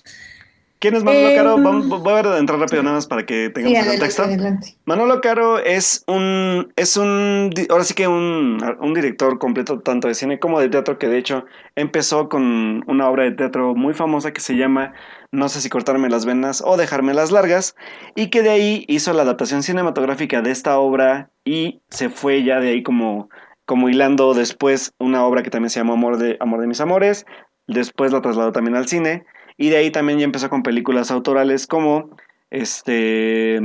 [0.80, 1.58] ¿Quién es Manolo Eh, Caro?
[1.58, 4.24] Vamos- voy a entrar rápido nada más para que tengamos Sí, el contexto.
[4.24, 4.76] adelante.
[4.86, 10.14] Manolo Caro es un, es un, ahora sí que un, un director completo tanto de
[10.14, 11.46] cine como de teatro que de hecho
[11.76, 14.94] empezó con una obra de teatro muy famosa que se llama
[15.32, 17.76] No sé si cortarme las venas o dejarme las largas
[18.16, 22.60] y que de ahí hizo la adaptación cinematográfica de esta obra y se fue ya
[22.60, 23.30] de ahí como,
[23.66, 27.26] como hilando después una obra que también se llama Amor de, Amor de mis amores,
[27.68, 29.26] después la trasladó también al cine
[29.58, 32.16] y de ahí también ya empezó con películas autorales como
[32.50, 33.62] este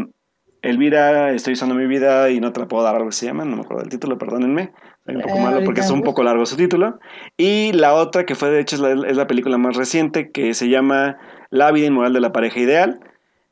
[0.63, 3.45] Elvira, estoy usando mi vida y no te la puedo dar, algo que se llama,
[3.45, 4.73] no me acuerdo del título, perdónenme.
[5.05, 7.01] Soy un poco Eh, malo porque es un poco largo su título.
[7.37, 10.55] Y la otra, que fue de hecho es la, es la película más reciente, que
[10.55, 11.19] se llama
[11.53, 12.98] La vida inmoral de la pareja ideal,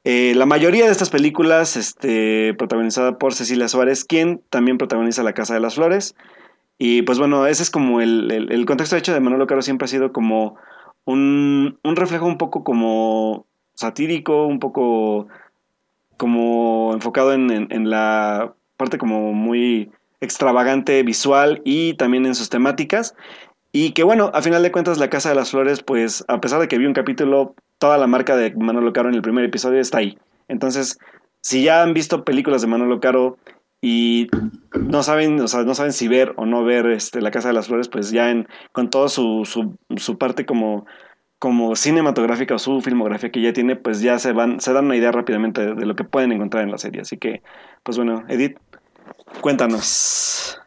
[0.05, 5.35] eh, la mayoría de estas películas, este, protagonizada por Cecilia Suárez, quien también protagoniza La
[5.35, 6.15] Casa de las Flores.
[6.79, 9.89] Y pues bueno, ese es como el, el, contexto hecho de Manolo Caro siempre ha
[9.89, 10.57] sido como
[11.05, 15.29] un, un reflejo un poco como satírico, un poco
[16.17, 19.91] como enfocado en, en, la parte como muy
[20.23, 23.15] extravagante visual y también en sus temáticas.
[23.73, 26.61] Y que bueno, a final de cuentas La Casa de las Flores, pues a pesar
[26.61, 29.81] de que vi un capítulo, toda la marca de Manolo Caro en el primer episodio
[29.81, 30.19] está ahí.
[30.49, 30.99] Entonces,
[31.41, 33.39] si ya han visto películas de Manolo Caro
[33.81, 34.29] y
[34.79, 37.55] no saben, o sea, no saben si ver o no ver este, La Casa de
[37.55, 39.49] las Flores, pues ya en, con toda su,
[39.97, 40.85] su, parte como,
[41.75, 45.11] cinematográfica o su filmografía que ya tiene, pues ya se van, se dan una idea
[45.11, 47.01] rápidamente de lo que pueden encontrar en la serie.
[47.01, 47.43] Así que,
[47.83, 48.59] pues bueno, Edith,
[49.41, 50.61] cuéntanos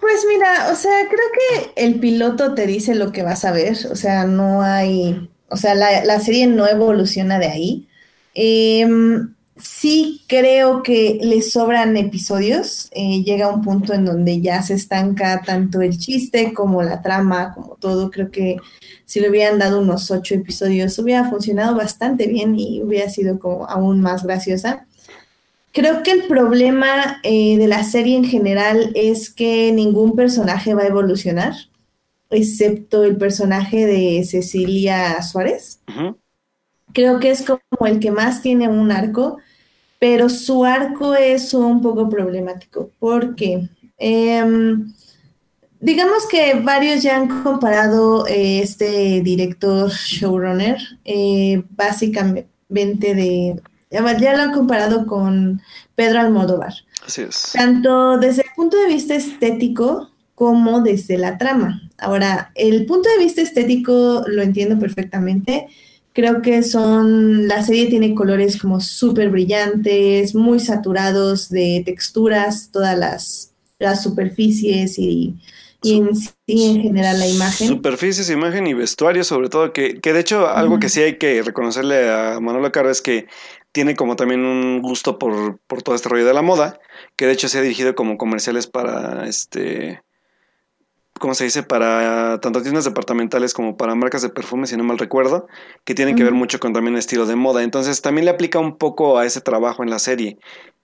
[0.00, 3.76] pues mira, o sea, creo que el piloto te dice lo que vas a ver,
[3.90, 7.88] o sea, no hay, o sea, la, serie no evoluciona de ahí.
[8.34, 14.74] Em, sí creo que le sobran episodios, eh, llega un punto en donde ya se
[14.74, 18.56] estanca tanto el chiste como la trama, como todo, creo que
[19.04, 23.66] si le hubieran dado unos ocho episodios hubiera funcionado bastante bien y hubiera sido como
[23.68, 24.86] aún más graciosa.
[25.72, 30.82] Creo que el problema eh, de la serie en general es que ningún personaje va
[30.82, 31.54] a evolucionar,
[32.34, 35.80] excepto el personaje de Cecilia Suárez.
[36.92, 39.38] Creo que es como el que más tiene un arco,
[39.98, 43.68] pero su arco es un poco problemático porque
[43.98, 44.92] em,
[45.80, 54.42] digamos que varios ya han comparado eh, este director showrunner eh, básicamente de ya lo
[54.42, 55.62] han comparado con
[55.94, 56.74] Pedro Almodóvar.
[57.06, 57.52] Así es.
[57.52, 61.83] Tanto desde el punto de vista estético como desde la trama.
[61.98, 65.68] Ahora, el punto de vista estético lo entiendo perfectamente.
[66.12, 72.96] Creo que son, la serie tiene colores como súper brillantes, muy saturados de texturas, todas
[72.96, 75.34] las, las superficies y,
[75.82, 76.10] y en
[76.46, 77.66] en general la imagen.
[77.66, 81.42] Superficies, imagen y vestuario sobre todo, que, que de hecho algo que sí hay que
[81.42, 83.26] reconocerle a Manuela Caro es que
[83.72, 86.78] tiene como también un gusto por, por todo este rollo de la moda,
[87.16, 90.00] que de hecho se ha dirigido como comerciales para este...
[91.18, 91.62] ¿Cómo se dice?
[91.62, 95.46] Para tanto tiendas departamentales como para marcas de perfume, si no mal recuerdo,
[95.84, 97.62] que tienen que ver mucho con también estilo de moda.
[97.62, 100.38] Entonces también le aplica un poco a ese trabajo en la serie.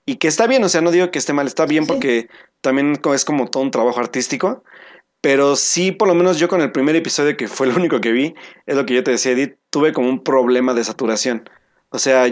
[0.06, 2.28] Y que está bien, o sea, no digo que esté mal, está bien porque
[2.60, 4.62] también es como todo un trabajo artístico,
[5.20, 8.12] pero sí, por lo menos yo con el primer episodio, que fue el único que
[8.12, 8.34] vi,
[8.66, 11.48] es lo que yo te decía, Edith, tuve como un problema de saturación.
[11.90, 12.26] O sea,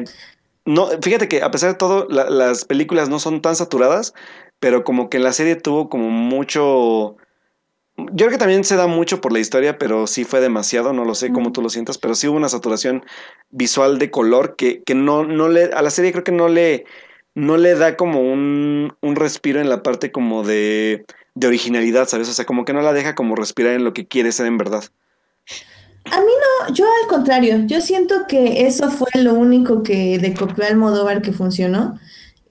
[0.64, 4.14] no, fíjate que a pesar de todo, las películas no son tan saturadas,
[4.58, 7.16] pero como que la serie tuvo como mucho...
[7.98, 11.04] Yo creo que también se da mucho por la historia, pero sí fue demasiado, no
[11.04, 13.04] lo sé cómo tú lo sientas, pero sí hubo una saturación
[13.50, 16.84] visual de color que, que no, no le, a la serie creo que no le,
[17.34, 21.04] no le da como un, un respiro en la parte como de
[21.38, 22.28] de originalidad, ¿sabes?
[22.28, 24.58] O sea, como que no la deja como respirar en lo que quiere ser en
[24.58, 24.84] verdad.
[26.10, 26.26] A mí
[26.66, 31.22] no, yo al contrario, yo siento que eso fue lo único que de copió Almodóvar
[31.22, 31.98] que funcionó.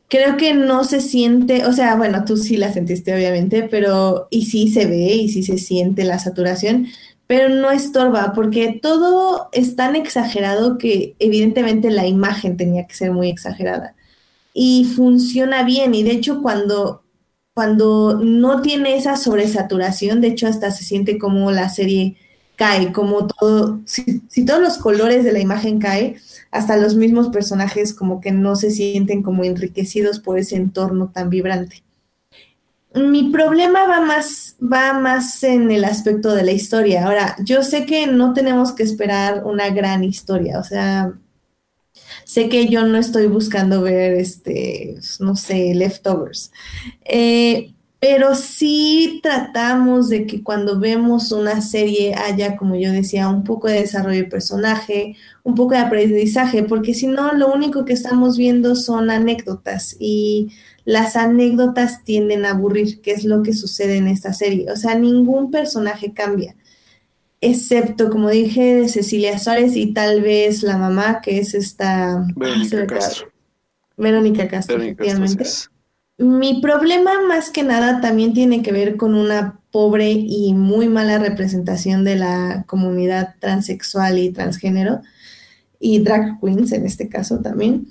[0.10, 4.46] Creo que no se siente, o sea, bueno, tú sí la sentiste obviamente, pero y
[4.46, 6.88] sí se ve y sí se siente la saturación,
[7.28, 13.12] pero no estorba porque todo es tan exagerado que evidentemente la imagen tenía que ser
[13.12, 13.96] muy exagerada.
[14.54, 17.04] Y funciona bien y de hecho cuando
[17.58, 22.16] cuando no tiene esa sobresaturación, de hecho hasta se siente como la serie
[22.56, 26.18] cae, como todo, si, todos los colores de la imagen cae,
[26.52, 31.30] hasta los mismos personajes como que no se sienten como enriquecidos por ese entorno tan
[31.30, 31.84] vibrante.
[32.96, 37.06] Mi problema va más, va más en el aspecto de la historia.
[37.06, 41.14] Ahora, yo sé que no tenemos que esperar una gran historia, o sea,
[42.24, 46.52] Sé que yo no estoy buscando ver, este, no sé, leftovers.
[47.06, 53.44] Eh, pero sí tratamos de que cuando vemos una serie haya, como yo decía, un
[53.44, 57.94] poco de desarrollo de personaje, un poco de aprendizaje, porque si no, lo único que
[57.94, 60.52] estamos viendo son anécdotas y
[60.86, 64.72] las anécdotas tienden a aburrir, que es lo que sucede en esta serie.
[64.72, 66.56] O sea, ningún personaje cambia
[67.42, 72.26] excepto, como dije, Cecilia Suárez y tal vez la mamá, que es esta...
[72.36, 73.32] Verónica Castro.
[73.96, 75.46] Verónica Castro, efectivamente.
[76.18, 81.20] Mi problema más que nada también tiene que ver con una pobre y muy mala
[81.20, 85.02] representación de la comunidad transexual y transgénero
[85.80, 87.88] y drag queens en este caso también.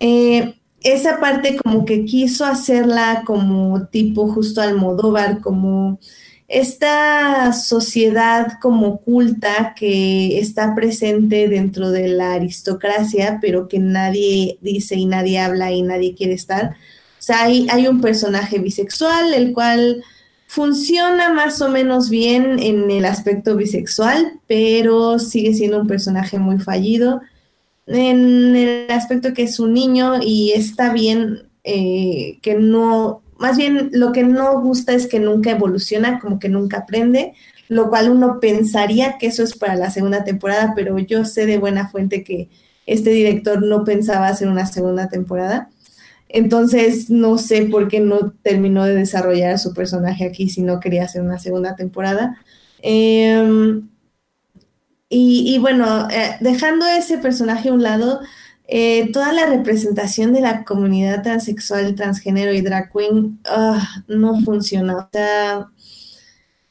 [0.00, 5.98] Eh, esa parte como que quiso hacerla como tipo justo Almodóvar, como
[6.48, 14.96] esta sociedad como oculta que está presente dentro de la aristocracia, pero que nadie dice
[14.96, 16.76] y nadie habla y nadie quiere estar.
[17.18, 20.04] O sea, hay, hay un personaje bisexual, el cual
[20.46, 26.58] funciona más o menos bien en el aspecto bisexual, pero sigue siendo un personaje muy
[26.58, 27.20] fallido
[27.88, 33.90] en el aspecto que es un niño y está bien eh, que no, más bien
[33.92, 37.34] lo que no gusta es que nunca evoluciona, como que nunca aprende,
[37.68, 41.58] lo cual uno pensaría que eso es para la segunda temporada, pero yo sé de
[41.58, 42.48] buena fuente que
[42.86, 45.68] este director no pensaba hacer una segunda temporada.
[46.28, 51.04] Entonces, no sé por qué no terminó de desarrollar su personaje aquí si no quería
[51.04, 52.38] hacer una segunda temporada.
[52.82, 53.88] Em,
[55.10, 58.20] y, bueno, eh, dejando ese personaje a un lado,
[58.66, 64.96] eh, toda la representación de la comunidad transexual, transgénero y drag queen ah, no funciona.
[64.98, 65.68] O sea,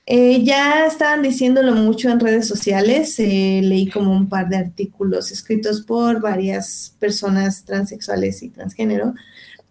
[0.05, 3.18] eh, ya estaban diciéndolo mucho en redes sociales.
[3.20, 9.16] leí como un par de artículos escritos por varias personas transexuales y transgénero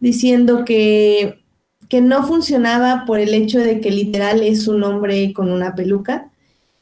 [0.01, 1.43] diciendo que,
[1.89, 6.31] que no funcionaba por el hecho de que literal es un hombre con una peluca.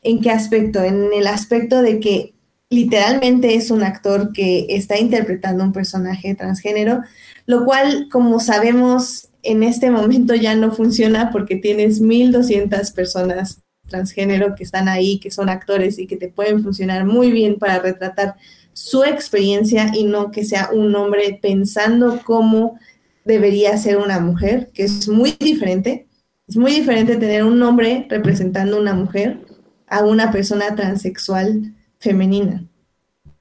[0.02, 0.82] ¿En qué aspecto?
[0.82, 2.34] En el aspecto de que
[2.70, 7.02] literalmente es un actor que está interpretando un personaje transgénero,
[7.46, 14.54] lo cual, como sabemos, en este momento ya no funciona porque tienes 1200 personas transgénero
[14.54, 18.36] que están ahí, que son actores y que te pueden funcionar muy bien para retratar
[18.72, 22.78] su experiencia y no que sea un hombre pensando cómo
[23.25, 26.07] debería ser una mujer, que es muy diferente.
[26.47, 29.41] Es muy diferente tener un hombre representando una mujer
[29.87, 32.64] a una persona transexual femenina.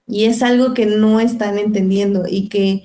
[0.07, 2.83] Y es algo que no están entendiendo y que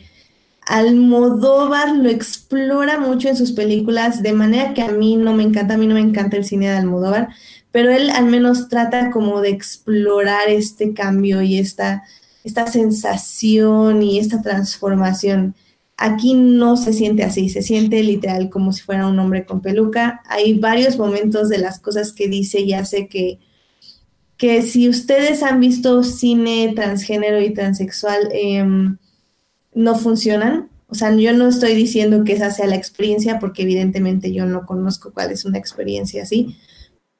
[0.68, 5.74] Almodóvar lo explora mucho en sus películas, de manera que a mí no me encanta,
[5.74, 7.30] a mí no me encanta el cine de Almodóvar,
[7.72, 12.04] pero él al menos trata como de explorar este cambio y esta,
[12.44, 15.54] esta sensación y esta transformación.
[16.00, 20.22] Aquí no se siente así, se siente literal como si fuera un hombre con peluca.
[20.26, 23.40] Hay varios momentos de las cosas que dice y hace que,
[24.36, 28.96] que si ustedes han visto cine transgénero y transexual, em,
[29.74, 30.70] no funcionan.
[30.86, 34.66] O sea, yo no estoy diciendo que esa sea la experiencia, porque evidentemente yo no
[34.66, 36.56] conozco cuál es una experiencia así,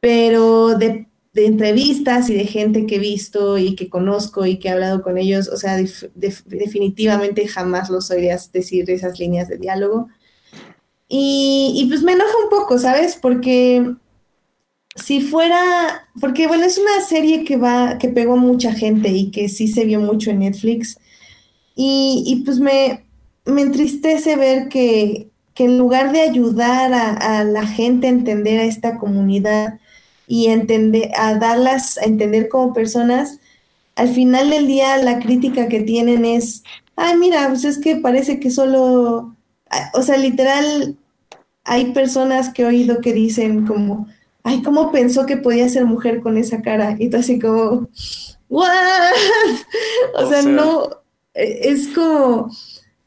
[0.01, 4.69] pero de de entrevistas y de gente que he visto y que conozco y que
[4.69, 5.77] he hablado con ellos, o sea,
[6.15, 10.09] definitivamente jamás los oirías decir esas líneas de diálogo.
[11.09, 13.17] Y, pues me enoja un poco, ¿sabes?
[13.17, 13.95] Porque
[14.95, 19.49] si fuera, porque bueno, es una serie que va, que pegó mucha gente y que
[19.49, 20.99] sí se vio mucho en Netflix.
[21.75, 23.07] Y, pues me,
[23.47, 28.65] me entristece ver que, que en lugar de ayudar a la gente a entender a
[28.65, 29.79] esta comunidad,
[30.29, 33.41] y entender, a darlas a entender como personas,
[33.97, 36.63] al final del día la crítica que tienen es,
[36.95, 39.35] ay, mira, pues es que parece que solo,
[39.95, 40.97] o sea, literal,
[41.65, 44.07] hay personas que he oído que dicen como,
[44.45, 46.95] ay, ¿cómo pensó que podía ser mujer con esa cara?
[46.99, 47.89] Y tú así como,
[48.49, 49.13] ¿what?
[50.15, 50.89] O, sea, no,
[51.35, 52.51] e, es como,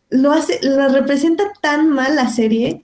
[0.09, 2.83] lo hace, lo representa tan mal la serie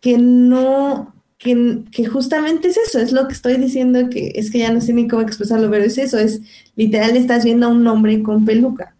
[0.00, 4.72] que no, que, justamente es eso, es lo que estoy diciendo, que es que ya
[4.72, 6.42] no sé ni cómo expresarlo, pero es eso, es
[6.76, 8.94] literal estás viendo a un hombre con peluca.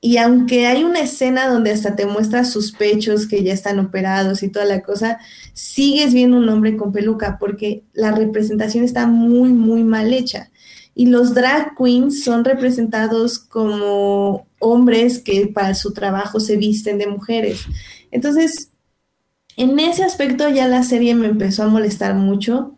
[0.00, 4.44] Y aunque hay una escena donde hasta te muestra sus pechos que ya están operados
[4.44, 5.18] y toda la cosa,
[5.54, 10.50] sigues viendo un hombre con peluca porque la representación está muy, muy mal hecha.
[10.94, 17.08] Y los drag queens son representados como hombres que para su trabajo se visten de
[17.08, 17.64] mujeres.
[18.12, 18.70] Entonces,
[19.56, 22.76] en ese aspecto ya la serie me empezó a molestar mucho.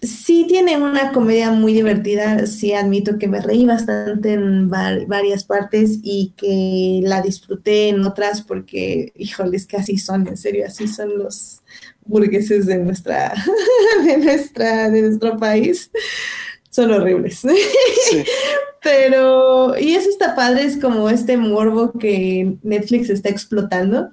[0.00, 5.98] Sí tiene una comedia muy divertida, sí admito que me reí bastante en varias partes
[6.02, 11.18] y que la disfruté en otras porque, híjoles, que así son, en serio, así son
[11.18, 11.62] los
[12.04, 13.34] burgueses de nuestra,
[14.04, 15.90] de nuestra, de nuestro país.
[16.68, 17.42] Son horribles.
[18.82, 24.10] Pero, y eso está padre, es como este morbo que Netflix está explotando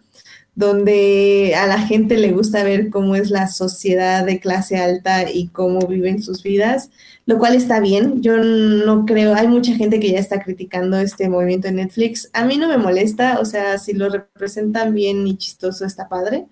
[0.56, 5.48] donde a la gente le gusta ver cómo es la sociedad de clase alta y
[5.48, 6.90] cómo viven sus vidas,
[7.26, 8.22] lo cual está bien.
[8.22, 12.30] Yo no creo, hay mucha gente que ya está criticando este movimiento de Netflix.
[12.34, 16.46] A mí no me molesta, o sea, si lo representan bien y chistoso está padre.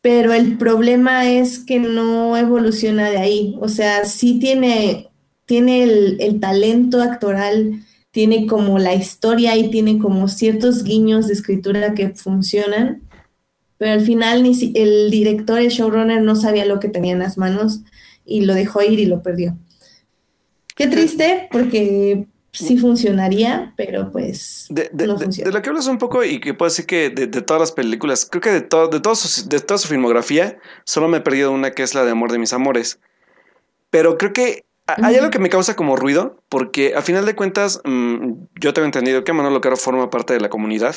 [0.00, 3.56] Pero el problema es que no evoluciona de ahí.
[3.60, 5.08] O sea, sí tiene,
[5.46, 7.84] tiene el, el talento actoral
[8.16, 13.02] tiene como la historia y tiene como ciertos guiños de escritura que funcionan,
[13.76, 17.18] pero al final ni si, el director, el showrunner, no sabía lo que tenía en
[17.18, 17.80] las manos
[18.24, 19.58] y lo dejó ir y lo perdió.
[20.74, 25.50] Qué triste, porque sí funcionaría, pero pues De, de, no de- funciona.
[25.50, 28.24] de lo que hablas un poco y que puedo decir que de, todas las películas,
[28.24, 31.94] creo que de, todo, de, toda su filmografía, solo me he perdido una que es
[31.94, 32.98] la de Amor de mis Amores.
[33.90, 35.18] Pero creo que hay Ujú.
[35.18, 39.24] algo que me causa como ruido, porque a final de cuentas mm, yo tengo entendido
[39.24, 40.96] que Manolo Caro forma parte de la comunidad,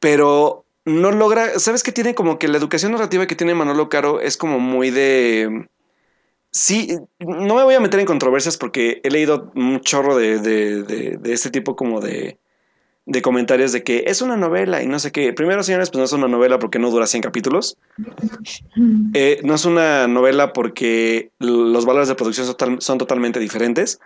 [0.00, 2.14] pero no logra, ¿sabes qué tiene?
[2.14, 5.68] Como que la educación narrativa que tiene Manolo Caro es como muy de...
[6.50, 10.84] Sí, no me voy a meter en controversias porque he leído un chorro de, de,
[10.84, 12.38] de, de este tipo como de,
[13.06, 15.32] de comentarios de que es una novela y no sé qué.
[15.32, 17.78] Primero, señores, pues no es una novela porque no dura 100 capítulos.
[19.14, 24.00] Eh, no es una novela porque los valores de producción son, son totalmente diferentes.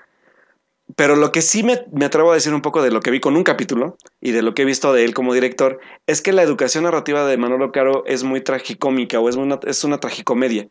[0.97, 3.21] Pero lo que sí me, me atrevo a decir un poco de lo que vi
[3.21, 6.33] con un capítulo y de lo que he visto de él como director es que
[6.33, 10.69] la educación narrativa de Manolo Caro es muy tragicómica o es una, es una tragicomedia.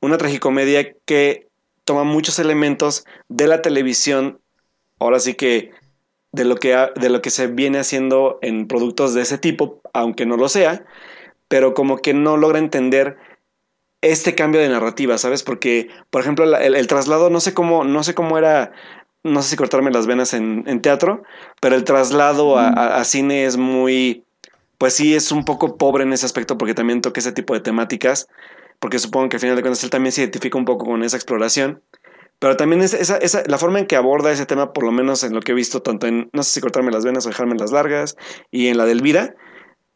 [0.00, 1.48] Una tragicomedia que
[1.84, 4.40] toma muchos elementos de la televisión,
[4.98, 5.72] ahora sí que
[6.32, 10.26] de lo que, de lo que se viene haciendo en productos de ese tipo, aunque
[10.26, 10.84] no lo sea,
[11.48, 13.18] pero como que no logra entender
[14.00, 15.42] este cambio de narrativa, ¿sabes?
[15.42, 18.72] Porque, por ejemplo, la- el, el traslado, no sé cómo, no sé cómo era,
[19.22, 21.22] no sé si cortarme las venas en, en teatro,
[21.60, 24.24] pero el traslado a, a- a cine es muy,
[24.78, 27.60] pues sí, es un poco pobre en ese aspecto porque también toca ese tipo de
[27.60, 28.28] temáticas,
[28.80, 31.16] porque supongo que al final de cuentas él también se identifica un poco con esa
[31.16, 31.82] exploración.
[32.42, 35.22] Pero también es esa, esa, la forma en que aborda ese tema, por lo menos
[35.22, 37.54] en lo que he visto, tanto en, no sé si cortarme las venas o dejarme
[37.54, 38.16] las largas,
[38.50, 39.36] y en la de Elvira,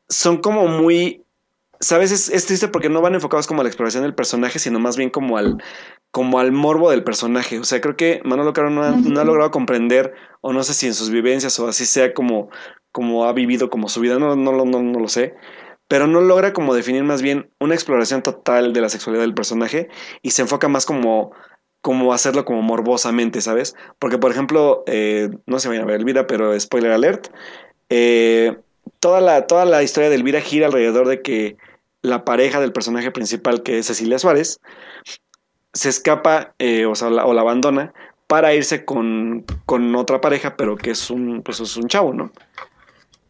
[0.08, 1.24] son como muy,
[1.80, 2.12] ¿sabes?
[2.12, 4.96] Es, es triste porque no van enfocados como a la exploración del personaje, sino más
[4.96, 5.60] bien como al,
[6.12, 7.58] como al morbo del personaje.
[7.58, 10.72] O sea, creo que Manolo Caro no ha, no ha logrado comprender, o no sé
[10.74, 12.50] si en sus vivencias o así sea como,
[12.92, 15.34] como ha vivido como su vida, no, no, no, no, no lo sé.
[15.88, 19.88] Pero no logra como definir más bien una exploración total de la sexualidad del personaje
[20.22, 21.32] y se enfoca más como
[21.86, 23.76] como hacerlo como morbosamente, ¿sabes?
[24.00, 27.28] Porque, por ejemplo, eh, no se vayan a ver Elvira, pero spoiler alert,
[27.90, 28.56] eh,
[28.98, 31.56] toda, la, toda la historia de Elvira gira alrededor de que
[32.02, 34.58] la pareja del personaje principal, que es Cecilia Suárez,
[35.74, 37.94] se escapa eh, o, sea, la, o la abandona
[38.26, 42.32] para irse con, con otra pareja, pero que es un, pues es un chavo, ¿no?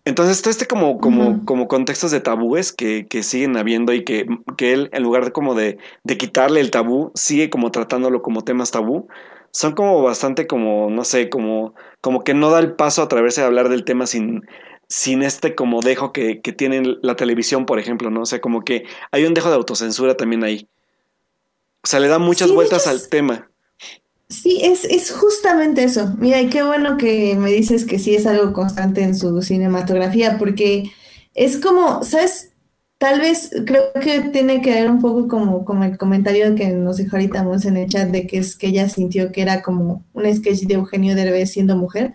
[0.07, 4.25] Entonces, todo este como, como, como contextos de tabúes que, que siguen habiendo y que,
[4.57, 8.45] que él, en lugar de como de, de quitarle el tabú, sigue como tratándolo como
[8.45, 9.09] temas tabú,
[9.51, 13.43] son como bastante como, no sé, como, como que no da el paso a atreverse
[13.43, 14.47] a hablar del tema sin,
[14.89, 18.21] sin este como dejo que, que tiene la televisión, por ejemplo, ¿no?
[18.21, 20.69] O sea, como que hay un dejo de autocensura también ahí.
[21.83, 23.51] O sea, le da muchas Sí, de vueltas al tema.
[24.29, 26.15] Sí, es, es justamente eso.
[26.19, 30.37] Mira, y qué bueno que me dices que sí es algo constante en su cinematografía,
[30.39, 30.91] porque
[31.35, 32.53] es como, ¿sabes?
[32.99, 36.97] Tal vez creo que tiene que ver un poco como, como el comentario que nos
[36.97, 40.05] dejó ahorita Mons en el chat de que es que ella sintió que era como
[40.15, 42.15] un sketch de Eugenio Derbez siendo mujer.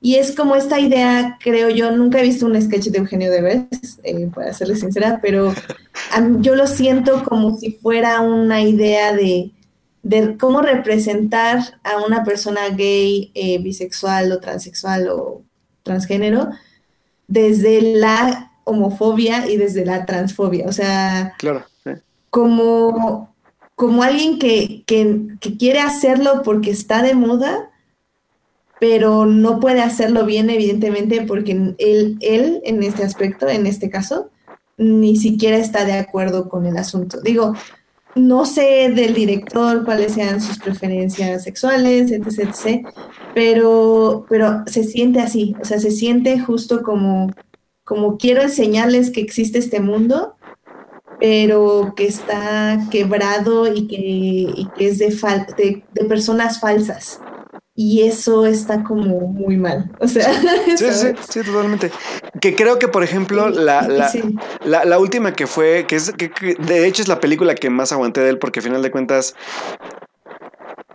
[0.00, 3.68] Y es como esta idea, creo yo, nunca he visto un sketch de Eugenio Derbez,
[4.04, 5.52] eh, para serles sincera, pero
[6.40, 9.52] yo lo siento como si fuera una idea de,
[10.02, 15.42] de cómo representar a una persona gay, eh, bisexual o transexual o
[15.82, 16.48] transgénero
[17.28, 20.66] desde la homofobia y desde la transfobia.
[20.66, 21.64] O sea, Claro.
[21.84, 21.90] sí.
[22.30, 23.34] como,
[23.74, 27.70] como alguien que, que, que quiere hacerlo porque está de moda,
[28.80, 34.30] pero no puede hacerlo bien, evidentemente, porque él, él, en este aspecto, en este caso,
[34.78, 37.20] ni siquiera está de acuerdo con el asunto.
[37.20, 37.54] Digo,
[38.14, 42.86] no sé del director cuáles sean sus preferencias sexuales, etc., etc.,
[43.34, 47.30] pero, pero se siente así, o sea, se siente justo como,
[47.84, 50.34] como quiero enseñarles que existe este mundo,
[51.20, 55.08] pero que está quebrado y que, y que es de,
[55.56, 57.20] de, de personas falsas.
[57.82, 59.90] Y eso está como muy mal.
[60.00, 60.30] O sea,
[60.76, 61.90] Sí, sí, sí, totalmente.
[62.38, 64.22] Que creo que, por ejemplo, la, la, sí.
[64.62, 67.70] la, la última que fue, que, es, que, que de hecho es la película que
[67.70, 69.34] más aguanté de él, porque al final de cuentas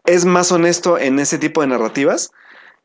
[0.06, 2.30] es más honesto en ese tipo de narrativas,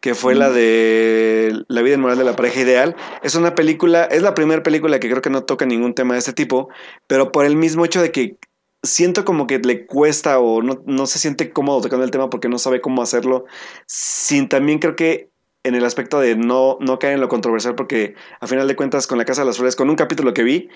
[0.01, 2.97] que fue la de La vida inmoral de la pareja ideal.
[3.23, 6.21] Es una película, es la primera película que creo que no toca ningún tema de
[6.21, 6.71] este tipo,
[7.07, 8.39] pero por el mismo hecho de que
[8.83, 12.49] siento como que le cuesta o no, no se siente cómodo tocando el tema porque
[12.49, 13.45] no sabe cómo hacerlo,
[13.87, 15.31] sin también creo que
[15.63, 19.07] en el aspecto de no, no caer en lo controversial, porque a final de cuentas
[19.07, 20.69] con La Casa de las Flores, con un capítulo que vi,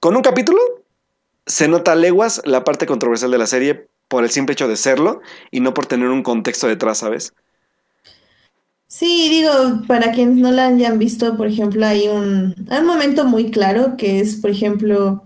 [0.00, 0.58] con un capítulo
[1.46, 4.76] se nota a leguas la parte controversial de la serie por el simple hecho de
[4.76, 5.20] serlo
[5.50, 7.32] y no por tener un contexto detrás, ¿sabes?
[8.86, 13.24] Sí, digo, para quienes no la hayan visto, por ejemplo, hay un, hay un momento
[13.24, 15.24] muy claro que es, por ejemplo,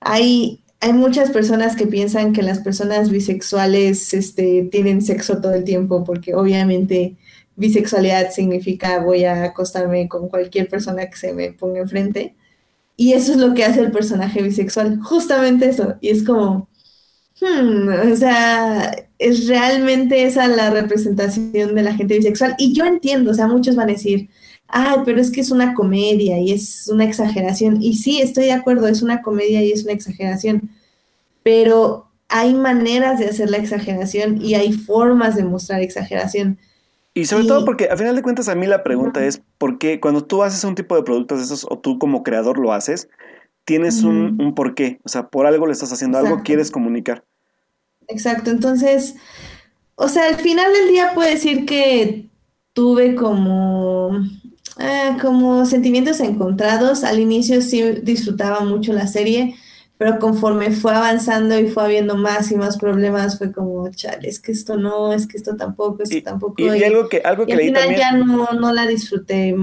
[0.00, 5.64] hay, hay muchas personas que piensan que las personas bisexuales este, tienen sexo todo el
[5.64, 7.16] tiempo, porque obviamente
[7.56, 12.34] bisexualidad significa voy a acostarme con cualquier persona que se me ponga enfrente.
[12.98, 15.94] Y eso es lo que hace el personaje bisexual, justamente eso.
[16.02, 16.68] Y es como,
[17.40, 22.56] hmm, o sea, es realmente esa la representación de la gente bisexual.
[22.58, 24.28] Y yo entiendo, o sea, muchos van a decir,
[24.68, 27.82] ay, pero es que es una comedia y es una exageración.
[27.82, 30.70] Y sí, estoy de acuerdo, es una comedia y es una exageración.
[31.42, 36.58] Pero hay maneras de hacer la exageración y hay formas de mostrar exageración.
[37.16, 40.00] Y sobre todo porque a final de cuentas a mí la pregunta es, ¿por qué
[40.00, 43.08] cuando tú haces un tipo de productos de esos o tú como creador lo haces,
[43.64, 44.98] tienes un, un porqué?
[45.04, 47.24] O sea, por algo le estás haciendo, algo quieres comunicar.
[48.08, 49.14] Exacto, entonces,
[49.94, 52.26] o sea, al final del día puedo decir que
[52.72, 54.10] tuve como,
[54.78, 57.04] eh, como sentimientos encontrados.
[57.04, 59.54] Al inicio sí disfrutaba mucho la serie,
[59.96, 64.40] pero conforme fue avanzando y fue habiendo más y más problemas, fue como, chale, es
[64.40, 66.54] que esto no, es que esto tampoco, esto tampoco.
[66.58, 69.54] Y, algo que, algo que al final ya no, no, la disfruté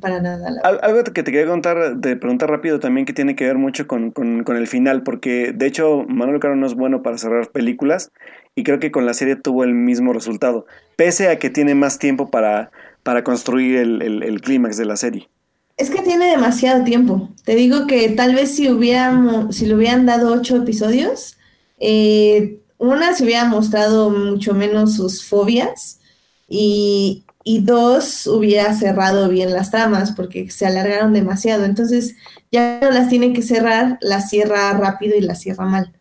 [0.00, 0.50] para nada.
[0.62, 4.10] algo que te quería contar, de preguntar rápido también que tiene que ver mucho con,
[4.10, 8.12] con, con el final, porque de hecho Manuel Caro no es bueno para cerrar películas
[8.54, 11.98] y creo que con la serie tuvo el mismo resultado, pese a que tiene más
[11.98, 12.70] tiempo para,
[13.02, 15.28] para construir el, clímax de la serie.
[15.76, 17.30] Es que tiene demasiado tiempo.
[17.44, 21.38] Te digo que tal vez si hubiéramos, si le hubieran dado ocho episodios,
[21.78, 26.00] eh, una se hubiera mostrado mucho menos sus fobias
[26.48, 31.64] y, y, dos hubiera cerrado bien las tramas porque se alargaron demasiado.
[31.64, 32.16] Entonces
[32.52, 35.92] ya no las tiene que cerrar, las cierra rápido y las cierra mal.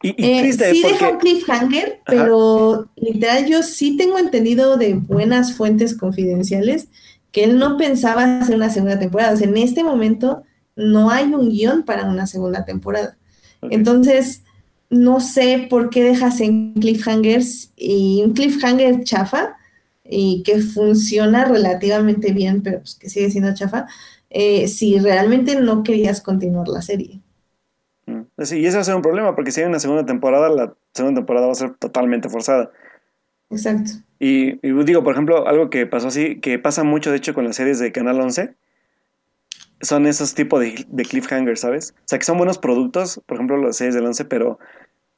[0.00, 5.54] Y, y eh, sí deja un cliffhanger, pero literal yo sí tengo entendido de buenas
[5.54, 6.88] fuentes confidenciales
[7.32, 9.34] que él no pensaba hacer una segunda temporada.
[9.34, 10.44] O sea, en este momento
[10.76, 13.16] no hay un guion para una segunda temporada.
[13.62, 14.44] Entonces,
[14.90, 19.56] no sé por qué dejas en cliffhangers y un cliffhanger chafa
[20.04, 23.86] y que funciona relativamente bien, pero pues que sigue siendo chafa,
[24.30, 27.20] eh, si realmente no querías continuar la serie.
[28.38, 31.20] Y ese va a ser un problema, porque si hay una segunda temporada, la segunda
[31.20, 32.70] temporada va a ser totalmente forzada.
[33.50, 33.92] Exacto.
[34.20, 37.56] Y, digo, por ejemplo, algo que pasó así, que pasa mucho de hecho con las
[37.56, 38.54] series de Canal 11,
[39.80, 41.94] son esos tipos de, de, cliffhangers, ¿sabes?
[41.98, 44.58] O sea, que son buenos productos, por ejemplo, las series del 11, pero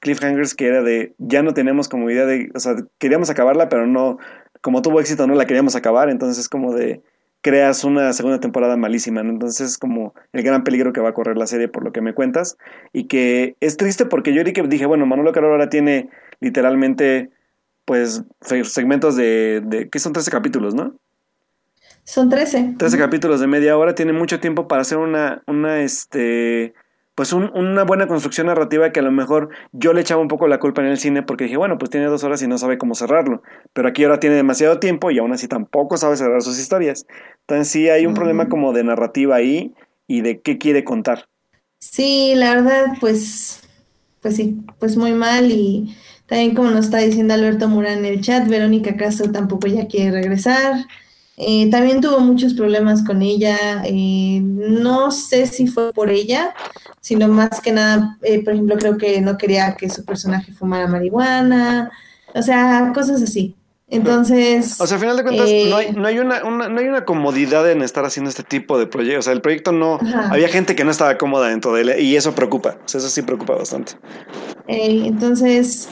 [0.00, 3.86] cliffhangers que era de, ya no tenemos como idea de, o sea, queríamos acabarla, pero
[3.86, 4.18] no,
[4.60, 7.02] como tuvo éxito, no la queríamos acabar, entonces es como de,
[7.42, 9.30] creas una segunda temporada malísima, ¿no?
[9.30, 12.00] Entonces es como el gran peligro que va a correr la serie por lo que
[12.00, 12.56] me cuentas,
[12.92, 16.10] y que es triste porque yo dije, bueno, Manolo Caro ahora tiene
[16.40, 17.30] literalmente
[17.84, 20.94] pues segmentos de, de que son 13 capítulos, ¿no?
[22.04, 22.74] Son 13.
[22.78, 26.74] 13 capítulos de media hora, tiene mucho tiempo para hacer una, una, este,
[27.20, 30.58] pues una buena construcción narrativa que a lo mejor yo le echaba un poco la
[30.58, 32.94] culpa en el cine porque dije, bueno, pues tiene dos horas y no sabe cómo
[32.94, 33.42] cerrarlo,
[33.74, 37.04] pero aquí ahora tiene demasiado tiempo y aún así tampoco sabe cerrar sus historias.
[37.40, 39.74] Entonces sí hay un problema como de narrativa ahí
[40.06, 41.26] y de qué quiere contar.
[41.78, 43.64] Sí, la verdad, pues,
[44.22, 45.94] pues sí, pues muy mal y
[46.24, 50.12] también como nos está diciendo Alberto Mura en el chat, Verónica Castro tampoco ya quiere
[50.12, 50.86] regresar.
[51.36, 53.82] Eh, también tuvo muchos problemas con ella.
[53.84, 56.54] Eh, no sé si fue por ella,
[57.00, 60.86] sino más que nada, eh, por ejemplo, creo que no quería que su personaje fumara
[60.86, 61.90] marihuana.
[62.34, 63.56] O sea, cosas así.
[63.88, 64.80] Entonces.
[64.80, 67.68] O sea, al final de cuentas, no, hay, no, hay una, no hay una comodidad
[67.68, 69.20] en estar haciendo este tipo de proyectos.
[69.20, 69.98] O sea, el proyecto no.
[70.30, 72.76] Había gente que no estaba cómoda dentro de él y eso preocupa.
[72.84, 73.94] O sea, eso sí preocupa bastante.
[74.68, 75.88] entonces,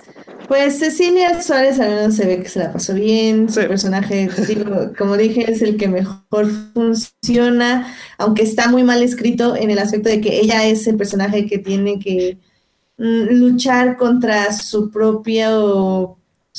[0.49, 4.93] pues Cecilia Suárez al menos se ve que se la pasó bien, su personaje, digo,
[4.97, 10.09] como dije, es el que mejor funciona, aunque está muy mal escrito en el aspecto
[10.09, 12.39] de que ella es el personaje que tiene que
[12.97, 15.51] mm, luchar contra su propia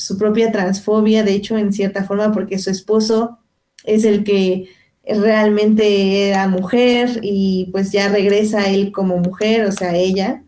[0.00, 3.38] su propia transfobia, de hecho, en cierta forma, porque su esposo
[3.84, 4.70] es el que
[5.04, 10.42] realmente era mujer y pues ya regresa él como mujer, o sea, ella.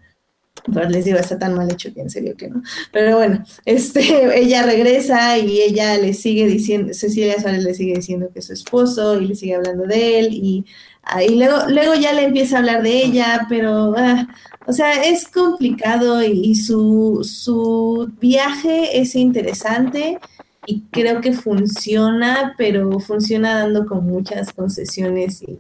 [0.65, 2.63] Pero les digo, está tan mal hecho que en serio que no.
[2.93, 4.01] Pero bueno, este,
[4.39, 8.53] ella regresa y ella le sigue diciendo, Cecilia Suárez le sigue diciendo que es su
[8.53, 10.65] esposo y le sigue hablando de él y,
[11.03, 14.29] ah, luego, luego ya le empieza a hablar de ella, pero, ah,
[14.67, 20.19] o sea, es complicado y, su, su viaje es interesante
[20.67, 25.59] y creo que funciona, pero funciona dando con muchas concesiones y,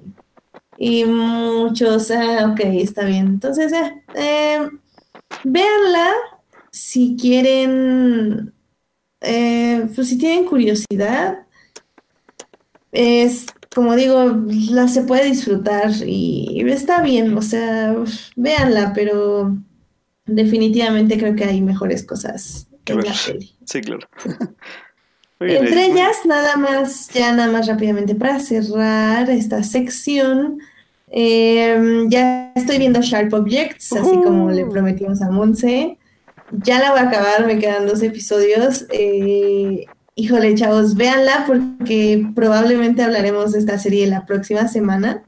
[0.78, 3.26] y muchos, ah, ok, está bien.
[3.26, 4.68] Entonces, eh, eh
[5.44, 6.12] véanla
[6.70, 8.54] si quieren,
[9.20, 11.46] eh, pues si tienen curiosidad.
[12.92, 14.24] es, como digo,
[14.70, 17.94] la se puede disfrutar y está bien, o sea,
[18.36, 19.56] véanla, pero
[20.26, 23.06] definitivamente creo que hay mejores cosas Que en ver.
[23.06, 23.56] la peli.
[23.64, 24.08] Sí, claro.
[25.40, 30.58] Bien, Entre ellas, nada más, ya nada más rápidamente para cerrar esta sección,
[31.12, 35.98] eh, ya estoy viendo Sharp Objects, así como le prometimos a Monse.
[36.50, 38.86] Ya la voy a acabar, me quedan dos episodios.
[38.90, 39.84] eh,
[40.14, 45.22] híjole, chavos, véanla porque probablemente hablaremos de esta serie la próxima semana.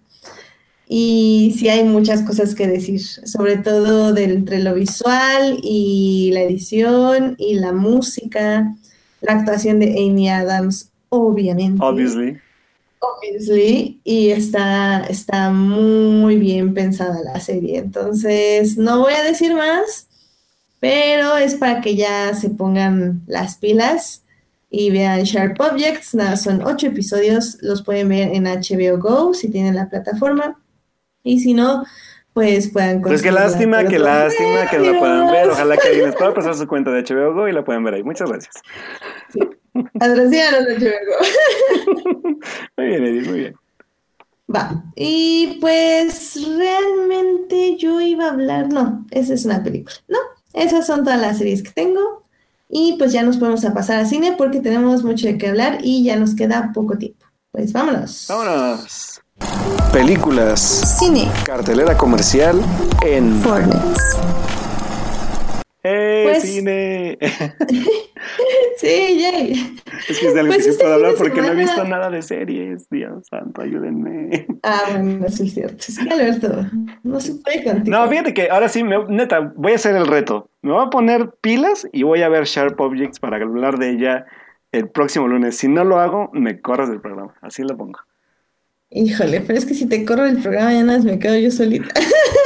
[0.87, 6.43] Y sí hay muchas cosas que decir, sobre todo del, entre lo visual y la
[6.43, 8.75] edición y la música,
[9.23, 11.83] la actuación de Amy Adams, obviamente.
[11.83, 12.39] Obviously.
[13.05, 17.79] Obviously, y está, está muy bien pensada la serie.
[17.79, 20.09] Entonces, no voy a decir más,
[20.81, 24.23] pero es para que ya se pongan las pilas
[24.71, 26.15] y vean Sharp Objects.
[26.15, 30.61] Nada, son ocho episodios, los pueden ver en HBO Go si tienen la plataforma.
[31.23, 31.85] Y si no,
[32.33, 35.49] pues puedan Pues qué lástima, qué lástima que no la puedan ver.
[35.51, 37.95] Ojalá que alguien les pueda pasar su cuenta de HBO Go y la puedan ver
[37.95, 38.03] ahí.
[38.03, 38.55] Muchas gracias.
[39.33, 42.39] Patrocínanos HBO Go.
[42.77, 43.55] Muy bien, Edith, muy bien.
[44.55, 50.19] Va, y pues realmente yo iba a hablar, no, esa es una película, no,
[50.53, 52.23] esas son todas las series que tengo
[52.69, 55.79] y pues ya nos podemos a pasar al cine porque tenemos mucho de qué hablar
[55.83, 57.25] y ya nos queda poco tiempo.
[57.53, 58.27] Pues vámonos.
[58.29, 59.23] Vámonos.
[59.93, 60.61] Películas.
[60.99, 61.31] Cine.
[61.45, 62.61] Cartelera comercial
[63.03, 64.54] en Fortnite.
[65.85, 67.19] ¡Eh, Pues- cine!
[68.79, 68.89] Sí,
[69.21, 69.77] yay.
[70.09, 72.23] Es que es de algo Pues que puedo hablar porque no he visto nada de
[72.23, 72.89] series.
[72.91, 74.47] Dios santo, ayúdenme.
[74.63, 75.85] Ah, bueno, sí es cierto.
[75.87, 76.67] Es que Alberto,
[77.03, 77.97] no se puede contigo.
[77.97, 80.49] No, fíjate que ahora sí, me- neta, voy a hacer el reto.
[80.63, 84.27] Me voy a poner pilas y voy a ver Sharp Objects para hablar de ella
[84.73, 85.57] el próximo lunes.
[85.57, 87.35] Si no lo hago, me corres del programa.
[87.43, 88.01] Así lo pongo.
[88.91, 91.51] Híjole, pero es que si te corro el programa ya nada más me quedo yo
[91.51, 91.89] solita.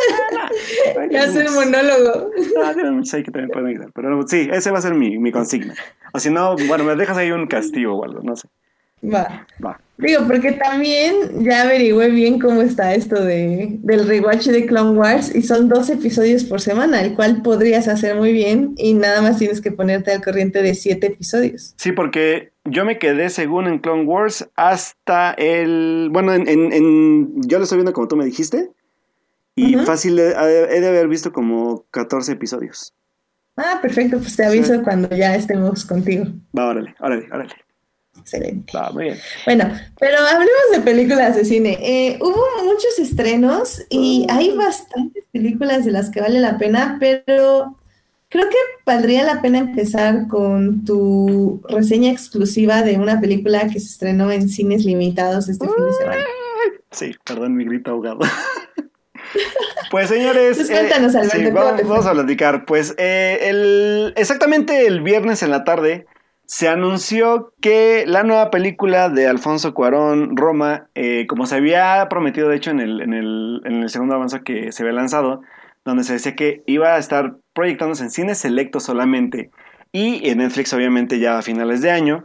[1.11, 2.31] Ya hacer monólogo.
[2.65, 3.91] Ah, tienen muchos ahí que también pueden ayudar.
[3.95, 5.75] Pero sí, ese va a ser mi, mi consigna.
[6.13, 8.49] O si no, bueno, me dejas ahí un castigo o algo, no sé.
[9.05, 9.47] Va.
[9.65, 9.81] Va.
[9.97, 11.15] Digo, porque también
[11.45, 15.89] ya averigüé bien cómo está esto de, del rewatch de Clone Wars y son dos
[15.91, 20.13] episodios por semana, el cual podrías hacer muy bien y nada más tienes que ponerte
[20.13, 21.75] al corriente de siete episodios.
[21.77, 26.09] Sí, porque yo me quedé según en Clone Wars hasta el...
[26.13, 28.69] Bueno, en, en- en- yo lo estoy viendo como tú me dijiste.
[29.59, 32.95] Y fácil, he, he de haber visto como 14 episodios.
[33.57, 36.27] Ah, perfecto, pues te aviso cuando ya estemos contigo.
[36.57, 37.55] Va, órale, órale, órale.
[38.17, 38.73] Excelente.
[38.77, 39.19] Va, muy bien.
[39.47, 39.65] Bueno,
[39.99, 41.79] pero hablemos de películas de cine.
[41.81, 47.77] Eh, hubo muchos estrenos y hay bastantes películas de las que vale la pena, pero
[48.29, 48.57] creo que
[48.87, 54.49] valdría la pena empezar con tu reseña exclusiva de una película que se estrenó en
[54.49, 56.25] cines limitados este fin de semana.
[56.91, 58.21] Sí, perdón mi grito ahogado.
[59.91, 61.91] Pues señores, Pues cuéntanos, Alberto, sí, ¿cómo vamos, te fue?
[61.91, 62.65] vamos a platicar.
[62.67, 66.07] Pues eh, el, exactamente el viernes en la tarde
[66.45, 72.49] se anunció que la nueva película de Alfonso Cuarón, Roma, eh, como se había prometido
[72.49, 75.43] de hecho en el, en, el, en el segundo avance que se había lanzado,
[75.85, 79.51] donde se decía que iba a estar proyectándose en cines selectos solamente
[79.93, 82.25] y en Netflix obviamente ya a finales de año,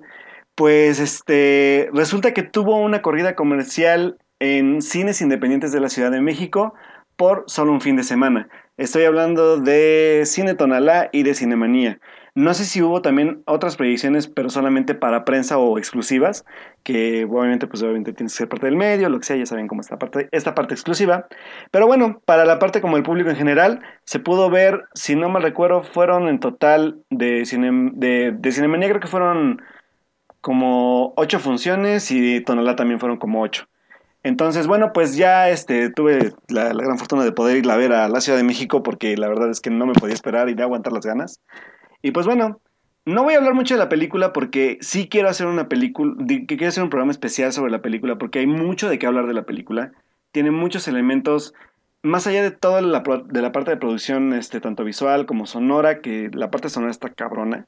[0.56, 6.22] pues este resulta que tuvo una corrida comercial en cines independientes de la Ciudad de
[6.22, 6.74] México
[7.16, 8.50] por solo un fin de semana.
[8.78, 12.00] Estoy hablando de Cine Tonalá y de Cinemanía.
[12.36, 16.46] No sé si hubo también otras proyecciones, pero solamente para prensa o exclusivas,
[16.82, 19.68] que obviamente, pues obviamente tienes que ser parte del medio, lo que sea, ya saben
[19.68, 21.28] cómo está parte, esta parte exclusiva.
[21.70, 25.30] Pero bueno, para la parte como el público en general, se pudo ver, si no
[25.30, 29.62] mal recuerdo, fueron en total de, cine, de, Cinemanía, creo que fueron
[30.42, 33.68] como ocho funciones y Tonalá también fueron como ocho.
[34.24, 38.08] Entonces, bueno, pues ya este, tuve la, gran fortuna de poder irla a ver a
[38.08, 40.64] la Ciudad de México porque la verdad es que no me podía esperar y de
[40.64, 41.42] aguantar las ganas.
[42.02, 42.62] Y pues bueno,
[43.06, 46.16] no voy a hablar mucho de la película porque sí quiero hacer una película,
[46.48, 49.34] quiero hacer un programa especial sobre la película porque hay mucho de qué hablar de
[49.34, 49.92] la película.
[50.32, 51.54] Tiene muchos elementos,
[52.02, 56.50] más allá de toda la parte de producción, este, tanto visual como sonora, que la
[56.50, 57.68] parte sonora está cabrona,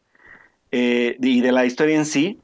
[0.71, 2.39] eh, y de la historia en sí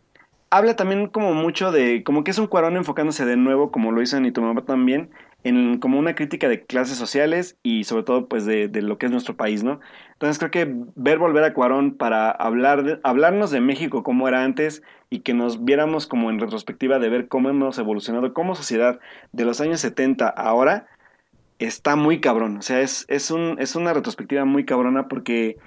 [0.51, 4.01] habla también como mucho de, como que es un Cuarón enfocándose de nuevo, como lo
[4.01, 5.09] hizo en Y tu mamá también,
[5.43, 9.07] en como una crítica de clases sociales y sobre todo pues de, de, lo que
[9.07, 9.79] es nuestro país, ¿no?
[10.13, 14.43] Entonces creo que ver volver a Cuarón para hablar de, hablarnos de México como era
[14.43, 18.99] antes y que nos viéramos como en retrospectiva de ver cómo hemos evolucionado como sociedad
[19.31, 20.87] de los años 70 a ahora,
[21.59, 22.57] está muy cabrón.
[22.57, 25.57] O sea, es, es, un, es una retrospectiva muy cabrona porque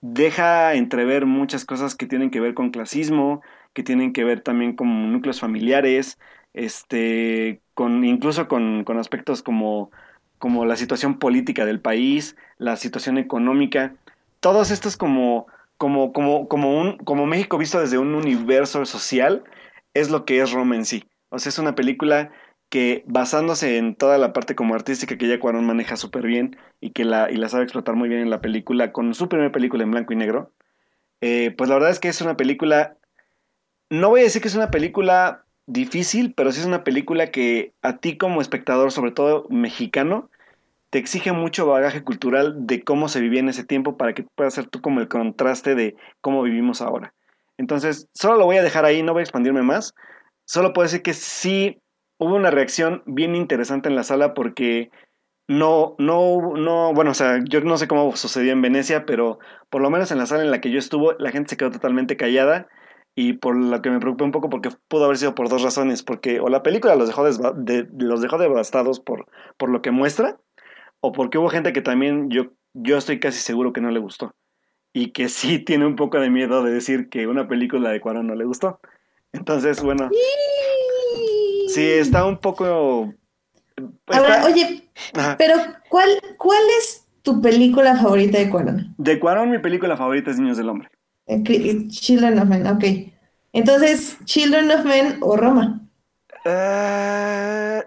[0.00, 3.42] deja entrever muchas cosas que tienen que ver con clasismo,
[3.72, 6.18] que tienen que ver también con núcleos familiares,
[6.54, 9.90] este, con, incluso con, con aspectos como,
[10.38, 13.94] como la situación política del país, la situación económica,
[14.40, 19.44] todos estos como, como, como, como, un, como México visto desde un universo social,
[19.94, 21.04] es lo que es Roma en sí.
[21.30, 22.30] O sea, es una película
[22.70, 26.90] que basándose en toda la parte como artística que ya Cuarón maneja súper bien y
[26.92, 29.82] que la, y la sabe explotar muy bien en la película, con su primera película
[29.82, 30.52] en blanco y negro,
[31.20, 32.96] eh, pues la verdad es que es una película,
[33.90, 37.74] no voy a decir que es una película difícil, pero sí es una película que
[37.82, 40.30] a ti como espectador, sobre todo mexicano,
[40.90, 44.54] te exige mucho bagaje cultural de cómo se vivía en ese tiempo para que puedas
[44.54, 47.14] ser tú como el contraste de cómo vivimos ahora.
[47.58, 49.94] Entonces, solo lo voy a dejar ahí, no voy a expandirme más.
[50.46, 51.80] Solo puedo decir que sí
[52.18, 54.90] hubo una reacción bien interesante en la sala porque
[55.46, 59.38] no, no, no, bueno, o sea, yo no sé cómo sucedió en Venecia, pero
[59.68, 61.70] por lo menos en la sala en la que yo estuve, la gente se quedó
[61.70, 62.68] totalmente callada
[63.14, 66.02] y por lo que me preocupé un poco porque pudo haber sido por dos razones,
[66.02, 69.26] porque o la película los dejó, de, los dejó devastados por,
[69.56, 70.38] por lo que muestra,
[71.00, 74.34] o porque hubo gente que también yo, yo estoy casi seguro que no le gustó
[74.92, 78.26] y que sí tiene un poco de miedo de decir que una película de Cuarón
[78.26, 78.80] no le gustó.
[79.32, 80.10] Entonces, bueno.
[81.68, 83.14] Sí, está un poco.
[84.06, 84.90] Ahora, oye,
[85.38, 85.54] pero
[85.88, 88.94] ¿cuál, ¿cuál es tu película favorita de Cuarón?
[88.98, 90.90] De Cuarón, mi película favorita es Niños del Hombre.
[91.30, 92.84] Eh, Children of Men, ok.
[93.52, 95.80] Entonces, Children of Men o Roma.
[96.44, 97.84] Eh,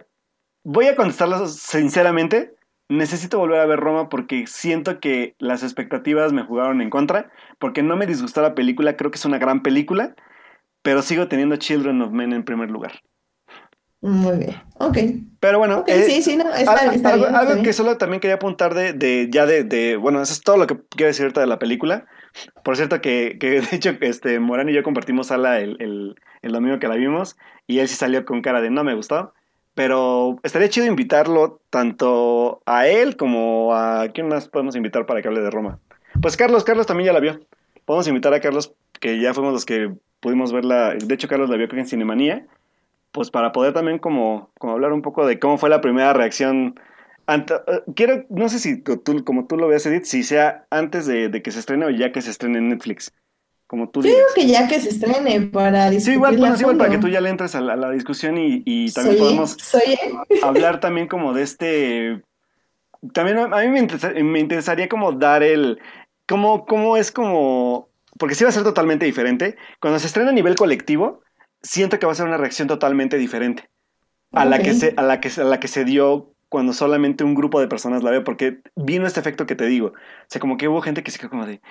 [0.64, 2.56] voy a contestarlo sinceramente.
[2.88, 7.32] Necesito volver a ver Roma porque siento que las expectativas me jugaron en contra.
[7.60, 10.16] Porque no me disgustó la película, creo que es una gran película.
[10.82, 13.02] Pero sigo teniendo Children of Men en primer lugar.
[14.00, 14.98] Muy bien, ok.
[15.40, 19.30] Pero bueno, eh, sí, sí, no, está, algo, que solo también quería apuntar de, de
[19.32, 22.06] ya de, de, bueno, eso es todo lo que quiero decir ahorita de la película.
[22.64, 26.52] Por cierto, que, que de hecho, este, Morán y yo compartimos sala el, el, el,
[26.52, 27.38] domingo que la vimos
[27.68, 29.34] y él sí salió con cara de no me gustó.
[29.76, 34.08] Pero estaría chido invitarlo tanto a él como a...
[34.14, 35.80] ¿Quién más podemos invitar para que hable de Roma?
[36.22, 37.40] Pues Carlos, Carlos también ya la vio.
[37.86, 40.94] Podemos invitar a Carlos, que ya fuimos los que pudimos verla.
[40.94, 42.46] De hecho, Carlos la vio en Cinemanía
[43.14, 46.80] pues para poder también como, como hablar un poco de cómo fue la primera reacción.
[47.28, 47.46] Eh,
[47.96, 51.52] quiero, no sé si tú, como tú lo ves, Edith, si sea antes de, que
[51.52, 53.12] se estrene o ya que se estrene en Netflix.
[53.68, 56.02] Como tú Yo digo que ya que se estrene para discutir.
[56.02, 59.18] Sí, igual, bueno, igual para que tú ya le entres a la, discusión y, también
[59.18, 59.58] podemos
[60.44, 62.22] hablar también como de este.
[63.14, 65.80] También a mí me, me interesaría como dar el.
[66.28, 67.90] Cómo, cómo es como.
[68.20, 69.56] Porque sí va a ser totalmente diferente.
[69.80, 71.22] Cuando se estrena a nivel colectivo,
[71.64, 73.70] siento que va a ser una reacción totalmente diferente
[74.34, 77.34] a, la, que se, a, la, que, a la que se dio cuando solamente un
[77.34, 79.88] grupo de personas la ve, porque vino este efecto que te digo.
[79.88, 81.62] O sea, como que hubo gente que se quedó como de,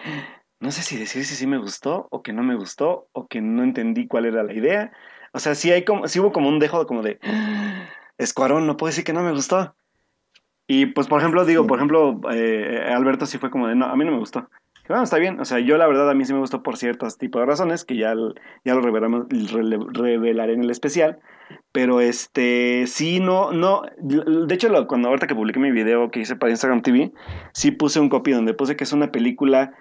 [0.58, 3.40] no sé si decir si sí me gustó o que no me gustó o que
[3.40, 4.90] no entendí cuál era la idea.
[5.32, 7.20] O sea, sí, hay como, sí hubo como un dejo como de,
[8.18, 9.76] Escuarón, no puedo decir que no me gustó.
[10.66, 13.94] Y pues, por ejemplo, digo, por ejemplo, eh, Alberto sí fue como de, no, a
[13.94, 14.50] mí no me gustó
[14.88, 15.40] bueno, está bien.
[15.40, 17.84] O sea, yo la verdad a mí sí me gustó por ciertos tipos de razones,
[17.84, 18.14] que ya,
[18.64, 21.20] ya lo revelaré en el especial.
[21.72, 23.82] Pero este, sí, no, no.
[23.98, 27.12] De hecho, cuando ahorita que publiqué mi video que hice para Instagram TV,
[27.52, 29.72] sí puse un copy donde puse que es una película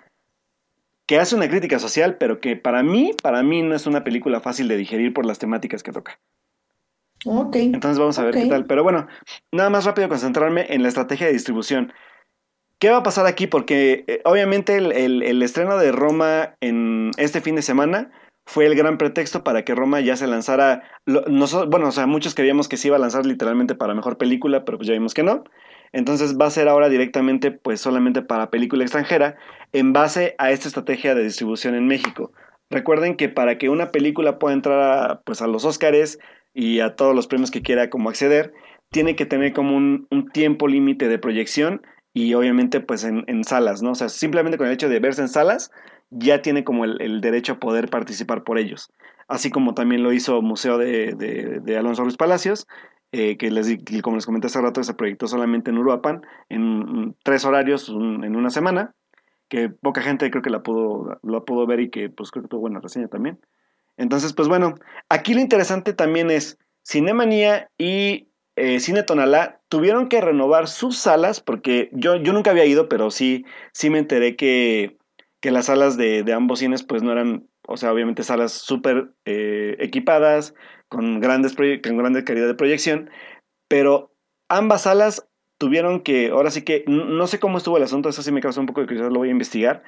[1.07, 4.39] que hace una crítica social, pero que para mí, para mí no es una película
[4.39, 6.19] fácil de digerir por las temáticas que toca.
[7.25, 7.55] Ok.
[7.57, 8.65] Entonces vamos a ver qué tal.
[8.65, 9.07] Pero bueno,
[9.51, 11.91] nada más rápido concentrarme en la estrategia de distribución.
[12.81, 13.45] ¿Qué va a pasar aquí?
[13.45, 18.09] Porque eh, obviamente el, estreno de Roma en este fin de semana
[18.47, 20.81] fue el gran pretexto para que Roma ya se lanzara.
[21.05, 24.79] bueno, o sea, muchos creíamos que se iba a lanzar literalmente para mejor película, pero
[24.79, 25.43] pues ya vimos que no.
[25.91, 29.35] Entonces va a ser ahora directamente, pues solamente para película extranjera,
[29.73, 32.31] en base a esta estrategia de distribución en México.
[32.71, 36.17] Recuerden que para que una película pueda entrar a, pues, a los Oscars
[36.55, 38.53] y a todos los premios que quiera como acceder,
[38.89, 41.83] tiene que tener como un tiempo límite de proyección
[42.13, 43.91] y obviamente pues en, salas, ¿no?
[43.91, 45.71] O sea, simplemente con el hecho de verse en salas
[46.09, 48.91] ya tiene como el, derecho a poder participar por ellos.
[49.27, 52.67] Así como también lo hizo Museo de, Alonso Ruiz Palacios,
[53.13, 57.45] eh, que les, como les comenté hace rato, se proyectó solamente en Uruapan, en tres
[57.45, 58.93] horarios en una semana,
[59.47, 62.49] que poca gente creo que la pudo, lo pudo ver y que pues creo que
[62.49, 63.39] tuvo buena reseña también.
[63.97, 64.75] Entonces, pues bueno,
[65.09, 68.30] aquí lo interesante también es Cinemanía y
[68.61, 73.09] eh, Cine Tonalá tuvieron que renovar sus salas, porque yo, yo nunca había ido, pero
[73.09, 73.43] sí,
[73.73, 74.99] sí me enteré que,
[75.39, 79.77] que las salas de, ambos cines pues no eran, o sea, obviamente salas súper eh,
[79.79, 80.53] equipadas,
[80.89, 83.09] con, grandes con grande calidad de proyección,
[83.67, 84.13] pero
[84.47, 85.27] ambas salas
[85.57, 88.59] tuvieron que, ahora sí que, no sé cómo estuvo el asunto, eso sí me causó
[88.59, 89.81] un poco de curiosidad, lo voy a investigar,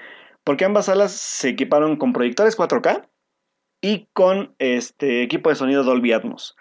[0.43, 3.07] porque ambas salas se equiparon con proyectores 4K
[3.81, 6.55] y con este equipo de sonido Dolby Atmos.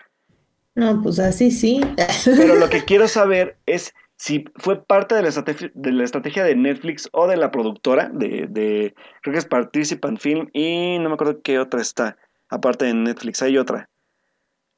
[0.74, 1.80] No, pues así sí.
[2.24, 6.44] Pero lo que quiero saber es si fue parte de la estrategia de, la estrategia
[6.44, 11.08] de Netflix o de la productora, de, de creo que es Participant Film y no
[11.08, 12.16] me acuerdo qué otra está,
[12.48, 13.90] aparte de Netflix, hay otra.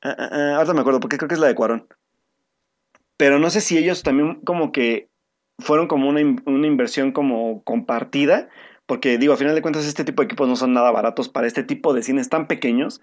[0.02, 1.86] Ah, ah, ah, ahora me acuerdo porque creo que es la de Cuarón.
[3.16, 5.08] Pero no sé si ellos también como que
[5.58, 8.48] fueron como una, una inversión como compartida,
[8.86, 11.46] porque digo, a final de cuentas este tipo de equipos no son nada baratos para
[11.46, 13.00] este tipo de cines tan pequeños.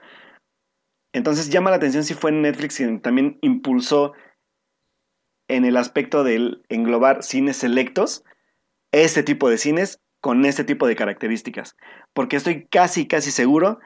[1.13, 4.13] Entonces llama la atención si fue Netflix quien también impulsó
[5.47, 8.23] en el aspecto del englobar cines selectos
[8.91, 11.75] este tipo de cines con este tipo de características.
[12.13, 13.79] Porque estoy casi, casi seguro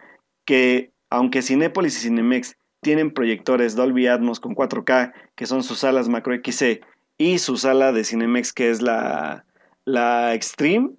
[0.45, 6.09] que aunque Cinépolis y Cinemex tienen proyectores Dolby Atmos con 4K, que son sus salas
[6.09, 6.81] Macro XC,
[7.17, 9.45] y su sala de Cinemex, que es la,
[9.85, 10.91] la Extreme,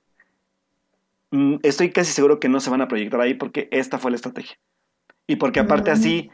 [1.30, 4.16] mm, estoy casi seguro que no se van a proyectar ahí porque esta fue la
[4.16, 4.56] estrategia.
[5.26, 6.30] Y porque aparte así,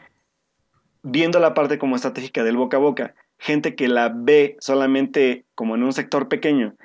[1.01, 5.75] viendo la parte como estratégica del boca a boca, gente que la ve solamente como
[5.75, 6.75] en un sector pequeño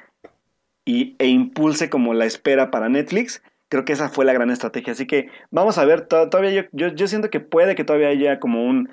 [0.84, 4.92] y, e impulse como la espera para Netflix, creo que esa fue la gran estrategia.
[4.92, 8.64] Así que vamos a ver, todavía yo, yo, siento que puede que todavía haya como
[8.64, 8.88] un,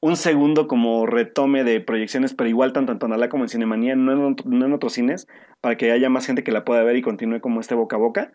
[0.00, 4.28] un segundo como retome de proyecciones, pero igual tanto en Tonalá como en Cinemanía, no
[4.28, 5.26] en, no en otros cines,
[5.60, 8.00] para que haya más gente que la pueda ver y continúe como este boca a
[8.00, 8.32] boca.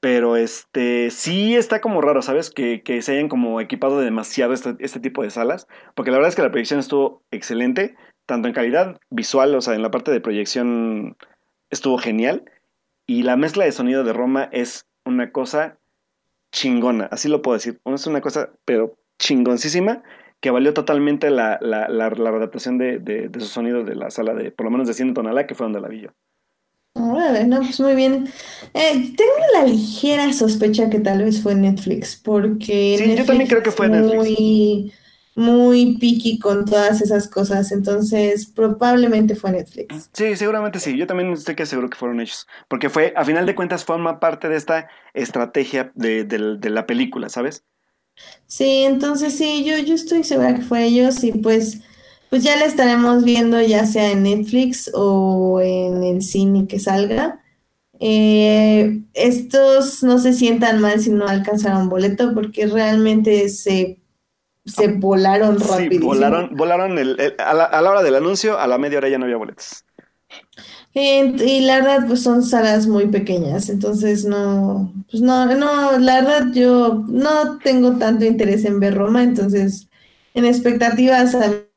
[0.00, 2.50] Pero este sí está como raro, ¿sabes?
[2.50, 5.66] Que, se hayan como equipado demasiado este, este, tipo de salas.
[5.94, 7.96] Porque la verdad es que la proyección estuvo excelente,
[8.26, 11.16] tanto en calidad visual, o sea, en la parte de proyección
[11.70, 12.44] estuvo genial.
[13.06, 15.78] Y la mezcla de sonido de Roma es una cosa
[16.52, 17.80] chingona, así lo puedo decir.
[17.84, 20.02] Es una cosa, pero chingoncísima,
[20.40, 24.34] que valió totalmente la, la, la, adaptación de, de, de, su sonido de la sala
[24.34, 26.10] de, por lo menos de 100 tonalá, que fue donde la vi yo.
[26.98, 28.28] Órale, no, pues muy bien.
[28.74, 33.62] Eh, tengo la ligera sospecha que tal vez fue Netflix, porque Sí, yo también creo
[33.62, 34.14] que fue Netflix.
[34.16, 34.92] muy,
[35.36, 40.10] muy picky con todas esas cosas, entonces probablemente fue Netflix.
[40.12, 40.96] Sí, seguramente sí.
[40.96, 44.18] Yo también estoy que seguro que fueron ellos, porque fue, a final de cuentas, forma
[44.18, 47.64] parte de esta estrategia de, de la película, ¿sabes?
[48.46, 51.80] Sí, entonces sí, yo, yo estoy segura que fue ellos y pues
[52.30, 57.40] pues ya la estaremos viendo ya sea en Netflix o en el cine que salga.
[58.00, 63.98] Eh, estos no se sientan mal si no alcanzaron boleto porque realmente se,
[64.64, 66.06] se ah, volaron rápido.
[66.06, 69.84] volaron, volaron a, la, hora del anuncio, a la media hora ya no había boletos.
[70.94, 76.52] y la verdad, pues son salas muy pequeñas, entonces no, pues no, no, la verdad
[76.52, 79.88] yo no tengo tanto interés en ver Roma, entonces
[80.34, 81.67] en expectativas a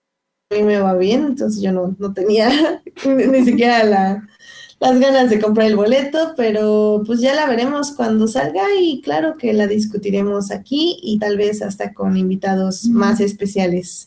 [0.56, 2.50] mí me va bien, entonces yo no, tenía
[3.06, 8.64] ni siquiera las ganas de comprar el boleto, pero pues ya la veremos cuando salga
[8.80, 14.06] y claro que la discutiremos aquí y tal vez hasta con invitados más especiales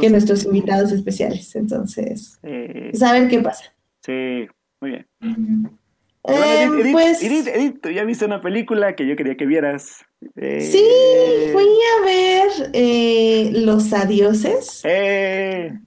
[0.00, 1.54] que nuestros invitados especiales.
[1.56, 3.64] Entonces, pues a ver qué pasa.
[4.04, 4.46] Sí,
[4.80, 5.06] muy bien.
[6.28, 10.04] Eh, pues, Edith, Edith, tú ya viste una película que yo quería que vieras.
[10.34, 10.84] Eh, sí,
[11.52, 14.82] fui a ver eh, Los Adioses.
[14.84, 15.78] Eh.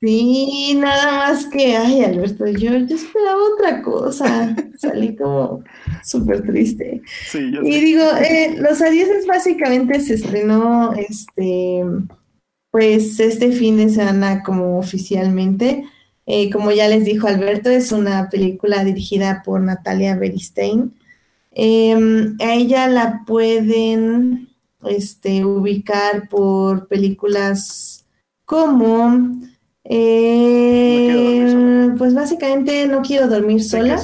[0.00, 4.54] Sí, nada más que, ay, Alberto, yo, esperaba otra cosa.
[4.78, 5.64] Salí como
[6.04, 7.00] súper triste.
[7.30, 11.82] Sí, yo y digo, eh, Los Adioses básicamente se estrenó este,
[12.70, 15.84] pues este fin de semana como oficialmente.
[16.26, 20.92] Eh, como ya les dijo Alberto, es una película dirigida por Natalia Beristein.
[21.52, 24.50] Em, a ella la pueden
[24.84, 28.04] este, ubicar por películas
[28.44, 29.40] como
[29.88, 31.56] eh,
[31.96, 34.00] pues básicamente no quiero dormir sola.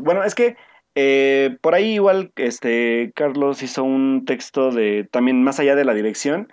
[0.00, 0.56] bueno, es que
[0.94, 5.94] eh, por ahí igual este Carlos hizo un texto de también más allá de la
[5.94, 6.48] dirección.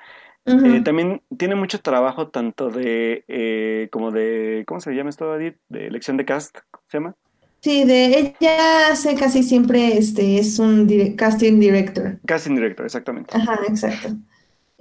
[0.45, 5.57] Eh, también tiene mucho trabajo tanto de eh, como de ¿cómo se llama esto Edith?
[5.68, 7.15] de elección de cast, ¿cómo se llama?
[7.60, 12.18] Sí, de ella hace casi siempre este es un casting director.
[12.26, 13.38] Casting director, exactamente.
[13.38, 14.15] Ajá, exacto.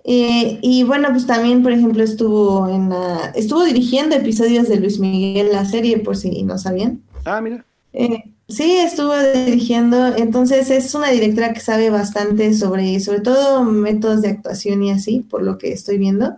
[0.04, 4.98] Eh, y bueno, pues también, por ejemplo, estuvo en la, estuvo dirigiendo episodios de Luis
[4.98, 7.02] Miguel, la serie, por si no sabían.
[7.24, 7.64] Ah, mira.
[7.92, 14.22] Eh, sí, estuvo dirigiendo, entonces es una directora que sabe bastante sobre, sobre todo métodos
[14.22, 16.36] de actuación y así, por lo que estoy viendo.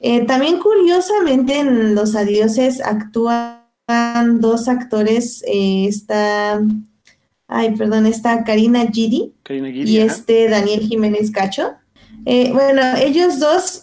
[0.00, 3.64] Eh, también curiosamente en Los Adioses actúan
[4.40, 6.62] dos actores, está,
[7.48, 11.74] ay, perdón, está Karina Gidi, y este Daniel Jiménez Cacho.
[12.26, 13.82] Eh, bueno, ellos dos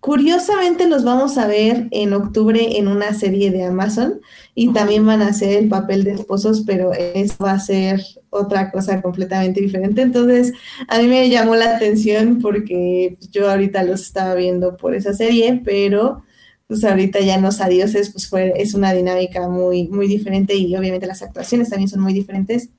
[0.00, 4.20] curiosamente los vamos a ver en octubre en una serie de Amazon
[4.54, 8.00] y también van a hacer el papel de esposos, pero eso va a ser
[8.30, 10.02] otra cosa completamente diferente.
[10.02, 10.52] Entonces,
[10.88, 15.60] a mí me llamó la atención porque yo ahorita los estaba viendo por esa serie,
[15.64, 16.22] pero
[16.68, 21.06] pues ahorita ya no adioses, pues fue, es una dinámica muy, muy diferente y obviamente
[21.06, 22.70] las actuaciones también son muy diferentes.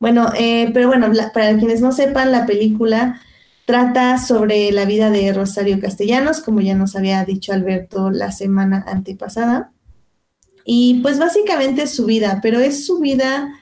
[0.00, 3.20] Bueno, eh, pero bueno, para quienes no sepan, la película
[3.68, 8.82] trata sobre la vida de Rosario Castellanos, como ya nos había dicho Alberto la semana
[8.88, 9.72] antepasada.
[10.64, 13.52] Y pues básicamente es su vida, pero es su vida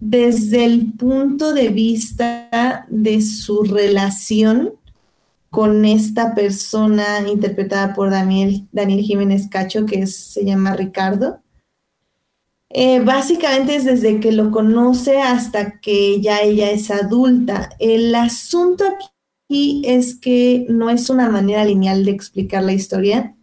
[0.00, 4.72] desde el punto de vista de su relación
[5.50, 11.38] con esta persona interpretada por Daniel, Daniel Jiménez Cacho, que se llama Ricardo.
[12.70, 17.70] Eh, básicamente es desde que lo conoce hasta que ya ella es adulta.
[17.78, 19.06] El asunto aquí
[19.48, 23.34] y es que no es una manera lineal de explicar la historia.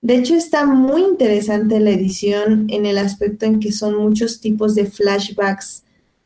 [0.00, 4.76] De hecho, está muy interesante la edición en el aspecto en que son muchos tipos
[4.76, 5.82] de flashbacks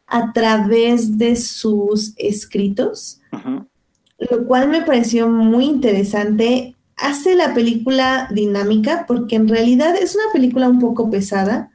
[0.06, 3.20] a través de sus escritos,
[4.18, 6.76] lo cual me pareció muy interesante.
[6.96, 11.70] Hace la película dinámica porque en realidad es una película un poco pesada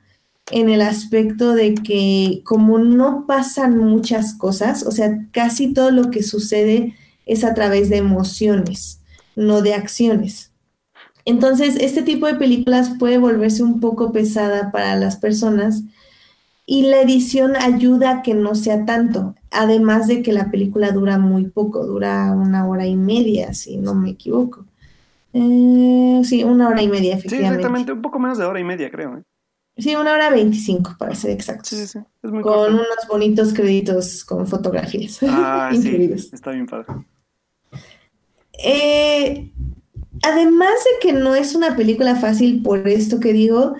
[0.51, 6.11] en el aspecto de que como no pasan muchas cosas, o sea, casi todo lo
[6.11, 6.95] que sucede
[7.27, 9.01] es a través de emociones,
[9.35, 10.51] no de acciones.
[11.25, 15.83] Entonces, este tipo de películas puede volverse un poco pesada para las personas
[16.65, 21.17] y la edición ayuda a que no sea tanto, además de que la película dura
[21.17, 24.65] muy poco, dura una hora y media, si no me equivoco.
[25.33, 27.29] Eh, sí, una hora y media, efectivamente.
[27.29, 29.17] Sí, exactamente, un poco menos de hora y media, creo.
[29.17, 29.23] ¿eh?
[29.77, 31.69] Sí, una hora veinticinco, para ser exactos.
[31.69, 35.19] Sí, sí, es muy Con unos bonitos créditos con fotografías.
[35.23, 36.87] Ah, sí, está bien padre.
[38.63, 39.51] Eh,
[40.23, 43.75] además de que no es una película fácil por esto que digo,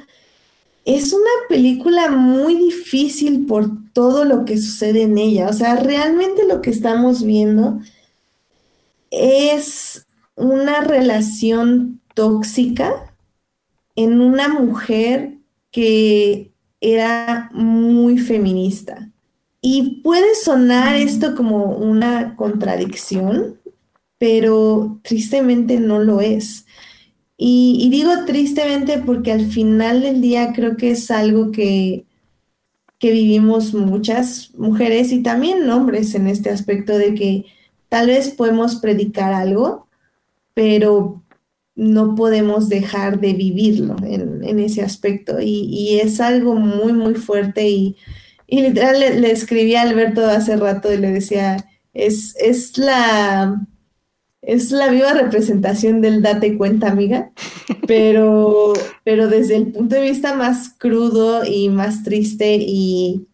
[0.86, 5.50] es una película muy difícil por todo lo que sucede en ella.
[5.50, 7.80] O sea, realmente lo que estamos viendo
[9.12, 10.06] es
[10.36, 13.14] una relación tóxica
[13.96, 15.34] en una mujer
[15.72, 19.10] que era muy feminista.
[19.60, 23.60] Y puede sonar esto como una contradicción,
[24.18, 26.66] pero tristemente no lo es.
[27.38, 32.06] Y, digo tristemente porque al final del día creo que es algo que,
[32.98, 37.46] que vivimos muchas mujeres y también hombres en este aspecto de que
[37.90, 39.88] tal vez podemos predicar algo,
[40.56, 41.24] pero
[41.76, 45.40] no podemos dejar de vivirlo en, ese aspecto.
[45.40, 47.70] Y, es algo muy, muy fuerte.
[47.70, 47.96] Y,
[48.48, 53.68] literal le, escribí a Alberto hace rato y le decía, es, es la
[54.48, 57.32] es la viva representación del date cuenta, amiga,
[57.88, 58.72] pero,
[59.04, 63.28] pero desde el punto de vista más crudo y más triste y,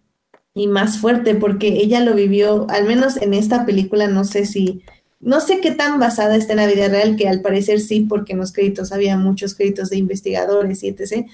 [0.55, 4.81] y más fuerte, porque ella lo vivió, al menos en esta película, no sé si,
[5.19, 8.33] no sé qué tan basada está en la vida real, que al parecer sí, porque
[8.33, 11.27] en los créditos había muchos créditos de investigadores y etc.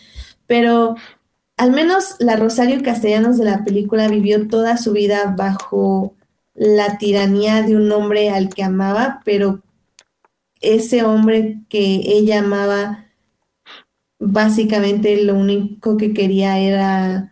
[0.45, 0.95] Pero
[1.55, 6.15] al menos la Rosario Castellanos de la película vivió toda su vida bajo
[6.53, 9.61] la tiranía de un hombre al que amaba, pero
[10.61, 13.05] ese hombre que ella amaba,
[14.19, 17.31] básicamente lo único que quería era,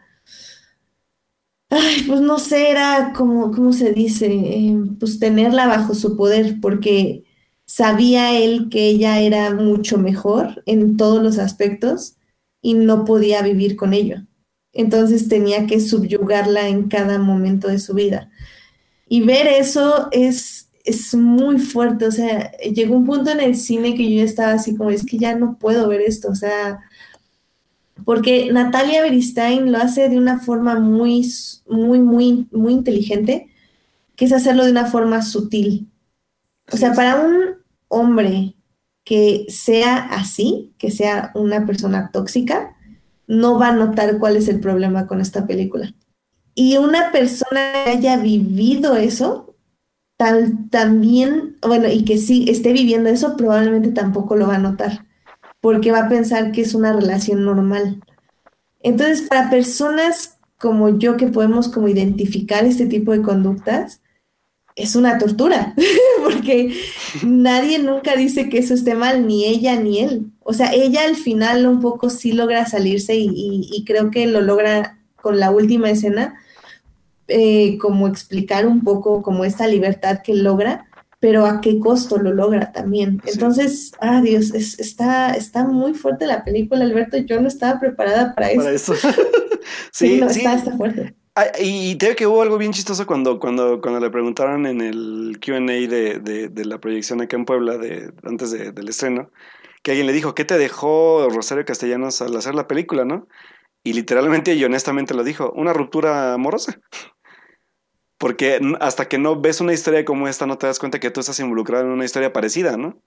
[1.69, 4.27] ay, pues no sé, era como, ¿cómo se dice?
[4.27, 7.25] Eh, pues tenerla bajo su poder, porque
[7.65, 12.15] sabía él que ella era mucho mejor en todos los aspectos
[12.61, 14.23] y no podía vivir con ello.
[14.73, 18.29] Entonces tenía que subyugarla en cada momento de su vida.
[19.09, 23.93] Y ver eso es es muy fuerte, o sea, llegó un punto en el cine
[23.93, 26.79] que yo estaba así como, es que ya no puedo ver esto, o sea,
[28.05, 31.29] porque Natalia Beristain lo hace de una forma muy,
[31.67, 33.49] muy, muy, muy inteligente,
[34.15, 35.89] que es hacerlo de una forma sutil.
[36.71, 37.57] O sea, para un
[37.89, 38.55] hombre
[39.03, 42.75] que sea así, que sea una persona tóxica,
[43.27, 45.93] no va a notar cuál es el problema con esta película.
[46.55, 49.46] Y una persona que haya vivido eso,
[50.17, 55.05] también, bueno, y que sí esté viviendo eso, probablemente tampoco lo va a notar,
[55.61, 58.01] porque va a pensar que es una relación normal.
[58.81, 64.01] Entonces, para personas como yo que podemos como identificar este tipo de conductas,
[64.75, 65.75] es una tortura,
[66.23, 66.73] porque
[67.23, 70.31] nadie nunca dice que eso esté mal, ni ella ni él.
[70.39, 74.99] O sea, ella al final un poco sí logra salirse y creo que lo logra
[75.15, 76.39] con la última escena,
[77.27, 80.85] eh, como explicar un poco como esta libertad que logra,
[81.19, 83.21] pero a qué costo lo logra también.
[83.25, 87.17] Entonces, ah, Dios, es, está, está muy fuerte la película, Alberto.
[87.17, 88.93] Yo no estaba preparada para, Para eso.
[88.93, 89.07] eso.
[89.91, 90.39] Sí, sí, no, sí.
[90.39, 91.15] Está, está fuerte.
[91.35, 94.79] Ah, y te digo que hubo algo bien chistoso cuando, cuando, cuando le preguntaron en
[94.81, 99.29] el QA de, de, de la proyección acá en Puebla, de, antes de- del estreno,
[99.83, 103.27] que alguien le dijo, ¿qué te dejó Rosario Castellanos al hacer la película, no?
[103.83, 106.79] Y literalmente y honestamente lo dijo, una ruptura amorosa.
[108.17, 111.19] Porque hasta que no ves una historia como esta, no te das cuenta que tú
[111.19, 113.01] estás involucrado en una historia parecida, ¿no?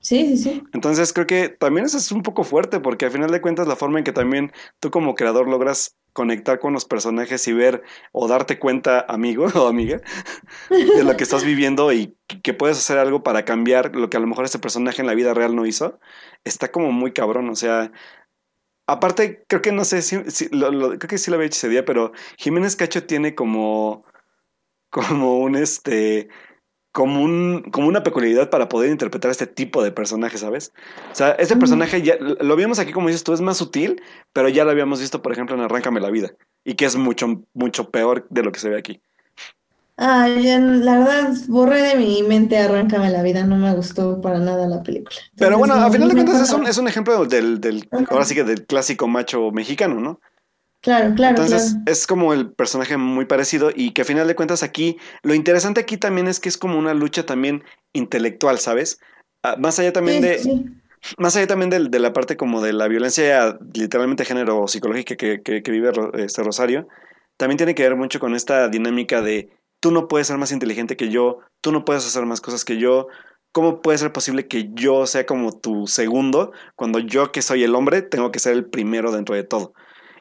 [0.00, 0.62] Sí, sí, sí.
[0.72, 3.76] Entonces creo que también eso es un poco fuerte, porque al final de cuentas la
[3.76, 7.82] forma en que también tú como creador logras conectar con los personajes y ver
[8.12, 10.00] o darte cuenta, amigo o amiga,
[10.70, 14.20] de lo que estás viviendo y que puedes hacer algo para cambiar lo que a
[14.20, 15.98] lo mejor ese personaje en la vida real no hizo,
[16.44, 17.92] está como muy cabrón, o sea...
[18.88, 21.58] Aparte, creo que no sé si, si- lo- lo- creo que sí lo había dicho
[21.58, 24.04] ese día, pero Jiménez Cacho tiene como,
[24.90, 26.28] como un este,
[26.90, 30.72] como un, como una peculiaridad para poder interpretar este tipo de personaje, ¿sabes?
[31.12, 31.60] O sea, este Ujú.
[31.60, 34.02] personaje ya lo vimos aquí, como dices tú, es más sutil,
[34.32, 36.30] pero ya lo habíamos visto, por ejemplo, en Arráncame la vida,
[36.64, 39.02] y que es mucho, mucho peor de lo que se ve aquí.
[40.00, 44.38] Ah, ya, la verdad, borré de mi mente Arráncame la vida, no me gustó para
[44.38, 45.16] nada la película.
[45.36, 48.06] Pero bueno, no, a final de cuentas es un, es un ejemplo del, del, Ajá.
[48.10, 50.20] ahora sí que del clásico macho mexicano, ¿no?
[50.80, 51.82] Claro, claro, Entonces claro.
[51.86, 55.80] es como el personaje muy parecido y que a final de cuentas aquí, lo interesante
[55.80, 59.00] aquí también es que es como una lucha también intelectual, ¿sabes?
[59.42, 60.66] Ah, más allá también Sí, de, sí,
[61.18, 65.42] más allá también del- de, la parte como de la violencia literalmente género psicológica que,
[65.42, 66.86] que- que vive este Rosario,
[67.36, 69.48] también tiene que ver mucho con esta dinámica de
[69.80, 72.78] tú no puedes ser más inteligente que yo, tú no puedes hacer más cosas que
[72.78, 73.08] yo,
[73.52, 77.74] ¿cómo puede ser posible que yo sea como tu segundo cuando yo que soy el
[77.74, 79.72] hombre tengo que ser el primero dentro de todo?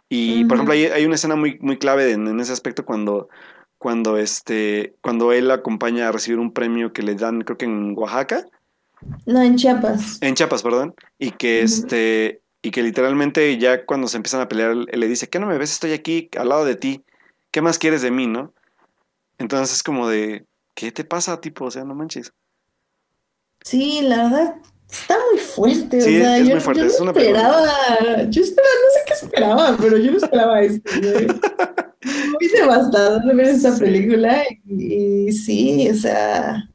[0.09, 3.27] Y por ejemplo, hay, hay una escena muy, muy clave en, en ese aspecto cuando,
[3.77, 7.93] cuando, este, cuando él acompaña a recibir un premio que le dan, creo que en
[7.97, 8.45] Oaxaca,
[9.25, 10.19] No, en Chiapas.
[10.21, 14.71] en Chiapas, perdón, y que este, y que literalmente ya cuando se empiezan a pelear,
[14.71, 15.71] él le dice, ¿qué no me ves?
[15.71, 17.03] Estoy aquí al lado de ti,
[17.51, 18.53] ¿qué más quieres de mí, no?
[19.39, 20.45] Entonces es como de,
[20.75, 21.65] ¿qué te pasa, tipo?
[21.65, 22.31] O sea, no manches.
[23.63, 24.55] Sí, la verdad,
[24.89, 26.05] está muy fuerte.
[26.05, 27.43] O Sí, sea, es yo, muy fuerte, yo no es una película.
[27.43, 30.91] esperaba, yo esperaba, no sé qué esperaba, pero yo no esperaba esto.
[32.03, 33.79] Muy devastador de ver esta Sí.
[33.79, 36.69] película y, y sí, o sea,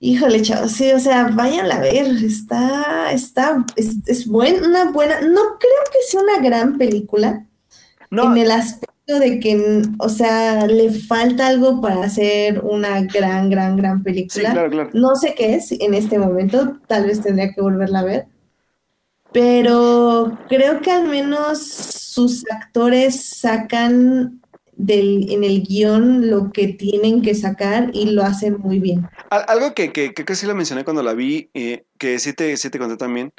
[0.00, 5.20] híjole, chavos, sí, o sea, váyanla a ver, está, está, es, es buen- una buena,
[5.20, 7.46] no creo que sea una gran película
[8.10, 13.50] No, en el aspecto de que, o sea, le falta algo para hacer una gran,
[13.50, 14.50] gran, gran sí, película.
[14.52, 14.90] claro, claro.
[14.94, 18.26] No sé qué es en este momento, tal vez tendría que volverla a ver,
[19.32, 24.40] pero creo que al menos sus actores sacan
[24.76, 29.08] del, en el guion lo que tienen que sacar y lo hacen muy bien.
[29.30, 32.56] Al- Algo que, que, que sí lo mencioné cuando la vi, eh, que sí te,
[32.56, 33.32] sí te conté también,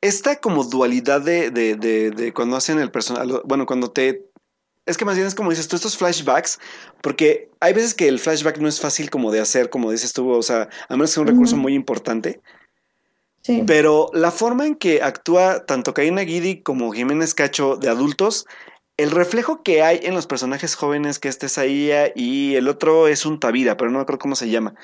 [0.00, 4.26] esta como dualidad de, de, de, de cuando hacen el personal, bueno, cuando te...
[4.86, 6.58] Es que más bien es como dices tú, estos flashbacks,
[7.00, 10.30] porque hay veces que el flashback no es fácil como de hacer, como dices tú,
[10.30, 12.40] o sea, a menos que sea un recurso muy importante,
[13.42, 18.46] Sí, pero la forma en que actúa tanto Karina Guidi como Jiménez Cacho de adultos,
[18.96, 23.08] el reflejo que hay en los personajes jóvenes, que este es Aía y el otro
[23.08, 24.74] es un Tavira, pero no me acuerdo cómo se llama.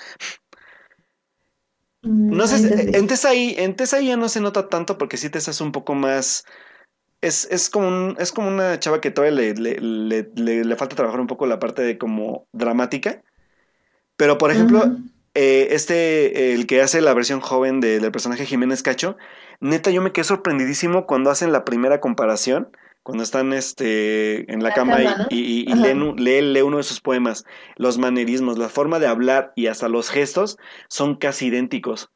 [2.03, 2.99] Mm, No sé, entendí.
[2.99, 5.95] en Tesaí, en Tesaí ya no se nota tanto porque sí Tessa es un poco
[5.95, 6.45] más.
[7.21, 10.97] Es, es como un- es como una chava que todavía le, le, le- le- falta
[10.97, 13.23] trabajar un poco la parte de como dramática.
[14.17, 14.97] Pero, por ejemplo,
[15.35, 19.17] eh, este, el que hace la versión joven de- del personaje Jiménez Cacho,
[19.61, 22.69] neta, yo me quedé sorprendidísimo cuando hacen la primera comparación,
[23.03, 25.27] cuando están este, en la La cama y, cama, ¿no?
[25.31, 27.45] y- y- leen lee, lee uno de sus poemas.
[27.77, 32.11] Los manerismos, la forma de hablar y hasta los gestos son casi idénticos.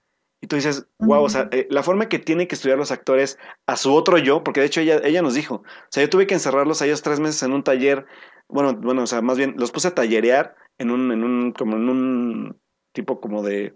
[0.44, 3.38] Y tú dices, wow, o sea, eh, la forma que tienen que estudiar los actores
[3.66, 6.26] a su otro yo, porque de hecho ella, ella nos dijo, o sea, yo tuve
[6.26, 8.04] que encerrarlos a ellos tres meses en un taller,
[8.46, 11.76] bueno, bueno, o sea, más bien los puse a tallerear en un, en un, como
[11.76, 12.60] en un
[12.92, 13.74] tipo como de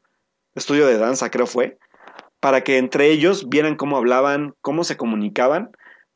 [0.55, 1.79] estudio de danza, creo fue,
[2.39, 5.71] para que entre ellos vieran cómo hablaban, cómo se comunicaban,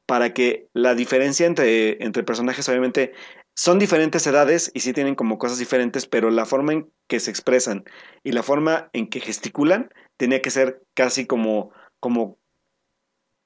[0.04, 3.14] para que la diferencia entre, entre personajes, obviamente,
[3.54, 7.30] son diferentes edades y sí tienen como cosas diferentes, pero la forma en que se
[7.30, 7.84] expresan
[8.22, 11.70] y la forma en que gesticulan tenía que ser casi como,
[12.00, 12.38] como,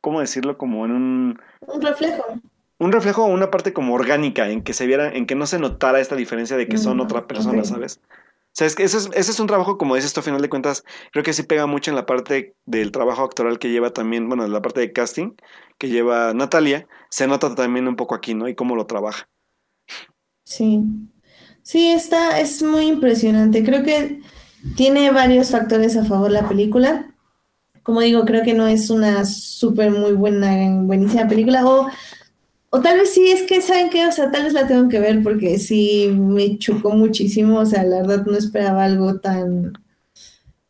[0.00, 0.58] ¿cómo decirlo?
[0.58, 2.24] Como en un, Un reflejo.
[2.78, 5.58] un reflejo o una parte como orgánica, en que se viera, en que no se
[5.58, 7.64] notara esta diferencia de que son Mm, otra persona.
[7.64, 8.00] ¿sabes?
[8.04, 10.40] O sea, es que ese es, ese es un trabajo, como dices tú, a final
[10.40, 13.90] de cuentas, creo que sí pega mucho en la parte del trabajo actoral que lleva
[13.90, 15.32] también, bueno, en la parte de casting
[15.78, 18.48] que lleva Natalia, se nota también un poco aquí, ¿no?
[18.48, 19.28] Y cómo lo trabaja.
[20.46, 20.82] Sí.
[21.62, 23.64] Sí, está, es muy impresionante.
[23.64, 24.20] Creo que
[24.76, 27.14] tiene varios factores a favor la película.
[27.82, 31.66] Como digo, creo que no es una súper muy buena, buenísima película.
[31.66, 31.88] O,
[32.70, 34.06] o tal vez sí, es que, ¿saben qué?
[34.06, 37.60] O sea, tal vez la tengo que ver porque sí me chocó muchísimo.
[37.60, 39.74] O sea, la verdad no esperaba algo tan,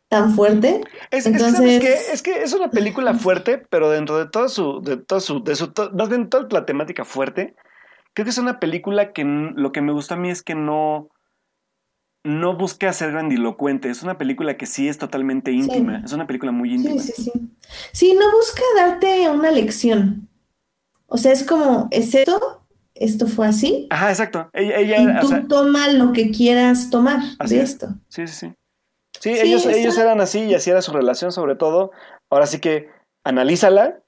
[0.09, 0.81] tan fuerte.
[1.11, 4.97] Es, Entonces, es, es que es una película fuerte, pero dentro de toda su, de
[4.97, 7.55] toda su, de su, to- más bien toda la temática fuerte,
[8.17, 11.09] creo que es una película que lo que me gusta a mí es que no,
[12.23, 13.91] no busca ser grandilocuente.
[13.91, 16.01] Es una película que sí es totalmente íntima.
[16.03, 16.99] Es una película muy Sí, íntima.
[16.99, 17.31] sí, sí.
[17.91, 20.27] Sí, no busca darte una lección.
[21.05, 22.65] O sea, es como, ¿es esto?
[22.95, 23.85] ¿Esto fue así?
[23.91, 24.49] Ajá, exacto.
[24.53, 27.69] Ella, Y ella, o tú sea, toma lo que quieras tomar de es.
[27.69, 27.89] esto.
[28.09, 28.53] sí, sí, sí.
[29.19, 31.91] Sí, Sí, ellos eran así y así era su relación sobre todo.
[32.31, 32.89] Ahora sí que
[33.23, 34.01] analízala,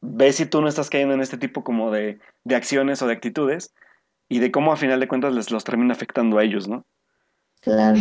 [0.00, 3.14] ve si tú no estás cayendo en este tipo como de, de acciones o de
[3.14, 3.74] actitudes
[4.28, 6.86] y de cómo a final de cuentas les los termina afectando a ellos, ¿no?
[7.60, 7.98] Claro.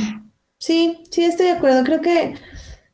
[0.60, 1.84] Sí, sí, estoy de acuerdo.
[1.84, 2.36] Creo que,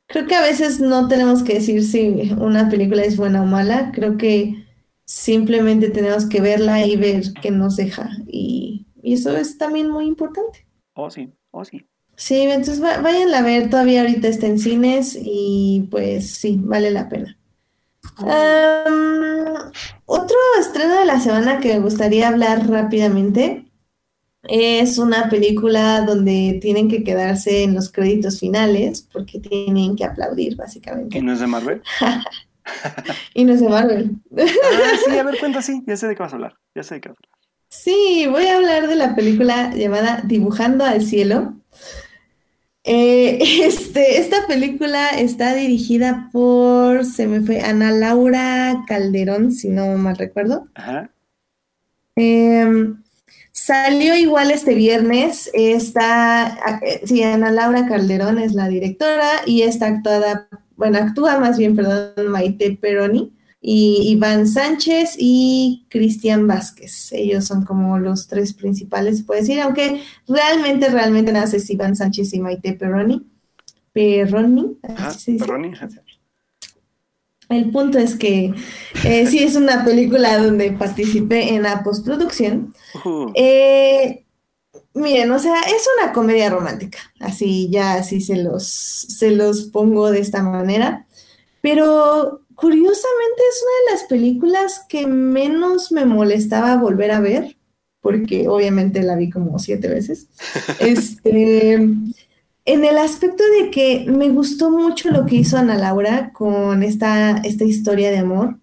[0.07, 3.91] creo que a veces no tenemos que decir si una película es buena o mala.
[3.93, 4.65] Creo que
[5.05, 8.09] simplemente tenemos que verla y ver qué nos deja.
[8.27, 10.67] Y, y eso es también muy importante.
[10.95, 11.85] Oh, sí, oh, sí.
[12.15, 16.91] Sí, entonces va- váyanla a ver, todavía ahorita está en cines y pues sí, vale
[16.91, 17.37] la pena.
[18.17, 19.71] Am,
[20.05, 23.65] otro estreno de la semana que me gustaría hablar rápidamente
[24.43, 30.53] es una película donde tienen que quedarse en los créditos finales porque tienen que aplaudir
[30.53, 31.21] ¿Y básicamente.
[31.21, 31.81] no es de Marvel?
[33.33, 34.11] Y no es de Marvel.
[34.37, 36.95] Ah, sí, a ver, cuenta, sí, ya sé de qué vas a hablar, ya sé
[36.95, 37.41] de qué vas a hablar.
[37.69, 41.53] Sí, voy a hablar de la película llamada Dibujando al Cielo.
[42.83, 49.97] Eh, este, esta película está dirigida por, se me fue, Ana Laura Calderón, si no
[49.97, 50.67] mal recuerdo.
[50.73, 51.11] Ajá.
[52.15, 52.93] Eh,
[53.51, 55.49] salió igual este viernes.
[55.53, 61.57] Está, eh, sí, Ana Laura Calderón es la directora y está actuada, bueno, actúa más
[61.57, 67.11] bien, perdón, Maite Peroni y Iván Sánchez y Cristian Vázquez.
[67.11, 71.95] Ellos son como los tres principales, se puede decir, aunque realmente, realmente nada, es Iván
[71.95, 73.25] Sánchez y Maite Peroni.
[73.93, 75.45] Peroni, Ajá, así se dice.
[75.45, 75.71] Perroni.
[77.49, 78.53] El punto es que
[79.03, 82.73] eh, sí es una película donde participé en la postproducción.
[83.03, 84.25] Uh, Eh,
[84.93, 90.11] miren, o sea, es una comedia romántica, así ya así se los, se los pongo
[90.11, 91.07] de esta manera,
[91.61, 97.57] pero curiosamente es una de las películas que menos me molestaba volver a ver,
[98.01, 100.27] porque obviamente la vi como siete veces.
[100.79, 106.83] Este, en el aspecto de que me gustó mucho lo que hizo Ana Laura con
[106.83, 108.59] esta, esta historia de amor.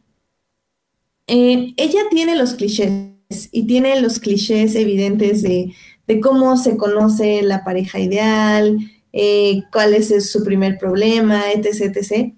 [1.27, 2.91] Eh, ella tiene los clichés
[3.53, 5.75] y tiene los clichés evidentes de,
[6.07, 8.79] de cómo se conoce la pareja ideal,
[9.13, 12.35] eh, cuál es su primer problema, etc, etc.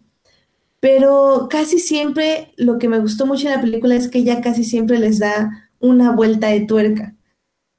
[0.80, 4.64] Pero casi siempre lo que me gustó mucho en la película es que ella casi
[4.64, 7.14] siempre les da una vuelta de tuerca.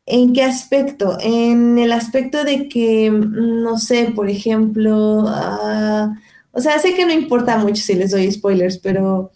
[0.05, 1.17] ¿En qué aspecto?
[1.21, 6.15] En el aspecto de que, mm, no sé, por ejemplo, ah,
[6.51, 9.31] o sea, sé que no importa mucho si les doy spoilers, pero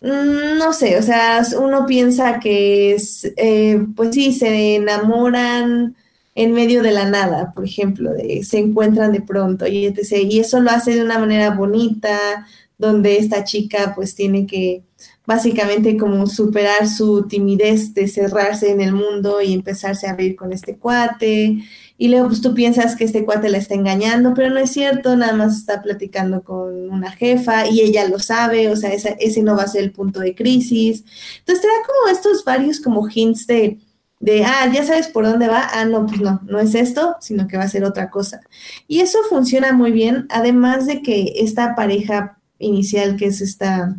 [0.00, 5.96] mm, no sé, o sea, uno piensa que es, eh, pues sí, se enamoran
[6.34, 8.10] en medio de la nada, por ejemplo,
[8.42, 10.24] se encuentran de pronto y etc.
[10.30, 12.46] Y eso lo hace de una manera bonita,
[12.78, 14.82] donde esta chica pues tiene que
[15.26, 20.52] básicamente como superar su timidez de cerrarse en el mundo y empezarse a abrir con
[20.52, 21.58] este cuate.
[21.98, 25.16] Y luego pues tú piensas que este cuate la está engañando, pero no es cierto,
[25.16, 29.42] nada más está platicando con una jefa y ella lo sabe, o sea, esa- ese
[29.42, 31.04] no va a ser el punto de crisis.
[31.38, 33.78] Entonces te da como estos varios como hints de,
[34.20, 37.46] de, ah, ya sabes por dónde va, ah, no, pues no, no es esto, sino
[37.48, 38.40] que va a ser otra cosa.
[38.88, 43.96] Y eso funciona muy bien, además de que esta pareja inicial, que es esta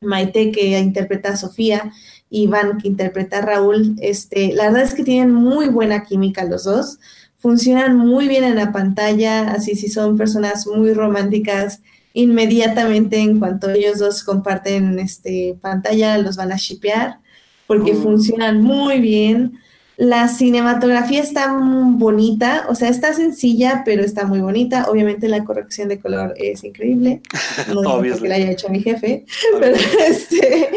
[0.00, 1.92] Maite que interpreta a Sofía,
[2.30, 6.44] y Iván que interpreta a Raúl, este, la verdad es que tienen muy buena química
[6.44, 6.98] los dos,
[7.36, 11.80] funcionan muy bien en la pantalla, así si son personas muy románticas,
[12.12, 17.18] inmediatamente en cuanto ellos dos comparten este, pantalla, los van a shipear,
[17.66, 18.02] porque Mm.
[18.02, 19.58] funcionan muy bien.
[19.96, 24.90] La cinematografía está muy bonita, o sea, está sencilla, pero está muy bonita.
[24.90, 27.20] Obviamente la corrección de color es increíble.
[27.68, 28.28] No porque Obviously.
[28.28, 29.24] la haya hecho mi jefe,
[29.60, 29.76] pero
[30.06, 30.70] este,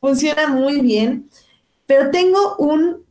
[0.00, 1.28] funciona muy bien.
[1.86, 3.04] Pero tengo un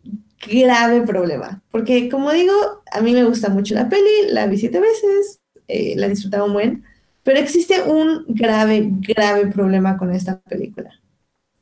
[0.48, 2.54] grave problema, porque como digo,
[2.92, 6.46] a mí me gusta mucho la peli, la vi siete veces, eh, la he disfrutado
[6.46, 6.86] un buen,
[7.24, 10.92] pero existe un grave, grave problema con esta película.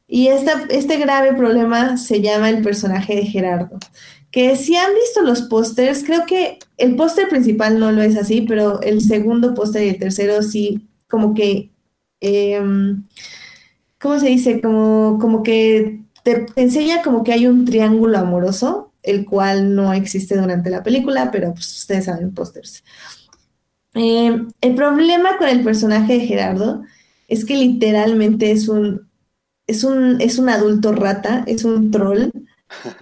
[0.07, 3.77] Y este grave problema se llama el personaje de Gerardo,
[4.31, 8.41] que si han visto los pósters, creo que el póster principal no lo es así,
[8.41, 11.71] pero el segundo póster y el tercero sí, como que,
[12.21, 13.03] em,
[13.99, 14.61] ¿cómo se dice?
[14.61, 20.38] Como, como que te, enseña como que hay un triángulo amoroso, el cual no existe
[20.38, 22.84] durante la película, pero pues ustedes saben pósters.
[23.93, 26.84] Em, el problema con el personaje de Gerardo
[27.27, 29.06] es que literalmente es un,
[29.68, 32.31] es un, es un adulto rata, es un troll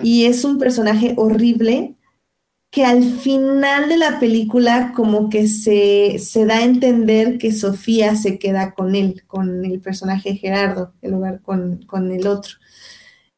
[0.01, 1.95] y es un personaje horrible
[2.71, 8.17] que al final de la película como que se, se, da a entender que Sofía
[8.17, 12.55] se queda con él, con el personaje Gerardo, en lugar con, con el otro.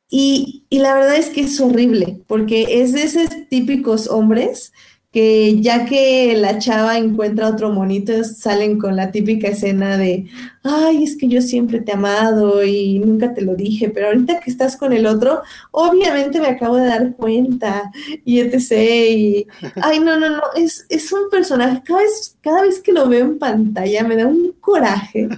[0.10, 4.72] Y, y, la verdad es que es horrible, porque es de esos típicos hombres
[5.18, 10.28] que ya que la chava encuentra otro monito, salen con la típica escena de,
[10.62, 14.40] ay, es que yo siempre te he amado y nunca te lo dije, pero ahorita
[14.40, 15.42] que estás con el otro,
[15.72, 17.92] obviamente me acabo de dar cuenta
[18.26, 18.72] y etc.
[19.10, 19.48] Y,
[19.82, 23.26] ay, no, no, no, es, es un personaje, cada vez, cada vez que lo veo
[23.26, 25.30] en pantalla me da un coraje,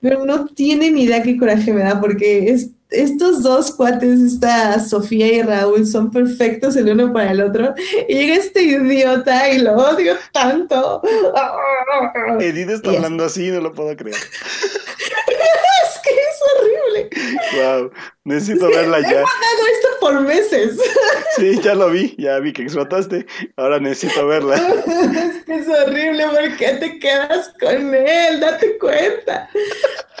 [0.00, 5.26] pero no tienen idea qué coraje me da porque es estos dos cuates, esta Sofía
[5.32, 7.74] y Raúl, son perfectos el uno para el otro.
[8.08, 11.02] Y llega este idiota y lo odio tanto.
[12.40, 14.16] Edith está hablando así, no lo puedo creer.
[15.84, 17.10] es que es horrible.
[17.54, 17.90] Wow,
[18.24, 19.08] necesito verla ya.
[19.08, 20.78] He mandado esto por meses.
[21.36, 23.26] Sí, ya lo vi, ya vi que explotaste.
[23.56, 24.56] Ahora necesito verla.
[25.26, 28.40] Es que es horrible, ¿por qué te quedas con él?
[28.40, 29.48] Date cuenta.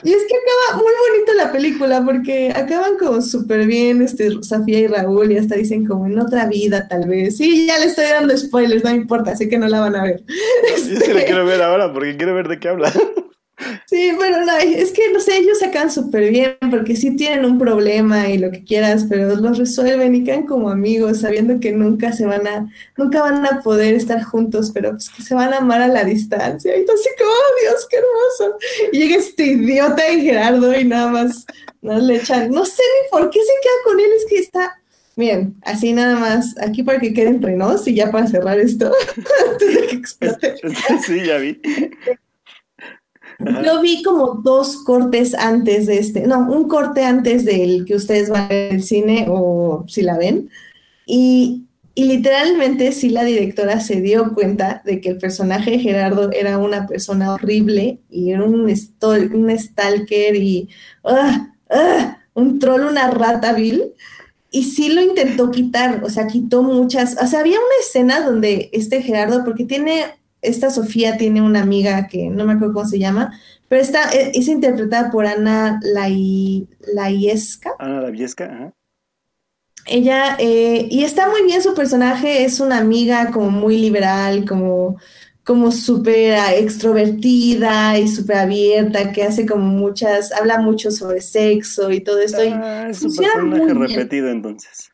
[0.02, 4.80] Y es que acaba muy bonito la película porque acaban como súper bien este, Sofía
[4.80, 7.36] y Raúl y hasta dicen como en otra vida tal vez.
[7.36, 10.22] Sí, ya le estoy dando spoilers, no importa, así que no la van a ver.
[10.26, 12.92] Yo sí la quiero ver ahora porque quiero ver de qué habla.
[13.96, 17.58] Sí, pero no, es que no sé, ellos sacan súper bien porque sí tienen un
[17.58, 22.12] problema y lo que quieras, pero los resuelven y quedan como amigos, sabiendo que nunca
[22.12, 25.58] se van a, nunca van a poder estar juntos, pero pues que se van a
[25.58, 26.76] amar a la distancia.
[26.76, 28.58] Y entonces como, oh, Dios, qué hermoso.
[28.92, 31.46] Y llega este idiota de Gerardo y nada más
[31.80, 34.74] nos le echan, no sé ni por qué se queda con él, es que está,
[35.18, 38.92] Bien, así nada más, aquí para que quede entre nos y ya para cerrar esto,
[39.50, 40.54] antes de que explote.
[41.06, 41.58] Sí, ya vi.
[43.38, 48.30] Yo vi como dos cortes antes de este, no, un corte antes del que ustedes
[48.30, 50.50] van al cine o si la ven.
[51.06, 51.62] Y,
[51.94, 56.86] literalmente sí la directora se dio cuenta de que el personaje de Gerardo era una
[56.86, 60.68] persona horrible y era un, un stalker y
[61.04, 63.94] ah, ah, un troll, una rata vil.
[64.50, 68.70] Y sí lo intentó quitar, o sea, quitó muchas, o sea, había una escena donde
[68.72, 70.04] este Gerardo, porque tiene
[70.42, 73.38] esta Sofía tiene una amiga que no me acuerdo cómo se llama,
[73.68, 77.72] pero está, e, es, interpretada por Ana Laiesca.
[77.78, 78.72] Ana Laiesca, ajá.
[79.88, 84.98] Ella, eh, y está muy bien su personaje, es una amiga como muy liberal, como,
[85.44, 92.00] como súper extrovertida y súper abierta, que hace como muchas, habla mucho sobre sexo y
[92.00, 92.42] todo esto.
[92.52, 94.90] Ah, es un personaje repetido entonces.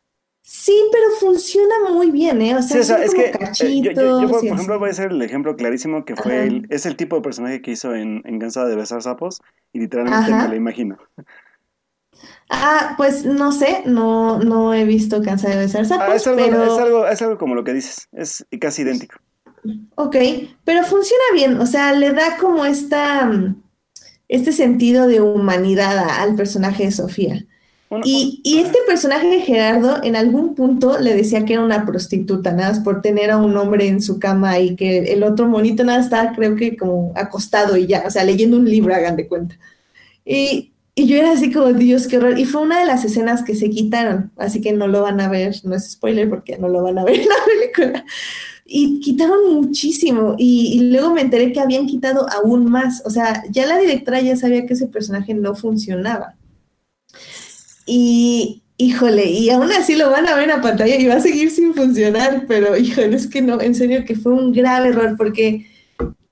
[0.63, 2.55] Sí, pero funciona muy bien, ¿eh?
[2.55, 6.15] O sea, es que eh, yo, por, ejemplo, voy a hacer el ejemplo clarísimo que
[6.15, 9.41] fue, el, es el tipo de personaje que hizo en, en Cansada de besar sapos
[9.73, 10.97] y literalmente me lo imagino.
[12.49, 16.45] Ah, pues no sé, no, no he visto Cansada de besar ah, sapos, es, algo,
[16.45, 16.63] pero...
[16.63, 19.17] es, algo, es algo como lo que dices, es casi idéntico.
[19.95, 20.15] Ok,
[20.63, 23.29] pero funciona bien, o sea, le da como esta,
[24.29, 27.45] este sentido de humanidad al personaje de Sofía
[28.03, 32.69] y, este personaje de Gerardo en algún punto le decía que era una prostituta, nada
[32.69, 35.99] más por tener a un hombre en su cama y que el otro monito nada
[35.99, 39.57] estaba, creo que como acostado y ya, o sea, leyendo un libro, hagan de cuenta.
[40.25, 42.37] Y, y yo era así como, Dios, qué horror.
[42.39, 45.29] Y fue una de las escenas que se quitaron, así que no lo van a
[45.29, 48.05] ver, no es spoiler porque no lo van a ver en la película.
[48.65, 50.35] Y quitaron muchísimo.
[50.37, 53.03] Y, y, luego me enteré que habían quitado aún más.
[53.05, 56.35] O sea, ya la directora ya sabía que ese personaje no funcionaba.
[57.85, 61.51] Y híjole, y aún así lo van a ver a pantalla y va a seguir
[61.51, 65.67] sin funcionar, pero híjole, es que no, en serio que fue un grave error porque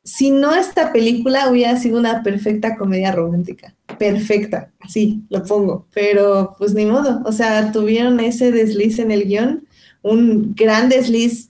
[0.04, 6.56] si no esta película hubiera sido una perfecta comedia romántica, perfecta, así lo pongo, pero
[6.58, 9.68] pues ni modo, o sea, tuvieron ese desliz en el guion,
[10.02, 11.50] un gran desliz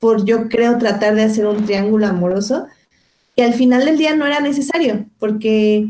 [0.00, 2.66] por yo creo tratar de hacer un triángulo amoroso,
[3.36, 5.88] y al final del día no era necesario, porque,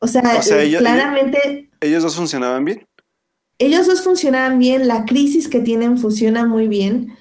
[0.00, 0.40] o sea,
[0.78, 1.70] claramente...
[1.84, 2.86] ¿Ellos dos funcionaban bien?
[3.58, 7.14] Ellos dos funcionaban bien, la crisis que tienen funciona muy bien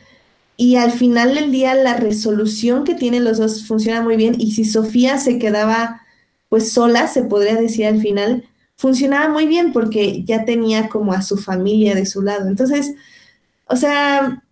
[0.55, 4.51] y al final del día la resolución que tienen los dos funciona muy bien y
[4.51, 6.01] si Sofía se quedaba
[6.47, 11.21] pues sola, se podría decir al final, funcionaba muy bien porque ya tenía como a
[11.21, 12.47] su familia de su lado.
[12.47, 12.93] Entonces,
[13.65, 14.43] o sea,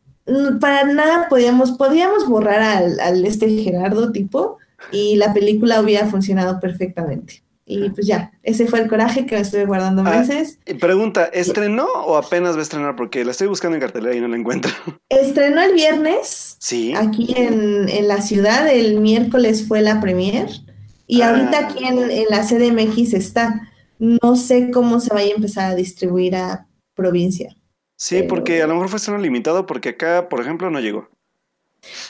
[0.59, 4.57] para nada podíamos, podíamos borrar al, al este Gerardo tipo
[4.91, 7.43] y la película hubiera funcionado perfectamente.
[7.73, 10.59] Y pues ya, ese fue el coraje que me estuve guardando Ah, meses.
[10.79, 12.95] pregunta, ¿estrenó o apenas va a estrenar?
[12.97, 14.71] Porque la estoy buscando en cartelera y no la encuentro.
[15.09, 16.93] Estrenó el viernes Sí.
[16.95, 20.49] aquí en, en la ciudad, el miércoles fue la premier
[21.07, 21.29] y Ah.
[21.29, 23.69] ahorita aquí en, en la CDMX está.
[23.99, 27.55] No sé cómo se vaya a empezar a distribuir a provincia.
[27.95, 31.07] Sí, pero- porque a lo mejor fue estreno limitado porque acá, por ejemplo, no llegó.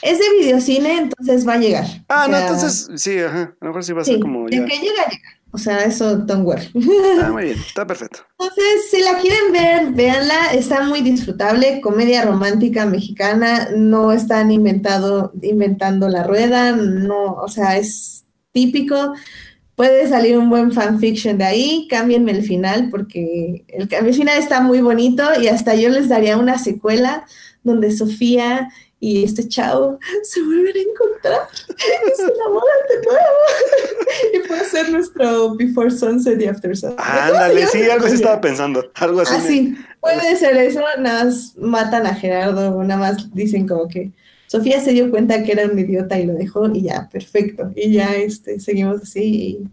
[0.02, 1.86] Es de videocine, entonces va a llegar.
[2.08, 3.54] Ah, O no, entonces sí, ajá.
[3.58, 4.64] A lo mejor sí va a sí, ser como de ya.
[4.66, 5.40] que llega, llega.
[5.54, 6.70] O sea, eso, don't worry.
[7.22, 8.20] Ah, muy bien, está perfecto.
[8.32, 15.30] Entonces, si la quieren ver, véanla, está muy disfrutable, comedia romántica mexicana, no están inventado,
[15.42, 19.12] inventando la rueda, no, o sea, es típico.
[19.74, 24.62] Puede salir un buen fanfiction de ahí, cámbienme el final porque el, el final está
[24.62, 27.26] muy bonito y hasta yo les daría una secuela
[27.62, 28.68] donde Sofía
[29.04, 33.36] y este chavo se vuelven a encontrar y se enamoran de nuevo.
[34.32, 37.00] y puede ser nuestro Before Sunset y After Sunset.
[37.00, 38.90] Ándale, sí, algo sí así estaba pensando.
[38.94, 39.32] Algo así.
[39.34, 43.88] Ah, me- sí, puede ser eso, nada más matan a Gerardo, nada más dicen como
[43.88, 44.12] que
[44.46, 47.72] Sofía se dio cuenta que era un idiota y lo dejó y ya, perfecto.
[47.74, 49.68] Y ya este, seguimos así y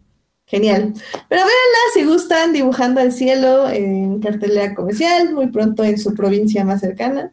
[0.48, 0.94] genial.
[1.28, 6.64] Pero véanla si gustan, dibujando al cielo en cartelera comercial, muy pronto en su provincia
[6.64, 7.30] más cercana.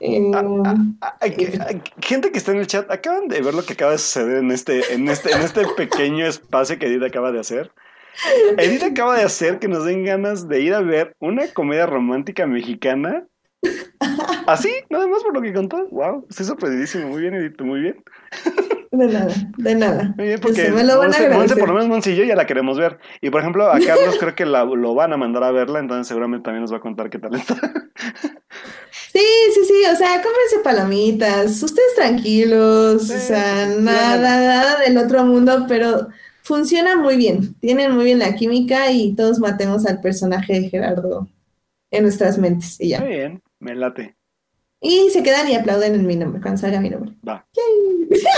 [0.00, 3.92] Eh, que- hay gente que está en el chat, acaban de ver lo que acaba
[3.92, 7.70] de suceder en este, en este, en este pequeño espacio que Edith acaba de hacer.
[8.56, 12.46] Edith acaba de hacer que nos den ganas de ir a ver una comedia romántica
[12.46, 13.26] mexicana.
[14.46, 15.86] Así, nada más por lo que contó.
[15.90, 17.08] Wow, estoy sorprendidísimo.
[17.08, 18.02] Muy bien, Edith, muy bien.
[18.90, 20.14] de nada, de nada.
[20.16, 21.58] Muy bien, porque Se me lo van a Monse- Monse, agradecer.
[21.58, 22.98] por lo menos Monse y yo ya la queremos ver.
[23.20, 26.06] Y por ejemplo, a Carlos creo que la- lo van a mandar a verla, entonces
[26.08, 27.56] seguramente también nos va a contar qué tal está.
[28.90, 29.20] Sí,
[29.54, 35.24] sí, sí, o sea, cómense palomitas, ustedes tranquilos, Sí, o sea, nada, nada del otro
[35.24, 36.08] mundo, pero
[36.42, 41.28] funciona muy bien, tienen muy bien la química y todos matemos al personaje de Gerardo
[41.90, 43.00] en nuestras mentes y ya.
[43.00, 44.16] Muy bien, me late.
[44.80, 47.14] Y se quedan y aplauden en mi nombre, cuando salga mi nombre.
[47.26, 47.46] Va.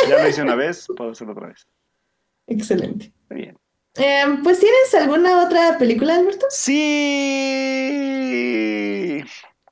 [0.09, 1.66] Ya lo hice una vez, puedo hacerlo otra vez.
[2.47, 3.12] Excelente.
[3.28, 3.59] Muy bien.
[3.97, 6.47] Eh, pues, ¿tienes alguna otra película, Alberto?
[6.51, 8.01] Sí.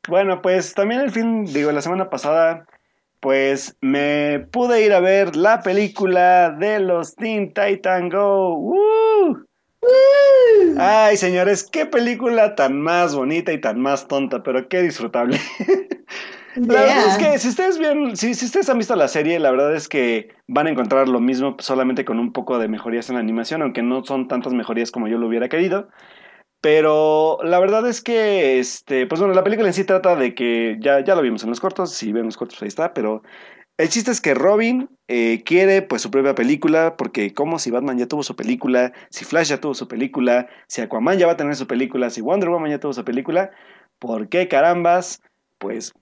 [0.09, 2.67] Bueno, pues también el fin, digo, la semana pasada,
[3.21, 8.57] pues me pude ir a ver la película de los Teen Titan Go.
[8.57, 9.48] ¡Woo!
[10.79, 15.41] Ay, señores, qué película tan más bonita y tan más tonta, pero qué disfrutable.
[16.55, 19.51] La verdad es que si ustedes vieron, si, si ustedes han visto la serie, la
[19.51, 23.15] verdad es que van a encontrar lo mismo solamente con un poco de mejorías en
[23.15, 25.89] la animación, aunque no son tantas mejorías como yo lo hubiera querido.
[26.61, 30.77] Pero la verdad es que, este, pues bueno, la película en sí trata de que,
[30.81, 33.23] ya, ya lo vimos en los cortos, si ven los cortos ahí está, pero
[33.79, 37.97] el chiste es que Robin eh, quiere pues su propia película, porque como si Batman
[37.97, 41.37] ya tuvo su película, si Flash ya tuvo su película, si Aquaman ya va a
[41.37, 43.53] tener su película, si Wonder Woman ya tuvo su película,
[44.01, 45.23] ¿por qué carambas?
[45.59, 45.93] Pues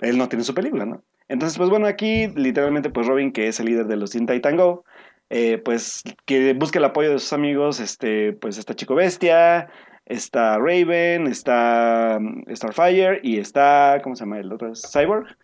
[0.00, 1.02] él no tiene su película, ¿no?
[1.28, 4.56] Entonces, pues bueno, aquí literalmente pues Robin, que es el líder de los Teen Titan
[4.56, 4.84] Go,
[5.30, 9.70] eh, pues que busque el apoyo de sus amigos, este, pues está Chico Bestia,
[10.04, 14.72] está Raven, está mm, Starfire y está, ¿cómo se llama el otro?
[14.74, 15.34] Cyborg.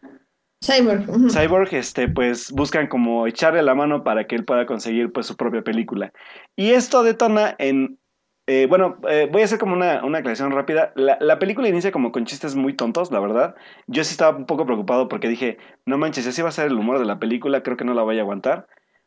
[1.30, 1.72] Cyborg.
[1.72, 5.62] este, pues buscan como echarle la mano para que él pueda conseguir pues su propia
[5.62, 6.12] película.
[6.56, 7.98] Y esto detona en,
[8.46, 10.92] eh, bueno, eh, voy a hacer como una, una aclaración rápida.
[10.96, 13.54] La, la película inicia como con chistes muy tontos, la verdad.
[13.86, 16.78] Yo sí estaba un poco preocupado porque dije, no manches, así va a ser el
[16.78, 18.66] humor de la película, creo que no la voy a aguantar.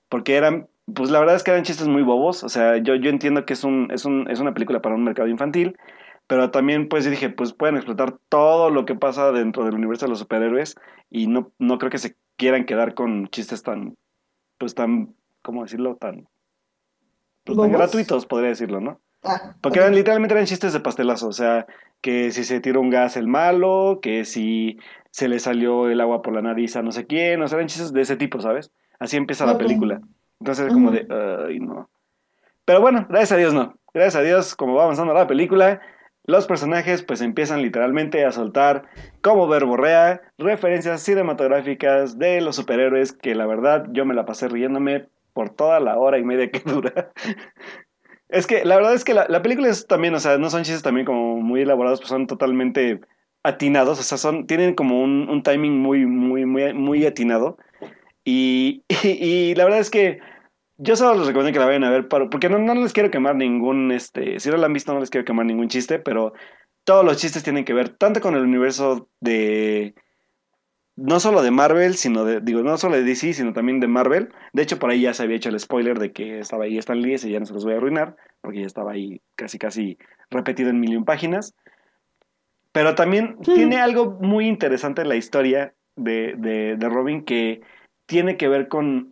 [0.10, 2.44] Porque eran, pues la verdad es que eran chistes muy bobos.
[2.44, 5.04] O sea, yo, yo entiendo que es, un, es, un, es una película para un
[5.04, 5.76] mercado infantil.
[6.32, 10.12] Pero también, pues, dije, pues pueden explotar todo lo que pasa dentro del universo de
[10.12, 10.78] los superhéroes
[11.10, 13.98] y no, no creo que se quieran quedar con chistes tan,
[14.58, 15.98] pues tan, ¿cómo decirlo?
[15.98, 16.30] Tan,
[17.44, 19.02] pues, tan gratuitos, podría decirlo, ¿no?
[19.26, 21.68] Ah, Porque eran, literalmente eran chistes de pastelazo, o sea,
[22.00, 24.80] que si se tira un gas el malo, que si
[25.10, 27.68] se le salió el agua por la nariz a no sé quién, o sea, eran
[27.68, 28.72] chistes de ese tipo, ¿sabes?
[29.00, 30.00] Así empieza la película.
[30.40, 31.06] Entonces es como de,
[31.46, 31.90] ay, no.
[32.64, 33.76] Pero bueno, gracias a Dios no.
[33.94, 35.82] Gracias a Dios, como va avanzando la película,
[36.26, 38.84] los personajes pues empiezan literalmente a soltar
[39.22, 45.08] como verborrea referencias cinematográficas de los superhéroes que la verdad yo me la pasé riéndome
[45.34, 47.12] por toda la hora y media que dura.
[48.30, 50.64] Es que la verdad es que la, la película es también, o sea, no son
[50.64, 53.02] chistes también como muy elaborados, pues son totalmente
[53.44, 57.58] atinados, o sea, son, tienen como un, timing muy, muy, muy, atinado.
[58.24, 58.84] Y
[59.56, 60.20] la verdad es que
[60.84, 63.12] yo solo les recomiendo que la vayan a ver, para- porque no, no les quiero
[63.12, 66.34] quemar ningún, este, si no la han visto no les quiero quemar ningún chiste, pero
[66.84, 69.94] todos los chistes tienen que ver tanto con el universo de,
[70.96, 74.30] no solo de Marvel, sino de, digo, no solo de DC, sino también de Marvel.
[74.54, 77.00] De hecho, por ahí ya se había hecho el spoiler de que estaba ahí Stan
[77.02, 79.98] Lee, y ya no se los voy a arruinar, porque ya estaba ahí casi, casi
[80.30, 81.56] repetido en mil páginas.
[82.72, 87.62] Pero también tiene algo muy interesante en la historia de, de, de Robin que
[88.06, 89.11] tiene que ver con,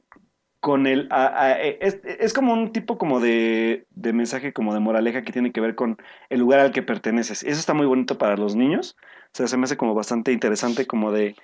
[0.60, 1.08] con el...
[1.12, 5.52] a- es, es como un tipo como de, de mensaje, como de moraleja que tiene
[5.52, 5.98] que ver con
[6.30, 7.44] el lugar al que perteneces.
[7.44, 8.96] Eso está muy bonito para los niños.
[9.28, 11.36] O sea, se me hace como bastante interesante como de,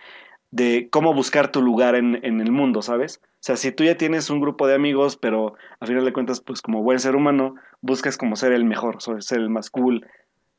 [0.52, 3.22] de cómo buscar tu lugar en, en el mundo, ¿sabes?
[3.24, 6.42] O sea, si tú ya tienes un grupo de amigos, pero a final de cuentas,
[6.42, 10.08] pues como buen ser humano, buscas como ser el mejor, ser el más cool,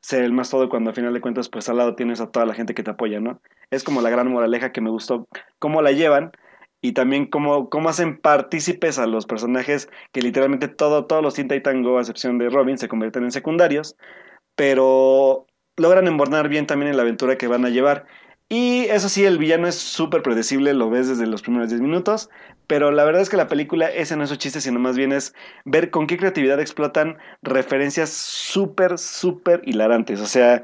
[0.01, 2.45] ser el más todo, cuando a final de cuentas, pues al lado tienes a toda
[2.45, 3.41] la gente que te apoya, ¿no?
[3.71, 5.27] Es como la gran moraleja que me gustó,
[5.59, 6.31] cómo la llevan
[6.81, 11.47] y también cómo, cómo hacen partícipes a los personajes que literalmente todo, todos los Teen
[11.47, 13.95] Titan Go, a excepción de Robin, se convierten en secundarios,
[14.55, 15.47] pero
[15.77, 18.05] logran embornar bien también en la aventura que van a llevar.
[18.49, 22.29] Y eso sí, el villano es súper predecible, lo ves desde los primeros 10 minutos,
[22.67, 25.11] pero la verdad es que la película ese no es su chiste, sino más bien
[25.11, 25.33] es
[25.65, 30.21] ver con qué creatividad explotan referencias súper, súper hilarantes.
[30.21, 30.61] O sea,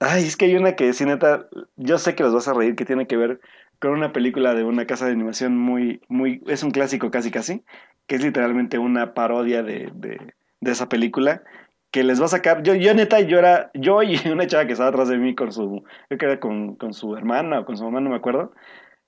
[0.00, 2.76] ay, es que hay una que, sí, neta, yo sé que los vas a reír,
[2.76, 3.40] que tiene que ver
[3.82, 7.64] con una película de una casa de animación muy, muy, es un clásico casi casi,
[8.06, 11.42] que es literalmente una parodia de, de, de esa película
[11.90, 12.62] que les va a sacar.
[12.62, 15.50] Yo, yo neta, yo era, yo y una chava que estaba atrás de mí con
[15.50, 18.52] su, creo que era con, con su hermana o con su mamá, no me acuerdo.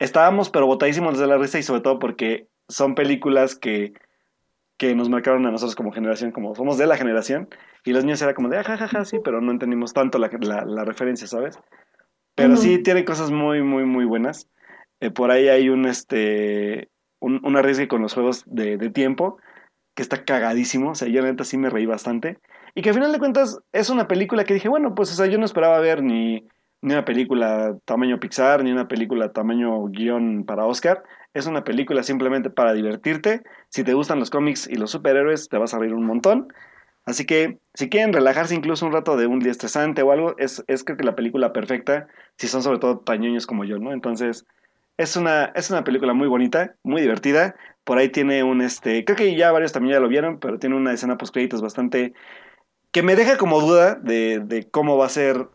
[0.01, 3.92] Estábamos pero botadísimos de la risa y sobre todo porque son películas que,
[4.76, 7.48] que nos marcaron a nosotros como generación, como somos de la generación,
[7.84, 10.30] y los niños era como de, jajaja, ja, ja, sí, pero no entendimos tanto la,
[10.40, 11.60] la, la referencia, ¿sabes?
[12.34, 14.51] Pero sí tiene cosas muy, muy, muy buenas.
[15.05, 16.89] Eh, por ahí hay un, este,
[17.20, 19.36] arriesgue con los juegos de, tiempo
[19.94, 20.93] que está cagadísimo.
[20.93, 22.39] O sea, yo neta sí me reí bastante.
[22.74, 25.39] Y que al final de cuentas es una película que dije, bueno, pues o yo
[25.39, 26.47] no esperaba ver ni,
[26.81, 31.02] ni una película tamaño Pixar, ni una película tamaño guion para Oscar.
[31.35, 33.43] Es una película simplemente para divertirte.
[33.68, 36.48] Si te gustan los cómics y los superhéroes, te vas a reír un montón.
[37.05, 40.64] Así que si quieren relajarse incluso un rato de un día estresante o algo, es,
[40.66, 42.06] es creo que la película perfecta,
[42.39, 43.93] si son sobre todo tañoños como yo, ¿no?
[43.93, 44.47] Entonces,
[44.96, 47.56] es una, es una película muy bonita, muy divertida.
[47.84, 50.76] Por ahí tiene un, este, creo que ya varios también ya lo vieron, pero tiene
[50.76, 52.14] una escena post créditos bastante,
[52.92, 55.48] que me deja como duda de, de cómo va a ser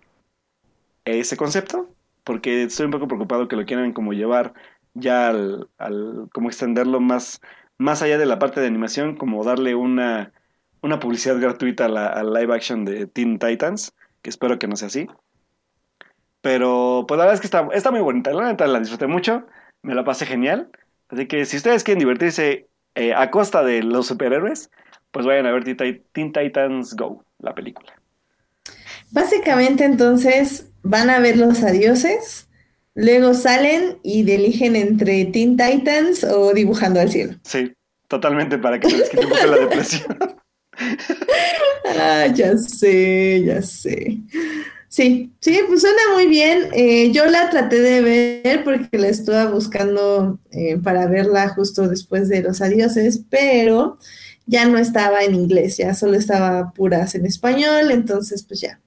[1.06, 1.90] ese concepto,
[2.24, 4.54] porque estoy un poco preocupado que lo quieran como llevar
[4.94, 7.42] ya al, al como extenderlo más,
[7.78, 10.34] más allá de la parte de animación, como darle una,
[10.82, 14.76] una publicidad gratuita a la, a live action de Teen Titans, que espero que no
[14.76, 15.08] sea así.
[16.42, 19.46] Pero pues la verdad es que está, está muy bonita, la neta la disfruté mucho,
[19.82, 20.70] me la pasé genial.
[21.10, 24.70] Así que si ustedes quieren divertirse eh, a costa de los superhéroes,
[25.12, 27.94] pues vayan a ver Teen Tit- Teen Titans Go, la película.
[29.12, 32.48] Básicamente entonces van a ver los adioses,
[32.96, 37.34] luego salen y eligen entre Teen Titans o Dibujando al Cielo.
[37.44, 37.74] Sí,
[38.08, 40.18] totalmente para que se les quite un poco la depresión.
[41.86, 44.18] Ah, ya sé, ya sé.
[44.90, 46.70] Sí, sí, pues suena muy bien.
[46.74, 52.28] Eh, yo la traté de ver porque la estuve buscando eh, para verla justo después
[52.28, 53.98] de Los Adioses, pero
[54.48, 58.80] ya no estaba en inglés, ya solo estaba puras en español, entonces pues ya,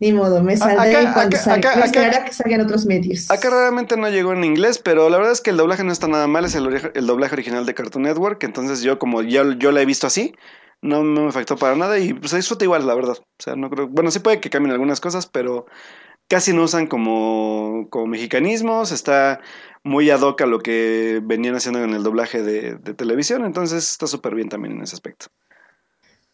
[0.00, 1.84] ni modo, me saldré acá- cuando acá- salga.
[1.84, 3.30] acá- que salgan otros medios.
[3.30, 6.08] Acá raramente no llegó en inglés, pero la verdad es que el doblaje no está
[6.08, 9.70] nada mal, es el, el doblaje original de Cartoon Network, entonces yo como ya yo
[9.70, 10.34] la he visto así,
[10.82, 13.16] no me afectó para nada y pues se disfruta igual, la verdad.
[13.18, 15.66] O sea, no creo, bueno, sí puede que cambien algunas cosas, pero
[16.28, 19.40] casi no usan como, como mexicanismos, está
[19.82, 23.90] muy ad hoc a lo que venían haciendo en el doblaje de, de televisión, entonces
[23.90, 25.26] está súper bien también en ese aspecto.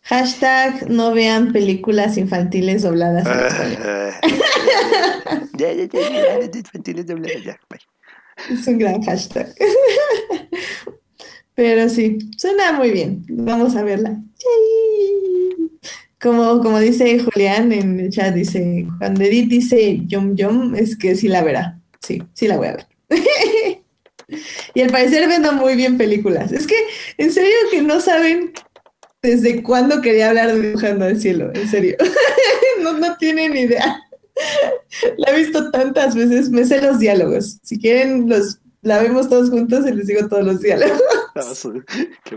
[0.02, 3.24] Hashtag no vean películas infantiles dobladas
[5.56, 7.80] ya, ya, ya, ya, ya, infantiles dobladas, ya, bye.
[8.50, 9.54] Es un gran hashtag.
[11.54, 13.24] Pero sí, suena muy bien.
[13.28, 14.10] Vamos a verla.
[14.10, 15.70] Yay.
[16.20, 21.14] Como, como dice Julián en el chat, dice, cuando Edith dice yum yum, es que
[21.14, 21.78] sí la verá.
[22.00, 22.86] Sí, sí la voy a ver.
[24.72, 26.50] Y al parecer vendo muy bien películas.
[26.50, 26.74] Es que,
[27.18, 28.52] en serio, que no saben
[29.22, 31.50] desde cuándo quería hablar de Dibujando al Cielo.
[31.54, 31.96] En serio.
[32.82, 34.02] No, no tienen idea.
[35.16, 37.60] La he visto tantas veces, me sé los diálogos.
[37.62, 41.00] Si quieren, los la vemos todos juntos y les digo todos los diálogos.
[41.36, 41.42] Ah,
[42.24, 42.36] Qué.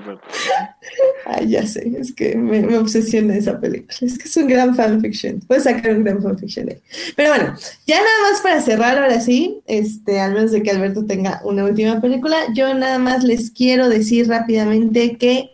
[1.26, 3.94] Ay, ya sé, es que me, obsesiona esa película.
[4.02, 5.40] Es que es un gran fanfiction.
[5.42, 6.82] Puedes sacar un gran fanfiction ahí.
[7.16, 7.56] Pero bueno,
[7.86, 11.66] ya nada más para cerrar ahora sí, este, al menos de que Alberto tenga una
[11.66, 15.52] última película, yo nada más les quiero decir rápidamente que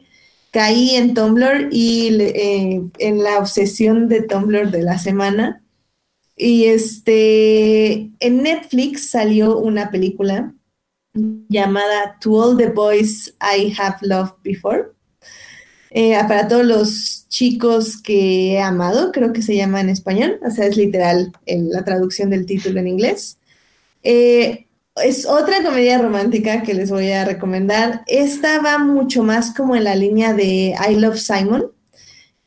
[0.52, 5.64] caí en Tumblr y eh, en la obsesión de Tumblr de la semana
[6.38, 10.54] Y este, en Netflix salió una película
[11.14, 14.92] llamada To All the Boys I Have Loved Before.
[15.92, 20.50] Eh, para todos los chicos que he amado, creo que se llama en español, o
[20.50, 23.38] sea, es literal la traducción del título en inglés.
[24.02, 24.66] Eh,
[25.04, 28.02] es otra comedia romántica que les voy a recomendar.
[28.08, 31.72] Esta va mucho más como en la línea de I Love Simon,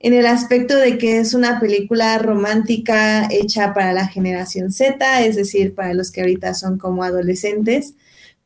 [0.01, 5.36] en el aspecto de que es una película romántica hecha para la generación Z, es
[5.36, 7.94] decir, para los que ahorita son como adolescentes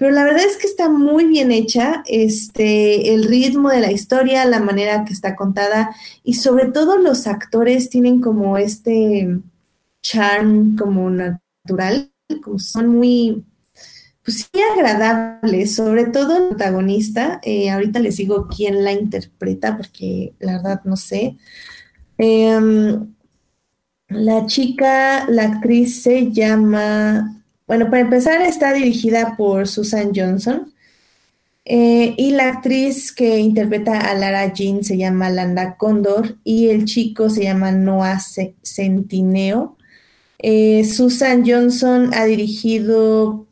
[0.01, 4.47] pero la verdad es que está muy bien hecha, este, el ritmo de la historia,
[4.47, 5.95] la manera que está contada
[6.25, 9.29] y sobre todo los actores tienen como este
[10.03, 12.11] charm como natural,
[12.43, 13.45] como son muy,
[14.25, 20.33] pues sí, agradables, sobre todo el protagonista, eh, ahorita les digo quién la interpreta porque
[20.39, 21.37] la verdad no sé.
[22.17, 23.15] Em,
[24.09, 27.40] la chica, la actriz se llama
[27.71, 30.75] bueno, para empezar, está dirigida por Susan Johnson.
[31.65, 36.85] Eh, y la actriz que interpreta a Lara Jean se llama Landa Condor y el
[36.85, 38.19] chico se llama Noah
[38.65, 39.77] Centineo.
[40.41, 43.47] Eh, Susan Johnson ha dirigido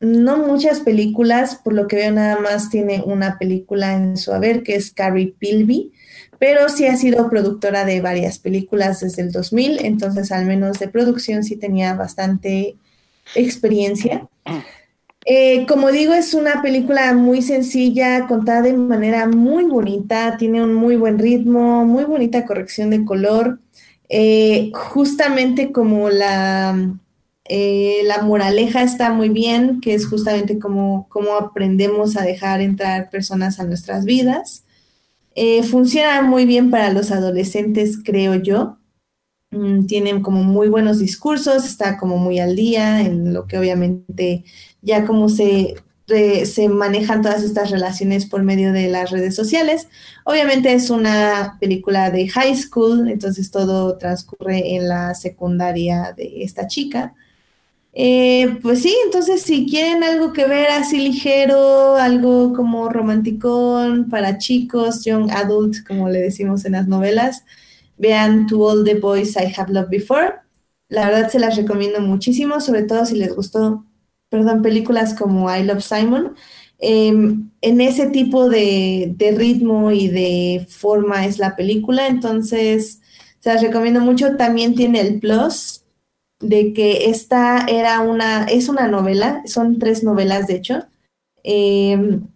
[0.00, 4.64] no muchas películas, por lo que veo nada más tiene una película en su haber
[4.64, 5.92] que es Carrie Pilby,
[6.40, 10.88] pero sí ha sido productora de varias películas desde el 2000, entonces al menos de
[10.88, 12.78] producción sí tenía bastante
[13.34, 14.28] experiencia.
[15.26, 20.74] Eh, como digo, es una película muy sencilla, contada de manera muy bonita, tiene un
[20.74, 23.58] muy buen ritmo, muy bonita corrección de color.
[24.10, 26.94] Eh, justamente como la,
[27.46, 33.08] eh, la moraleja está muy bien, que es justamente como, como aprendemos a dejar entrar
[33.10, 34.64] personas a nuestras vidas.
[35.68, 38.78] funciona muy bien para los adolescentes, creo yo.
[39.54, 44.44] Mm, tienen como muy buenos discursos, está como muy al día en lo que obviamente
[44.82, 45.76] ya como se,
[46.06, 49.88] se manejan todas estas relaciones por medio de las redes sociales.
[50.24, 56.66] Obviamente es una película de high school, entonces todo transcurre en la secundaria de esta
[56.66, 57.14] chica.
[57.92, 64.38] Eh, pues sí, entonces si quieren algo que ver así ligero, algo como romanticón para
[64.38, 67.44] chicos, young adult, como le decimos en las novelas,
[67.98, 70.34] Vean To All the Boys I Have Loved Before.
[70.88, 73.84] La verdad se las recomiendo muchísimo, sobre todo si les gustó,
[74.28, 76.34] perdón, películas como I Love Simon.
[76.78, 83.00] Em, en ese tipo de, ritmo y de forma es la película, entonces
[83.40, 84.36] se las recomiendo mucho.
[84.36, 85.84] También tiene el plus
[86.40, 90.86] de que esta era una, es una novela, son tres novelas de hecho.
[91.42, 92.26] Em,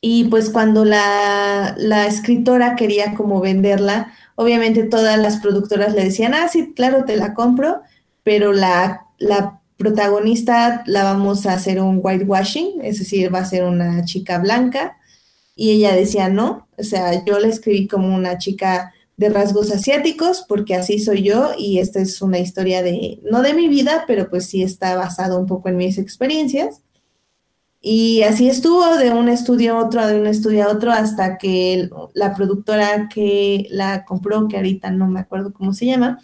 [0.00, 6.34] y pues cuando la, la escritora quería como venderla, Obviamente todas las productoras le decían,
[6.34, 7.80] ah, sí, claro, te la compro,
[8.22, 13.64] pero la, la protagonista la vamos a hacer un whitewashing, es decir, va a ser
[13.64, 14.96] una chica blanca.
[15.54, 20.44] Y ella decía, no, o sea, yo la escribí como una chica de rasgos asiáticos,
[20.46, 24.28] porque así soy yo y esta es una historia de, no de mi vida, pero
[24.28, 26.82] pues sí está basado un poco en mis experiencias.
[27.88, 31.88] Y así estuvo de un estudio a otro, de un estudio a otro, hasta que
[32.14, 36.18] la productora que la compró, que ahorita no me acuerdo cómo se llama,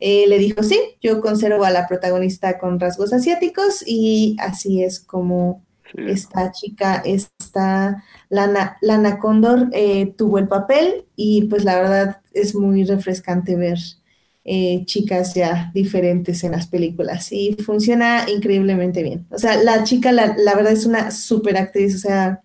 [0.00, 4.98] eh, le dijo, sí, yo conservo a la protagonista con rasgos asiáticos y así es
[4.98, 5.62] como
[5.96, 12.56] esta chica, esta Lana, Lana Condor, eh, tuvo el papel y pues la verdad es
[12.56, 13.78] muy refrescante ver
[14.46, 19.26] eh, chicas ya diferentes en las películas y funciona increíblemente bien.
[19.30, 22.42] O sea, la chica, la, verdad es una súper actriz, o sea,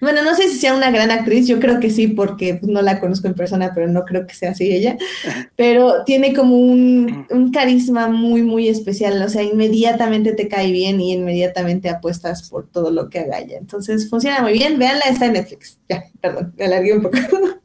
[0.00, 3.00] bueno, no sé si sea una gran actriz, yo creo que sí, porque no la
[3.00, 4.98] conozco en persona, pero no creo que sea así ella,
[5.56, 11.00] pero tiene como un, un carisma muy, muy especial, o sea, inmediatamente te cae bien
[11.00, 13.56] y inmediatamente apuestas por todo lo que haga ella.
[13.56, 15.78] Entonces, funciona muy bien, véanla, está en Netflix.
[15.88, 17.16] Ya, perdón, me alargué un poco.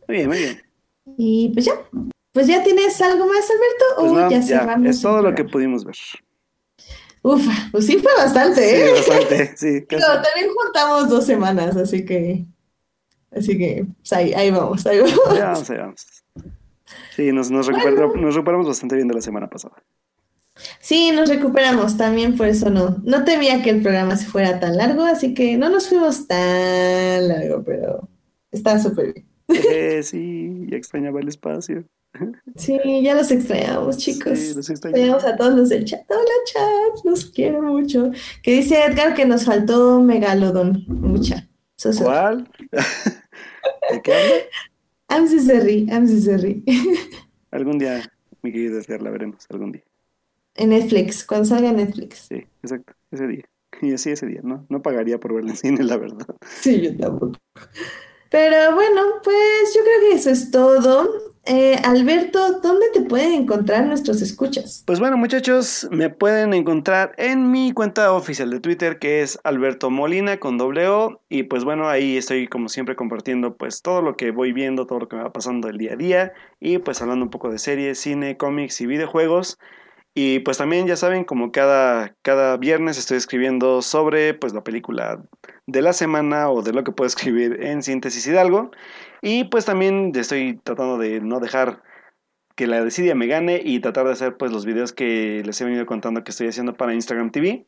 [0.08, 0.62] Muy bien, muy bien.
[1.18, 1.74] Y pues ya,
[2.32, 4.88] pues ya tienes algo más, Alberto, pues o ya, cerramos.
[4.90, 5.96] Es todo lo que pudimos ver.
[7.24, 8.96] Ufa, pues sí fue bastante, ¿eh?
[8.96, 9.86] Sí, bastante, sí.
[9.88, 12.46] Pero también juntamos dos semanas, así que,
[13.36, 15.38] así que, pues ahí, vamos, ahí vamos.
[15.38, 16.06] Ya vamos, ahí vamos.
[17.16, 19.76] Sí, nos, nos, nos recuperamos bastante bien de la semana pasada.
[20.80, 24.78] Sí, nos recuperamos también, por eso no, no temía que el programa se fuera tan
[24.78, 28.10] largo, así que no nos fuimos tan largo, pero
[28.52, 29.28] está súper bien.
[29.48, 31.86] Eh, sí, ya extrañaba el espacio.
[32.56, 34.38] Sí, ya los extrañamos, chicos.
[34.38, 35.24] Sí, los extrañamos.
[35.24, 36.02] a todos los del chat.
[36.10, 38.12] Hola, chat, nos quiero mucho.
[38.44, 40.86] Que dice Edgar que nos faltó Megalodon.
[40.88, 41.48] Mucha.
[41.98, 42.50] ¿Cuál?
[43.92, 44.36] ¿De qué habla?
[45.10, 46.64] I'm so sorry, I'm so sorry.
[47.52, 48.10] Algún día,
[48.42, 49.84] mi querido Edgar, la veremos, algún día.
[50.56, 52.28] En Netflix, cuando salga Netflix.
[52.30, 53.44] Sí, exacto, ese día.
[53.82, 54.66] Y así ese día, ¿no?
[54.70, 56.28] No pagaría por verla en cine, la verdad.
[56.46, 57.40] Sí, yo tampoco.
[58.30, 61.31] Pero bueno, pues yo creo que eso es todo.
[61.46, 64.84] Eh, Alberto, ¿dónde te pueden encontrar nuestros escuchas?
[64.86, 69.90] Pues bueno, muchachos, me pueden encontrar en mi cuenta oficial de Twitter, que es Alberto
[69.90, 71.20] Molina con doble O.
[71.30, 75.00] Y pues bueno, ahí estoy como siempre compartiendo pues todo lo que voy viendo, todo
[75.00, 76.34] lo que me va pasando el día a día.
[76.60, 79.58] Y pues hablando un poco de series, cine, cómics y videojuegos.
[80.14, 85.24] Y pues también ya saben, como cada, cada viernes estoy escribiendo sobre pues la película
[85.68, 88.72] de la semana o de lo que puedo escribir en Síntesis Hidalgo.
[89.22, 91.84] Y pues también estoy tratando de no dejar
[92.56, 95.66] que la desidia me gane y tratar de hacer pues los videos que les he
[95.66, 97.66] venido contando que estoy haciendo para Instagram TV.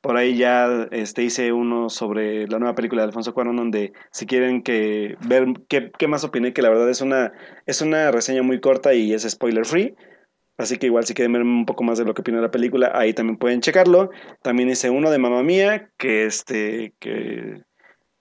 [0.00, 4.26] Por ahí ya este, hice uno sobre la nueva película de Alfonso Cuarón, donde si
[4.26, 7.32] quieren que ver qué, qué más opiné, que la verdad es una,
[7.66, 9.96] es una reseña muy corta y es spoiler free.
[10.58, 12.92] Así que igual si quieren ver un poco más de lo que opina la película,
[12.94, 14.10] ahí también pueden checarlo.
[14.42, 17.62] También hice uno de Mamá Mía, que este, que,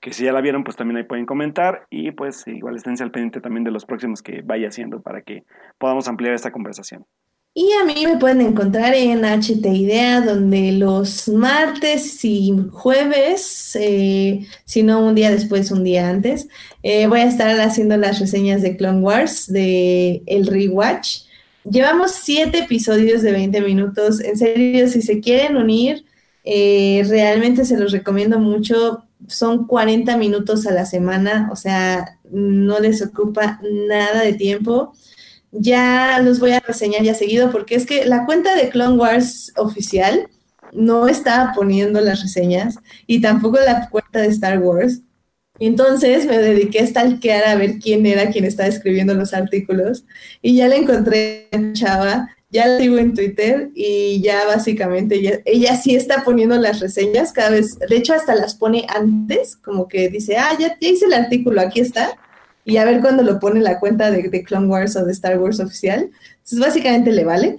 [0.06, 1.88] que si ya la vieron, pues también ahí pueden comentar.
[1.90, 5.46] Y pues igual estén al pendiente también de los próximos que vaya haciendo para que
[5.80, 7.08] podamos ampliar esta conversación.
[7.56, 14.46] Y a mí me pueden encontrar en HT Idea, donde los martes y jueves, eh,
[14.64, 16.50] si no un día después, un día antes,
[16.84, 21.22] eh, voy a estar haciendo las reseñas de Clone Wars, de El Rewatch.
[21.68, 24.22] Llevamos siete episodios de 20 minutos.
[24.22, 26.06] En serio, si se quieren unir,
[26.44, 29.02] eh, realmente se los recomiendo mucho.
[29.28, 34.94] Son 40 minutos a la semana, o sea, no les ocupa nada de tiempo.
[35.52, 39.54] Ya los voy a reseñar ya seguido porque es que la cuenta de Clone Wars
[39.56, 40.30] oficial
[40.74, 42.78] no está poniendo las reseñas
[43.08, 45.02] y tampoco la cuenta de Star Wars.
[45.60, 50.06] Entonces me dediqué a stalkear a ver quién era quien estaba escribiendo los artículos
[50.42, 55.76] y ya la encontré en Chava, ya la sigo en Twitter y ya básicamente ella,
[55.76, 60.08] sí está poniendo las reseñas cada vez, de hecho hasta las pone antes, como que
[60.10, 62.18] dice, ah, ya, hice el artículo, aquí está,
[62.64, 65.38] y a ver cuándo lo pone la cuenta de, de Clone Wars o de Star
[65.38, 66.10] Wars oficial.
[66.38, 67.58] Entonces básicamente le vale.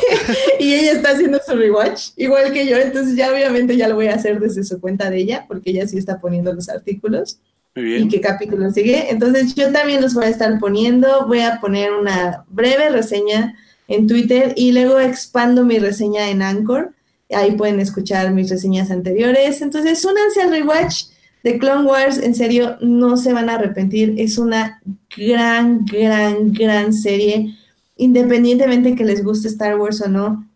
[0.60, 2.76] y ella está haciendo su rewatch, igual que yo.
[2.76, 5.88] Entonces ya obviamente ya lo voy a hacer desde su cuenta de ella, porque ella
[5.88, 7.40] sí está poniendo los artículos.
[7.74, 8.02] Muy bien.
[8.04, 9.10] Y qué capítulo sigue.
[9.10, 11.26] Entonces yo también los voy a estar poniendo.
[11.26, 13.56] Voy a poner una breve reseña
[13.88, 16.92] en Twitter y luego expando mi reseña en Anchor.
[17.30, 19.62] Ahí pueden escuchar mis reseñas anteriores.
[19.62, 21.06] Entonces únanse al rewatch
[21.42, 24.14] de Clone Wars, en serio, no se van a arrepentir.
[24.18, 24.80] Es una
[25.16, 27.54] gran, gran, gran serie
[27.96, 30.48] independientemente que les guste Star Wars o no,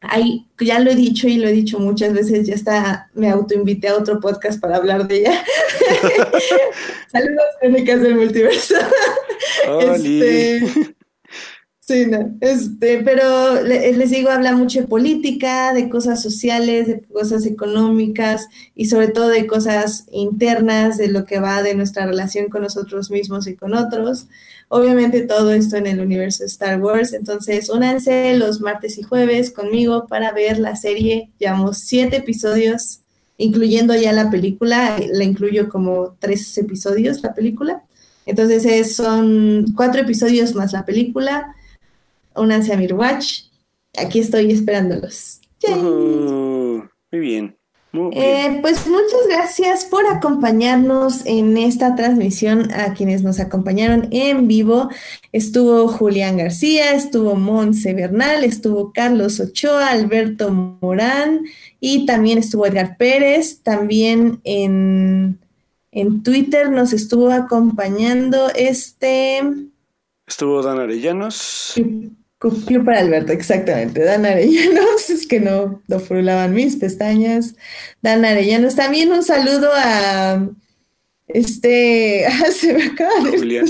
[0.00, 3.88] hay, ya lo he dicho y lo he dicho muchas veces, ya está, me autoinvité
[3.88, 5.44] a otro podcast para hablar de ella.
[7.10, 8.74] Saludos, crónicas del multiverso.
[9.80, 10.93] este,
[11.86, 17.46] sí, no, este, pero les digo, habla mucho de política, de cosas sociales, de cosas
[17.46, 22.62] económicas y sobre todo de cosas internas, de lo que va de nuestra relación con
[22.62, 24.28] nosotros mismos y con otros.
[24.68, 27.12] Obviamente todo esto en el universo de Star Wars.
[27.12, 31.30] Entonces, únanse los martes y jueves conmigo para ver la serie.
[31.38, 33.00] Llevamos siete episodios,
[33.36, 34.96] incluyendo ya la película.
[35.12, 37.84] La incluyo como tres episodios, la película.
[38.26, 41.54] Entonces, son cuatro episodios más la película.
[42.34, 43.44] Únanse a Mirwatch.
[43.96, 45.40] Aquí estoy esperándolos.
[47.10, 47.56] muy bien.
[48.12, 54.88] Eh, pues muchas gracias por acompañarnos en esta transmisión a quienes nos acompañaron en vivo.
[55.30, 61.44] Estuvo Julián García, estuvo Monse Bernal, estuvo Carlos Ochoa, Alberto Morán
[61.78, 63.60] y también estuvo Edgar Pérez.
[63.62, 65.38] También en,
[65.92, 69.40] en Twitter nos estuvo acompañando este...
[70.26, 71.74] Estuvo Dan Arellanos.
[72.50, 74.02] Club para Alberto, exactamente.
[74.02, 77.54] Dan Arellanos, es que no, no frulaban mis pestañas.
[78.02, 80.48] Dan Arellanos, también un saludo a
[81.28, 83.66] este, se me acaba de Julián.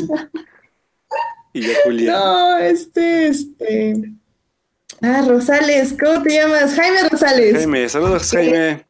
[1.53, 2.15] Y Julián.
[2.15, 4.13] No, este, este.
[5.01, 6.75] Ah, Rosales, ¿cómo te llamas?
[6.75, 7.55] Jaime Rosales.
[7.55, 8.87] Jaime, saludos, Jaime.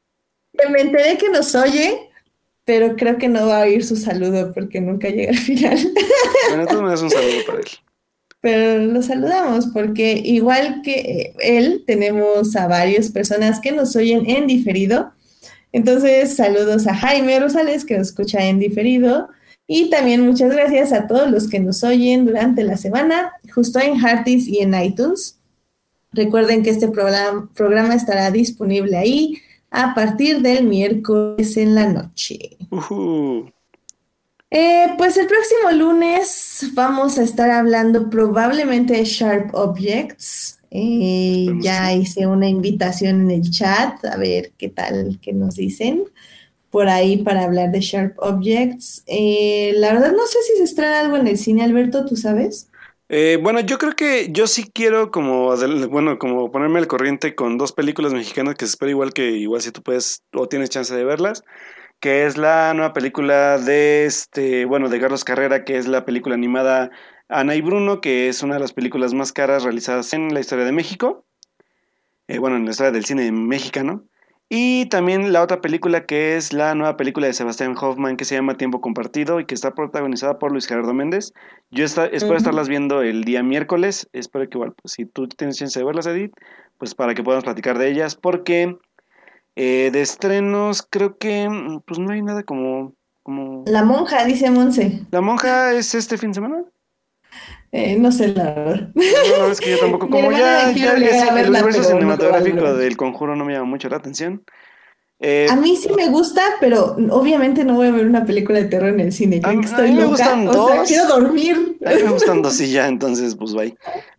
[0.70, 2.09] me enteré que nos oye,
[2.65, 5.78] pero creo que no va a oír su saludo porque nunca llega al final.
[6.48, 7.66] Bueno, tú me das un saludo para él
[8.45, 14.47] pero lo saludamos porque igual que él, tenemos a varias personas que nos oyen en
[14.47, 15.12] diferido.
[15.73, 19.31] Entonces, saludos a Jaime Rosales que nos escucha en diferido.
[19.66, 23.99] Y también muchas gracias a todos los que nos oyen durante la semana, justo en
[23.99, 25.41] Heartis y en iTunes.
[26.12, 29.39] Recuerden que este programa, programa estará disponible ahí
[29.71, 32.59] a partir del miércoles en la noche.
[34.56, 40.60] Eh, pues el próximo lunes vamos a estar hablando probablemente de Sharp Objects.
[40.70, 46.05] Eh, ya hice una invitación en el chat, a ver qué tal, qué nos dicen
[46.70, 49.02] por ahí para hablar de Sharp Objects.
[49.09, 52.68] Eh, la verdad no sé si se estrena algo en el cine, Alberto, ¿tú sabes?
[53.09, 55.52] Eh, bueno, yo creo que yo sí quiero como,
[55.89, 59.62] bueno, como ponerme al corriente con dos películas mexicanas que se espera igual que igual
[59.62, 61.43] si tú puedes o tienes chance de verlas,
[62.01, 66.35] que es la nueva película de este, bueno, de Carlos Carrera, que es la película
[66.35, 66.91] animada
[67.29, 70.65] Ana y Bruno, que es una de las películas más caras realizadas en la historia
[70.65, 71.25] de México.
[72.29, 74.05] Eh, bueno, en la historia del cine mexicano.
[74.49, 78.35] Y también la otra película que es la nueva película de Sebastián Hoffman que se
[78.35, 81.33] llama Tiempo Compartido y que está protagonizada por Luis Gerardo Méndez.
[81.71, 84.09] Yo espero estarlas viendo el día miércoles.
[84.12, 86.35] Espero que igual, pues, si tú tienes chance de verlas, Edith,
[86.79, 88.16] pues para que podamos platicar de ellas.
[88.16, 88.77] Porque
[89.56, 93.64] eh, de estrenos creo que mm, pues no hay nada como, como...
[93.66, 95.02] La monja, dice Monse.
[95.10, 96.64] ¿La monja es este fin de semana?
[97.72, 98.90] Eh, no sé la verdad.
[98.94, 103.52] No, es que yo tampoco, como ya, ya el universo cinematográfico del conjuro no me
[103.52, 104.44] llama mucho la atención.
[105.20, 108.66] Eh, a mí sí me gusta, pero obviamente no voy a ver una película de
[108.66, 109.40] terror en el cine.
[109.43, 110.70] A, estoy mí me gustan dos.
[110.70, 111.78] Sea, quiero dormir.
[111.85, 113.76] A mí me gustan dos y ya, entonces pues bye.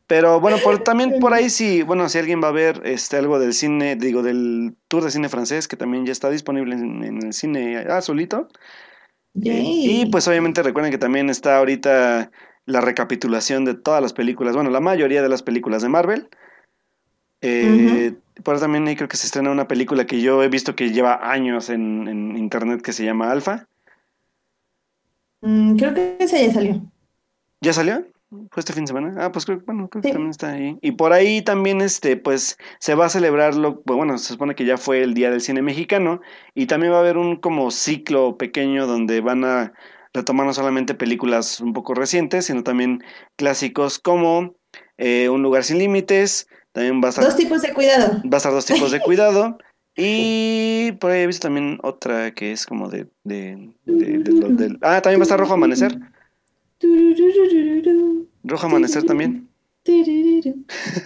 [0.07, 3.39] Pero bueno, por, también por ahí sí, bueno, si alguien va a ver este algo
[3.39, 7.33] del cine, digo, del tour de cine francés, que también ya está disponible en, el
[7.33, 8.47] cine ah, solito.
[9.33, 12.31] y pues obviamente recuerden que también está ahorita
[12.65, 16.29] la recapitulación de todas las películas, bueno, la mayoría de las películas de Marvel.
[17.41, 20.91] Eh, Por eso también creo que se estrena una película que yo he visto que
[20.91, 23.67] lleva años en, internet que se llama Alpha.
[25.41, 26.81] Mm, creo que esa ya salió.
[27.61, 28.05] ¿Ya salió?
[28.29, 29.15] ¿Fue este fin de semana?
[29.23, 30.77] Ah, pues creo, bueno, creo que también está ahí.
[30.81, 34.65] Y por ahí también, este, pues, se va a celebrar lo, bueno, se supone que
[34.65, 36.21] ya fue el Día del Cine Mexicano,
[36.53, 39.73] y también va a haber un como ciclo pequeño donde van a
[40.13, 43.03] retomar no solamente películas un poco recientes, sino también
[43.35, 44.55] clásicos como
[44.97, 47.25] eh, Un lugar sin límites, también va a estar...
[47.25, 48.21] Dos tipos de cuidado.
[48.23, 49.57] Va a estar dos tipos de cuidado.
[49.95, 53.07] y por ahí he visto también otra que es como de...
[53.23, 55.97] de, de, ah, también va a estar Rojo Amanecer.
[58.43, 59.49] Rojo Amanecer también.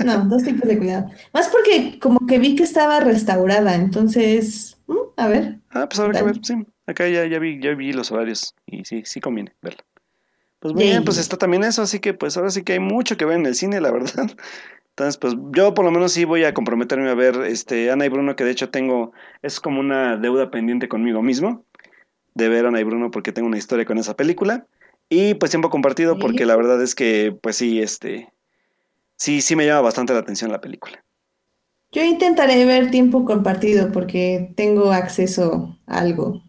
[0.05, 1.09] No, dos tipos de cuidado.
[1.33, 5.59] Más porque como que vi que estaba restaurada, entonces, mm, a ver.
[5.71, 6.55] Ah, pues habrá que ver, sí.
[6.85, 9.83] Acá ya, ya, vi, ya vi los horarios y sí, sí conviene verla.
[10.59, 13.15] Pues muy bien, pues está también eso, así que pues ahora sí que hay mucho
[13.15, 14.29] que ver en el cine, la verdad.
[14.89, 18.09] Entonces, pues yo por lo menos sí voy a comprometerme a ver este Ana y
[18.09, 21.63] Bruno, que de hecho tengo, es como una deuda pendiente conmigo mismo,
[22.33, 24.67] de ver Ana y Bruno porque tengo una historia con esa película.
[25.09, 28.31] Y pues tiempo compartido porque la verdad es que, pues sí, este,
[29.15, 31.03] sí, sí me llama bastante la atención la película.
[31.91, 36.43] Yo intentaré ver tiempo compartido porque tengo acceso a algo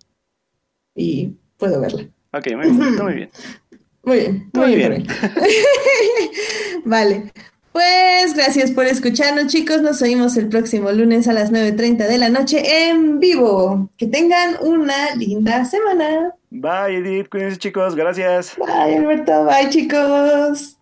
[0.94, 2.10] y puedo verla.
[2.32, 2.96] Ok, muy bien.
[3.02, 3.30] Muy bien.
[4.02, 5.06] Muy bien, muy, bien.
[6.84, 7.32] vale.
[7.72, 9.80] Pues gracias por escucharnos, chicos.
[9.80, 13.90] Nos oímos el próximo lunes a las 9.30 de la noche en vivo.
[13.96, 16.34] Que tengan una linda semana.
[16.50, 17.28] Bye, Edith.
[17.28, 17.94] Cuídense, chicos.
[17.94, 18.56] Gracias.
[18.56, 19.44] Bye, Alberto.
[19.44, 20.76] Bye, chicos.